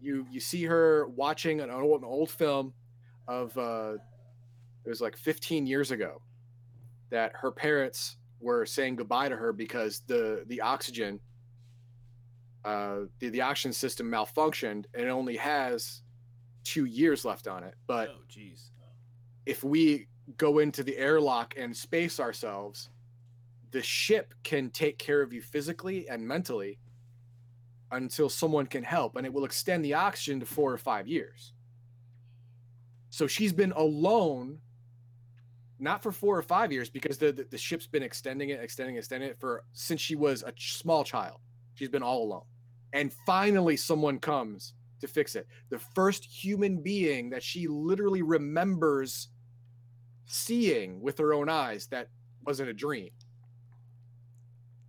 [0.00, 2.72] You you see her watching an old, an old film
[3.28, 3.94] of uh,
[4.84, 6.20] it was like 15 years ago
[7.10, 11.20] that her parents were saying goodbye to her because the the oxygen
[12.64, 16.02] uh, the the oxygen system malfunctioned and it only has
[16.64, 17.74] two years left on it.
[17.86, 18.70] But oh, jeez.
[19.46, 20.06] if we
[20.36, 22.90] go into the airlock and space ourselves,
[23.70, 26.78] the ship can take care of you physically and mentally
[27.90, 31.54] until someone can help, and it will extend the oxygen to four or five years.
[33.10, 34.58] So she's been alone,
[35.78, 38.96] not for four or five years, because the, the, the ship's been extending it, extending,
[38.96, 41.38] it, extending it for since she was a ch- small child.
[41.74, 42.44] She's been all alone.
[42.92, 45.46] And finally, someone comes to fix it.
[45.70, 49.28] The first human being that she literally remembers
[50.26, 52.08] seeing with her own eyes that
[52.44, 53.10] wasn't a dream.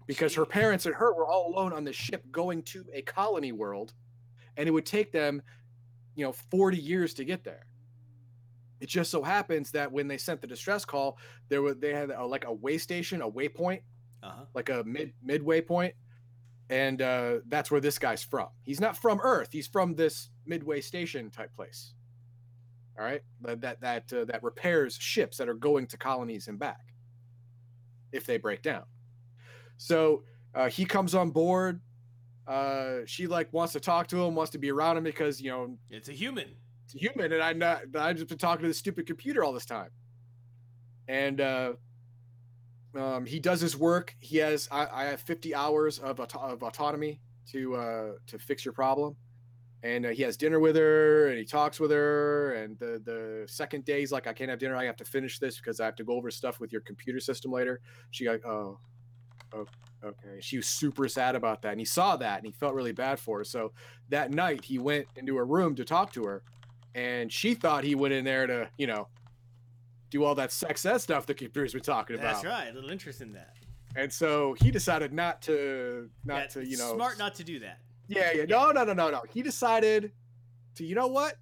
[0.06, 3.52] Because her parents and her were all alone on the ship going to a colony
[3.52, 3.94] world,
[4.58, 5.42] and it would take them,
[6.16, 7.66] you know, 40 years to get there.
[8.80, 11.18] It just so happens that when they sent the distress call,
[11.50, 13.82] there were they had a, like a way station, a waypoint,
[14.24, 14.46] Uh huh.
[14.54, 15.94] like a mid midway point,
[16.70, 18.48] and uh, that's where this guy's from.
[18.64, 19.50] He's not from Earth.
[19.52, 21.94] He's from this midway station type place.
[22.98, 26.58] All right, that that that, uh, that repairs ships that are going to colonies and
[26.60, 26.94] back
[28.12, 28.84] if they break down.
[29.78, 30.24] So
[30.56, 31.82] uh, he comes on board.
[32.48, 35.52] Uh, she like wants to talk to him, wants to be around him because you
[35.52, 36.56] know It's a human.
[36.94, 39.90] Human, and I'm not I've just been talking to the stupid computer all this time.
[41.08, 41.74] And uh,
[42.96, 44.16] Um, he does his work.
[44.20, 47.22] He has I, I have 50 hours of, auto- of autonomy
[47.52, 49.16] to uh, to fix your problem.
[49.84, 52.54] And uh, he has dinner with her, and he talks with her.
[52.56, 54.76] And the the second day, he's like, "I can't have dinner.
[54.76, 57.20] I have to finish this because I have to go over stuff with your computer
[57.20, 58.80] system later." She like, "Oh,
[59.54, 59.68] oh,
[60.04, 62.92] okay." She was super sad about that, and he saw that, and he felt really
[62.94, 63.44] bad for her.
[63.44, 63.74] So
[64.10, 66.44] that night, he went into her room to talk to her,
[67.00, 69.08] and she thought he went in there to, you know,
[70.10, 72.34] do all that sex ed stuff the computers were talking about.
[72.34, 72.70] That's right.
[72.70, 73.56] A little interest in that.
[73.96, 77.60] And so he decided not to, not Yeah, to, you know, smart not to do
[77.60, 77.80] that.
[78.08, 78.46] Yeah, yeah.
[78.46, 79.24] No, no, no, no, no.
[79.34, 80.12] He decided
[80.76, 81.36] to, you know what?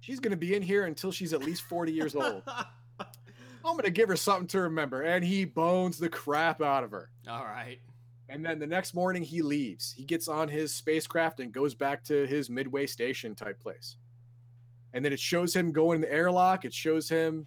[0.00, 2.42] She's going to be in here until she's at least 40 years old.
[3.00, 5.02] I'm going to give her something to remember.
[5.02, 7.10] And he bones the crap out of her.
[7.28, 7.80] All right.
[8.28, 9.92] And then the next morning he leaves.
[9.96, 13.96] He gets on his spacecraft and goes back to his midway station type place.
[14.94, 16.64] And then it shows him going in the airlock.
[16.64, 17.46] It shows him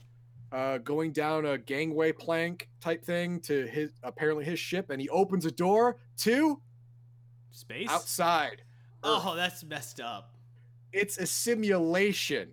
[0.52, 4.90] uh, going down a gangway plank type thing to his apparently his ship.
[4.90, 6.62] And he opens a door to
[7.52, 7.90] Space.
[7.90, 8.64] outside.
[9.04, 10.36] Oh, that's messed up.
[10.94, 12.50] It's a simulation.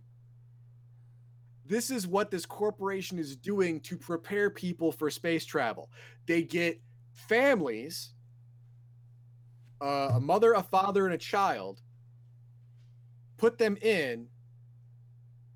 [1.66, 5.90] This is what this corporation is doing to prepare people for space travel.
[6.24, 6.80] They get
[7.12, 8.14] families,
[9.82, 11.82] uh, a mother, a father, and a child,
[13.36, 14.28] put them in,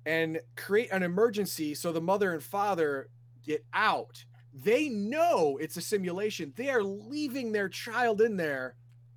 [0.05, 3.09] and create an emergency so the mother and father
[3.45, 4.23] get out.
[4.53, 6.53] They know it's a simulation.
[6.55, 8.75] They are leaving their child in there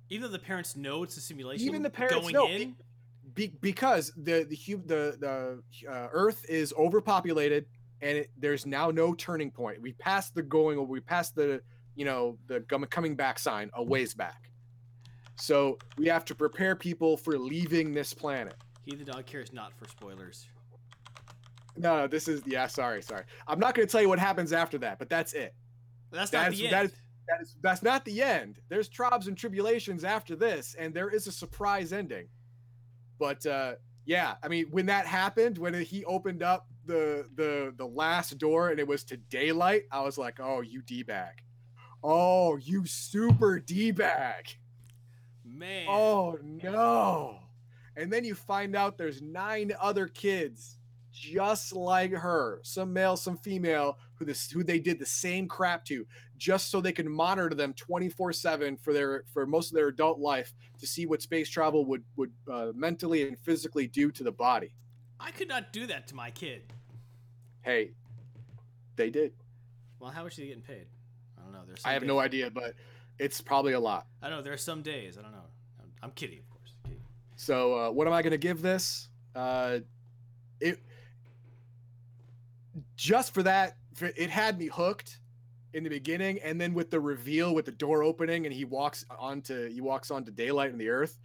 [0.09, 2.47] Even though the parents know it's a simulation, Even the parents going know.
[2.47, 2.75] in.
[3.33, 7.65] be, because the the the the uh, Earth is overpopulated,
[8.01, 9.81] and it, there's now no turning point.
[9.81, 11.61] We passed the going, we passed the
[11.95, 14.49] you know the coming back sign a ways back.
[15.35, 18.55] So we have to prepare people for leaving this planet.
[18.85, 20.47] He the dog cares not for spoilers.
[21.77, 22.67] No, no, this is yeah.
[22.67, 23.23] Sorry, sorry.
[23.47, 25.53] I'm not going to tell you what happens after that, but that's it.
[26.11, 26.85] That's That's- not the end.
[26.91, 26.97] is-
[27.27, 28.59] That is that's not the end.
[28.69, 32.27] There's tribes and tribulations after this, and there is a surprise ending.
[33.19, 33.75] But uh
[34.05, 38.69] yeah, I mean, when that happened, when he opened up the the the last door
[38.69, 41.33] and it was to daylight, I was like, "Oh, you d bag,
[42.01, 44.45] oh, you super d bag,
[45.43, 45.87] Man.
[45.89, 47.39] oh no!"
[47.97, 50.76] And then you find out there's nine other kids
[51.17, 55.83] just like her, some male, some female, who this who they did the same crap
[55.85, 56.05] to,
[56.37, 60.53] just so they can monitor them 24/7 for their for most of their adult life
[60.79, 64.73] to see what space travel would would uh, mentally and physically do to the body.
[65.19, 66.71] I could not do that to my kid.
[67.61, 67.91] Hey,
[68.95, 69.33] they did.
[69.99, 70.85] Well, how much are they getting paid?
[71.37, 71.63] I don't know.
[71.65, 71.83] There's.
[71.83, 72.73] I have no idea, but
[73.17, 74.05] it's probably a lot.
[74.21, 74.43] I don't know.
[74.43, 75.17] There are some days.
[75.17, 75.49] I don't know.
[75.81, 76.73] I'm, I'm kidding, of course.
[76.83, 77.01] Kidding.
[77.35, 79.09] So uh, what am I going to give this?
[79.35, 79.79] Uh,
[80.59, 80.79] it
[82.97, 85.19] just for that, it had me hooked
[85.73, 89.05] in the beginning, and then with the reveal, with the door opening, and he walks
[89.17, 91.19] onto he walks onto daylight in the earth.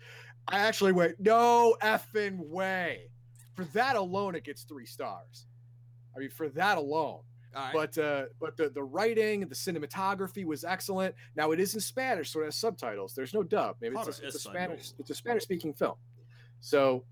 [0.46, 3.10] I actually went, no effing way.
[3.54, 5.46] For that alone, it gets three stars.
[6.14, 7.20] I mean, for that alone.
[7.54, 7.72] Right.
[7.72, 11.14] But uh, but the the writing, the cinematography was excellent.
[11.36, 13.14] Now it is in Spanish, so it has subtitles.
[13.14, 13.76] There's no dub.
[13.80, 14.38] Maybe it's a, it's a.
[14.38, 15.96] Spanish it's a Spanish speaking film.
[16.60, 17.04] So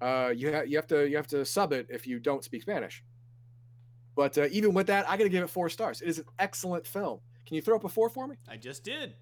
[0.00, 2.62] uh, you have you have to you have to sub it if you don't speak
[2.62, 3.02] Spanish.
[4.18, 6.00] But uh, even with that, I got to give it four stars.
[6.00, 7.20] It is an excellent film.
[7.46, 8.34] Can you throw up a four for me?
[8.48, 9.14] I just did.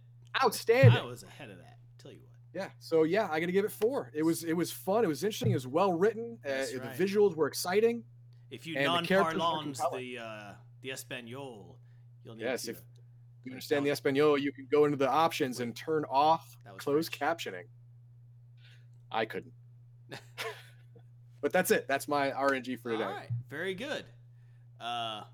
[0.43, 0.98] Outstanding.
[0.98, 1.77] I was ahead of that.
[1.98, 2.31] Tell you what.
[2.55, 2.70] Yeah.
[2.78, 4.10] So yeah, I got to give it four.
[4.14, 5.05] It was it was fun.
[5.05, 5.51] It was interesting.
[5.51, 6.39] It was well written.
[6.43, 8.05] Uh, That's the visuals were exciting.
[8.51, 11.77] If you And the non characters were parlons the uh, the Espanol,
[12.24, 12.70] you'll need Yes, to.
[12.70, 12.81] if
[13.44, 17.44] you understand the Espanol, you can go into the options and turn off closed French.
[17.44, 17.64] captioning.
[19.12, 19.52] I couldn't.
[21.43, 21.86] but that's it.
[21.86, 23.05] That's my RNG for today.
[23.05, 24.06] All right, very good.
[24.86, 25.24] Uh,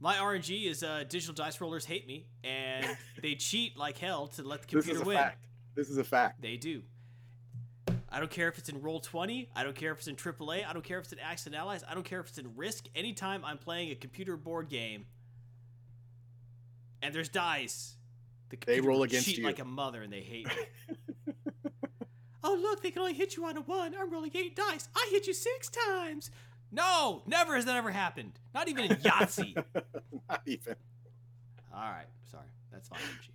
[0.00, 2.84] my RNG is uh, digital dice rollers hate me, and
[3.22, 5.16] they cheat like hell to let the This computer is a win.
[5.16, 5.46] fact.
[5.76, 6.42] This is a fact.
[6.42, 6.82] They do.
[8.10, 9.48] I don't care if it's in Roll Twenty.
[9.54, 10.66] I don't care if it's in AAA.
[10.68, 11.82] I don't care if it's in Axis & Allies.
[11.88, 12.86] I don't care if it's in Risk.
[12.94, 15.06] Anytime I'm playing a computer board game,
[17.02, 17.96] and there's dice,
[18.50, 19.44] the They roll against cheat you.
[19.44, 21.34] like a mother, and they hate me.
[22.44, 23.94] oh look, they can only hit you on a one.
[23.98, 24.88] I'm rolling eight dice.
[24.96, 26.30] I hit you six times.
[26.74, 28.32] No, never has that ever happened.
[28.52, 29.54] Not even in Yahtzee.
[30.28, 30.74] Not even.
[31.72, 32.98] All right, sorry, that's fine.
[32.98, 33.30] MG.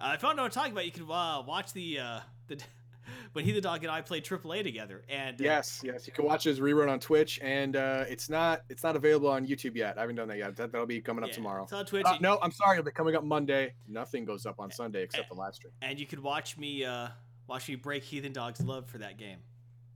[0.00, 2.20] Uh, if you don't know what I'm talking about, you can uh, watch the uh,
[2.46, 2.58] the
[3.32, 5.04] when he the dog and I played AAA together.
[5.08, 6.06] And uh, Yes, yes.
[6.06, 9.46] You can watch his rerun on Twitch, and uh, it's not it's not available on
[9.46, 9.96] YouTube yet.
[9.96, 10.54] I haven't done that yet.
[10.56, 11.64] That, that'll be coming up yeah, tomorrow.
[11.64, 12.06] It's on Twitch.
[12.06, 12.78] Uh, no, I'm sorry.
[12.78, 13.72] It'll be coming up Monday.
[13.88, 15.72] Nothing goes up on Sunday except the live stream.
[15.80, 17.08] and you can watch me uh,
[17.46, 19.38] watch me break Heathen Dog's love for that game.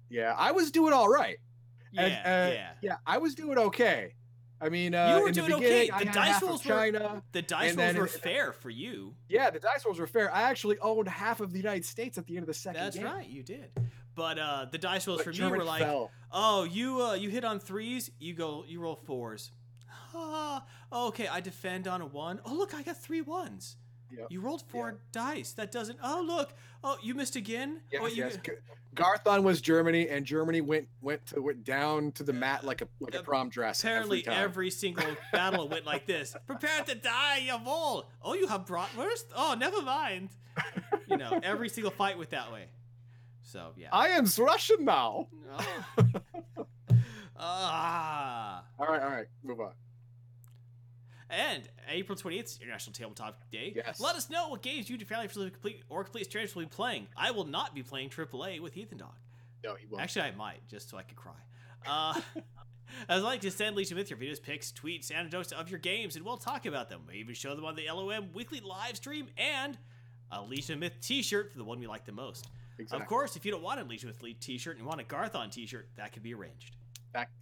[0.09, 1.39] Yeah, I was doing all right.
[1.93, 2.71] Yeah, And, uh, yeah.
[2.81, 4.15] Yeah, I was doing okay.
[4.61, 5.91] I mean, uh, you were in doing the okay.
[5.99, 7.23] The dice rolls were China.
[7.33, 9.15] the dice rolls were fair for you.
[9.29, 10.33] Yeah, the dice rolls were fair.
[10.33, 12.97] I actually owned half of the United States at the end of the second That's
[12.97, 13.07] game.
[13.07, 13.71] right, you did.
[14.15, 16.13] But uh, the dice rolls But for me were like, fell.
[16.31, 19.51] oh, you uh, you hit on threes, you go, you roll fours.
[20.15, 22.41] Ah, okay, I defend on a one.
[22.45, 23.77] Oh, look, I got three ones.
[24.17, 24.27] Yep.
[24.31, 25.53] You rolled four dice.
[25.53, 25.99] That doesn't.
[26.03, 26.53] Oh, look.
[26.85, 27.81] Oh, you missed again.
[27.91, 28.39] Yes, oh, you, yes.
[28.95, 32.89] Garthon was Germany, and Germany went went to went down to the mat like a
[33.01, 33.81] like a Uh, prom dress.
[33.81, 36.37] Apparently, every, every single battle went like this.
[36.47, 38.05] Prepare to die, Yavol.
[38.21, 39.25] Oh, you have bratwurst?
[39.35, 40.31] Oh, never mind.
[41.07, 42.67] You know, every single fight went that way.
[43.43, 43.89] So yeah.
[43.93, 45.29] I am Russian now.
[45.57, 45.83] Oh.
[47.39, 48.65] ah.
[48.79, 49.73] All right, all right, move on.
[51.33, 53.73] And April 28th is International Tabletop Day.
[53.75, 53.99] Yes.
[54.01, 56.69] Let us know what games you, your family, for complete or complete strangers will be
[56.69, 57.09] playing.
[57.17, 59.15] I will not be playing AAA with Heathen Dog.
[59.65, 60.03] No, he won't.
[60.03, 61.33] Actually, I might, just so I could cry.
[61.87, 62.21] Uh,
[63.09, 66.25] I'd like to send Legion with your videos, pics, tweets, anecdotes of your games, and
[66.25, 67.01] we'll talk about them.
[67.09, 69.79] We even show them on the LOM weekly live stream and
[70.31, 72.51] a Legion Myth t-shirt for the one we like the most.
[72.79, 73.03] exactly.
[73.03, 75.49] Of course, if you don't want a Legion Myth t-shirt and you want a Garthon
[75.51, 76.77] t-shirt, that could be arranged.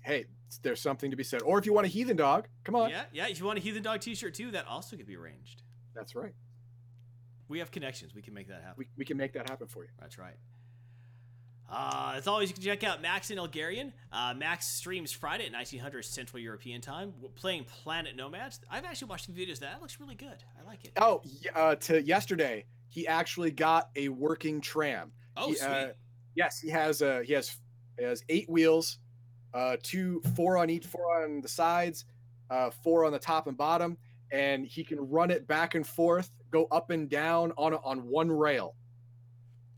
[0.03, 0.27] Hey,
[0.63, 1.43] there's something to be said.
[1.43, 2.91] Or if you want a heathen dog, come on.
[2.91, 3.29] Yeah, yeah.
[3.29, 5.63] If you want a Heathen Dog t-shirt too, that also could be arranged.
[5.95, 6.33] That's right.
[7.49, 8.15] We have connections.
[8.15, 8.75] We can make that happen.
[8.79, 9.91] We, we can make that happen for you.
[9.99, 10.37] That's right.
[11.73, 13.93] Uh, as always, you can check out Max in Elgarian.
[14.13, 18.61] Uh, Max streams Friday at 1900 Central European Time, playing Planet Nomads.
[18.69, 19.55] I've actually watched some videos.
[19.55, 20.43] of That That looks really good.
[20.61, 20.93] I like it.
[20.97, 21.23] Oh,
[21.55, 25.13] uh, to yesterday, he actually got a working tram.
[25.37, 25.69] Oh, he, sweet.
[25.69, 25.89] uh,
[26.35, 27.57] Yes, he has uh, he has
[27.99, 28.99] he has eight wheels,
[29.55, 32.05] uh, two four on each, four on the sides,
[32.51, 33.97] uh, four on the top and bottom,
[34.33, 38.07] and he can run it back and forth, go up and down on a, on
[38.09, 38.75] one rail,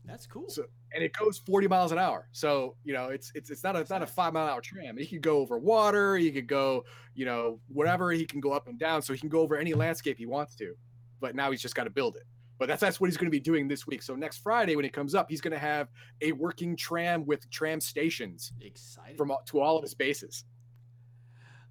[0.05, 0.49] That's cool.
[0.49, 2.27] so- and it goes 40 miles an hour.
[2.33, 4.61] So you know, it's it's it's not a it's not a five mile an hour
[4.61, 4.95] tram.
[4.95, 6.17] He could go over water.
[6.17, 6.85] He could go,
[7.15, 8.11] you know, whatever.
[8.11, 9.01] He can go up and down.
[9.01, 10.75] So he can go over any landscape he wants to.
[11.19, 12.27] But now he's just got to build it.
[12.63, 14.01] But that's that's what he's going to be doing this week.
[14.01, 15.89] So next Friday when it comes up, he's going to have
[16.21, 19.17] a working tram with tram stations Excited.
[19.17, 20.45] from all, to all of his bases.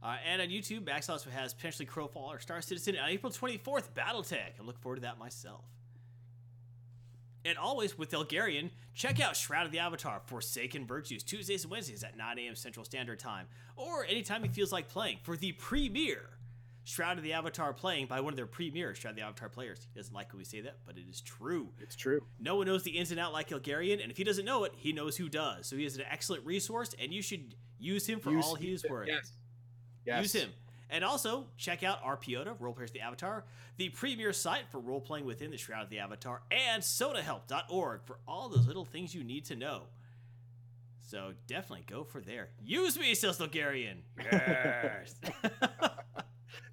[0.03, 3.93] Uh, and on YouTube, Max also has potentially Crowfall or Star Citizen on April 24th,
[3.95, 4.61] Battletech.
[4.61, 5.65] I look forward to that myself.
[7.47, 12.05] And always with Elgarian, check out Shroud of the Avatar Forsaken Virtues Tuesdays and Wednesdays
[12.05, 12.55] at 9 a.m.
[12.55, 13.47] Central Standard Time,
[13.77, 16.29] or anytime he feels like playing for the premiere
[16.85, 19.87] Shroud of the Avatar playing by one of their premier Shroud of the Avatar players.
[19.93, 21.69] He doesn't like when we say that, but it is true.
[21.81, 22.23] It's true.
[22.41, 24.73] No one knows the ins and out like Elgarian, and if he doesn't know it,
[24.77, 25.67] he knows who does.
[25.67, 28.73] So he is an excellent resource, and you should use him for Use- all he
[28.73, 29.09] is worth.
[29.09, 29.33] Yes.
[30.05, 30.23] Yes.
[30.23, 30.51] Use him.
[30.91, 33.45] And also, check out Arpiota, Role Players of the Avatar,
[33.79, 38.19] the premier site for role playing within the Shroud of the Avatar, and sodahelp.org for
[38.29, 39.85] all those little things you need to know.
[41.01, 42.51] So definitely go for there.
[42.63, 44.03] Use me, says Bulgarian.
[44.19, 45.15] Yes.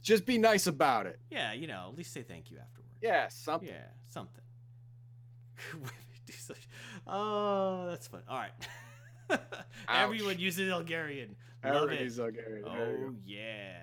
[0.01, 1.19] Just be nice about it.
[1.30, 2.89] yeah, you know, at least say thank you afterward.
[3.01, 3.69] Yeah, something.
[3.69, 4.43] Yeah, something.
[7.07, 8.21] Oh, that's fun.
[8.30, 9.39] All right.
[9.89, 11.35] Everyone uses Bulgarian.
[11.63, 12.21] Love Everybody's it.
[12.21, 12.38] okay.
[12.47, 12.69] There you go.
[12.71, 13.80] Oh yeah,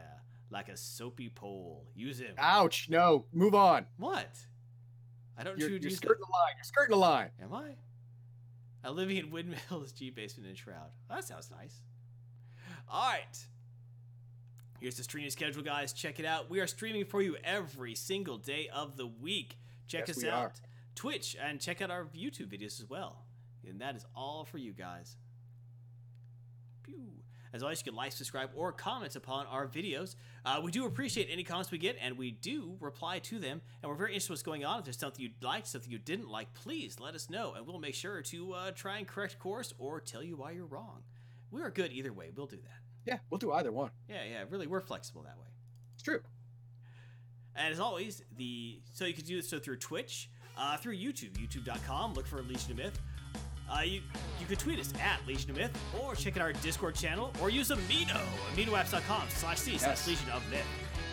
[0.51, 1.87] like a soapy pole.
[1.95, 2.35] Use him.
[2.39, 2.89] Ouch!
[2.89, 3.87] No, move on.
[3.99, 4.29] What?
[5.39, 6.55] I don't You're, choose you're skirting the line.
[6.57, 7.31] You're skirting the line.
[7.43, 7.75] Am I?
[8.85, 10.91] I live in Windmills, G Basement, and Shroud.
[11.11, 11.81] That sounds nice.
[12.89, 13.39] All right.
[14.81, 15.93] Here's the streaming schedule, guys.
[15.93, 16.51] Check it out.
[16.51, 19.59] We are streaming for you every single day of the week.
[19.89, 20.33] Check Yes, us out.
[20.33, 20.53] are.
[20.95, 23.25] Twitch and check out our YouTube videos as well.
[23.67, 25.17] And that is all for you guys.
[26.83, 27.11] Pew.
[27.53, 30.15] As always, you can like, subscribe, or comment upon our videos.
[30.45, 33.63] Uh, we do appreciate any comments we get, and we do reply to them.
[33.83, 34.81] And we're very interested in what's going on.
[34.81, 37.79] If there's something you liked, something you didn't like, please let us know, and we'll
[37.79, 41.03] make sure to uh, try and correct course or tell you why you're wrong.
[41.51, 42.31] We are good either way.
[42.35, 42.81] We'll do that.
[43.07, 43.91] Yeah, we'll do either one.
[44.09, 44.45] Yeah, yeah.
[44.51, 45.47] Really, we're flexible that way.
[45.95, 46.21] It's true.
[47.55, 50.29] And as always, the so you can do this so through Twitch,
[50.59, 52.15] uh, through YouTube, YouTube.com.
[52.15, 53.01] Look for Legion of Myth.
[53.71, 54.03] Uh, you
[54.39, 57.49] you can tweet us at Legion of Myth, or check out our Discord channel, or
[57.51, 58.21] use Amino,
[58.55, 60.67] aminoapps.com slash c slash Legion of Myth.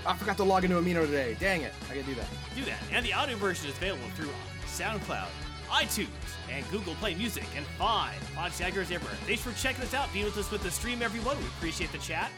[0.05, 1.37] I forgot to log into Amino today.
[1.39, 1.71] Dang it.
[1.89, 2.27] I gotta do that.
[2.55, 2.79] Do that.
[2.91, 4.29] And the audio version is available through
[4.65, 5.29] SoundCloud,
[5.73, 6.07] iTunes,
[6.51, 9.17] and Google Play Music, and fine podcasters everywhere.
[9.25, 11.37] Thanks for checking us out, being with us with the stream, everyone.
[11.39, 12.31] We appreciate the chat.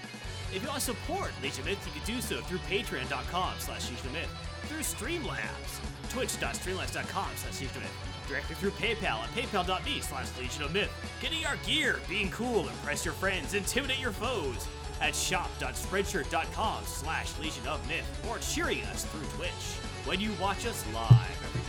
[0.54, 3.90] If you want to support Legion of Myth, you can do so through patreon.com slash
[3.90, 4.30] Legion of Myth,
[4.64, 10.74] through Streamlabs, twitch.streamlabs.com slash Legion of Myth, directly through PayPal at paypal.me slash Legion of
[10.74, 10.92] Myth,
[11.22, 14.66] getting our gear, being cool, impress your friends, intimidate your foes,
[15.02, 19.52] at shop.spreadshirt.com slash Legion of Myth, or cheering us through Twitch
[20.06, 21.65] when you watch us live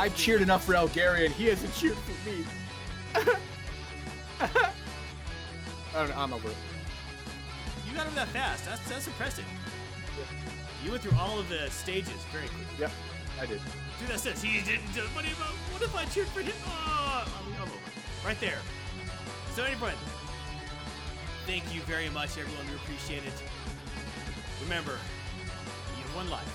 [0.00, 0.16] every day.
[0.16, 0.22] Thank you.
[0.22, 1.30] I cheered enough for Elgarian.
[1.30, 2.44] He hasn't cheered for me.
[4.40, 4.46] I
[5.94, 6.14] don't know.
[6.16, 6.56] I'm over it.
[7.88, 8.64] You got him that fast.
[8.66, 9.44] That's that's impressive.
[10.84, 12.66] You went through all of the stages very quickly.
[12.80, 12.90] Yep,
[13.40, 13.60] I did.
[13.98, 16.52] Dude, that says he didn't do What if, I- what if I cheered for him?
[16.66, 17.72] Oh, I'm, I'm over.
[18.24, 18.58] Right there.
[19.54, 19.92] So, anyway,
[21.46, 22.66] thank you very much, everyone.
[22.68, 23.32] We appreciate it.
[24.62, 24.92] Remember,
[25.96, 26.46] you have one life.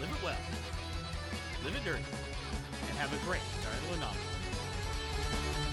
[0.00, 0.36] Live it well,
[1.64, 2.02] live it dirty,
[2.96, 5.63] have a great Darren Lenon.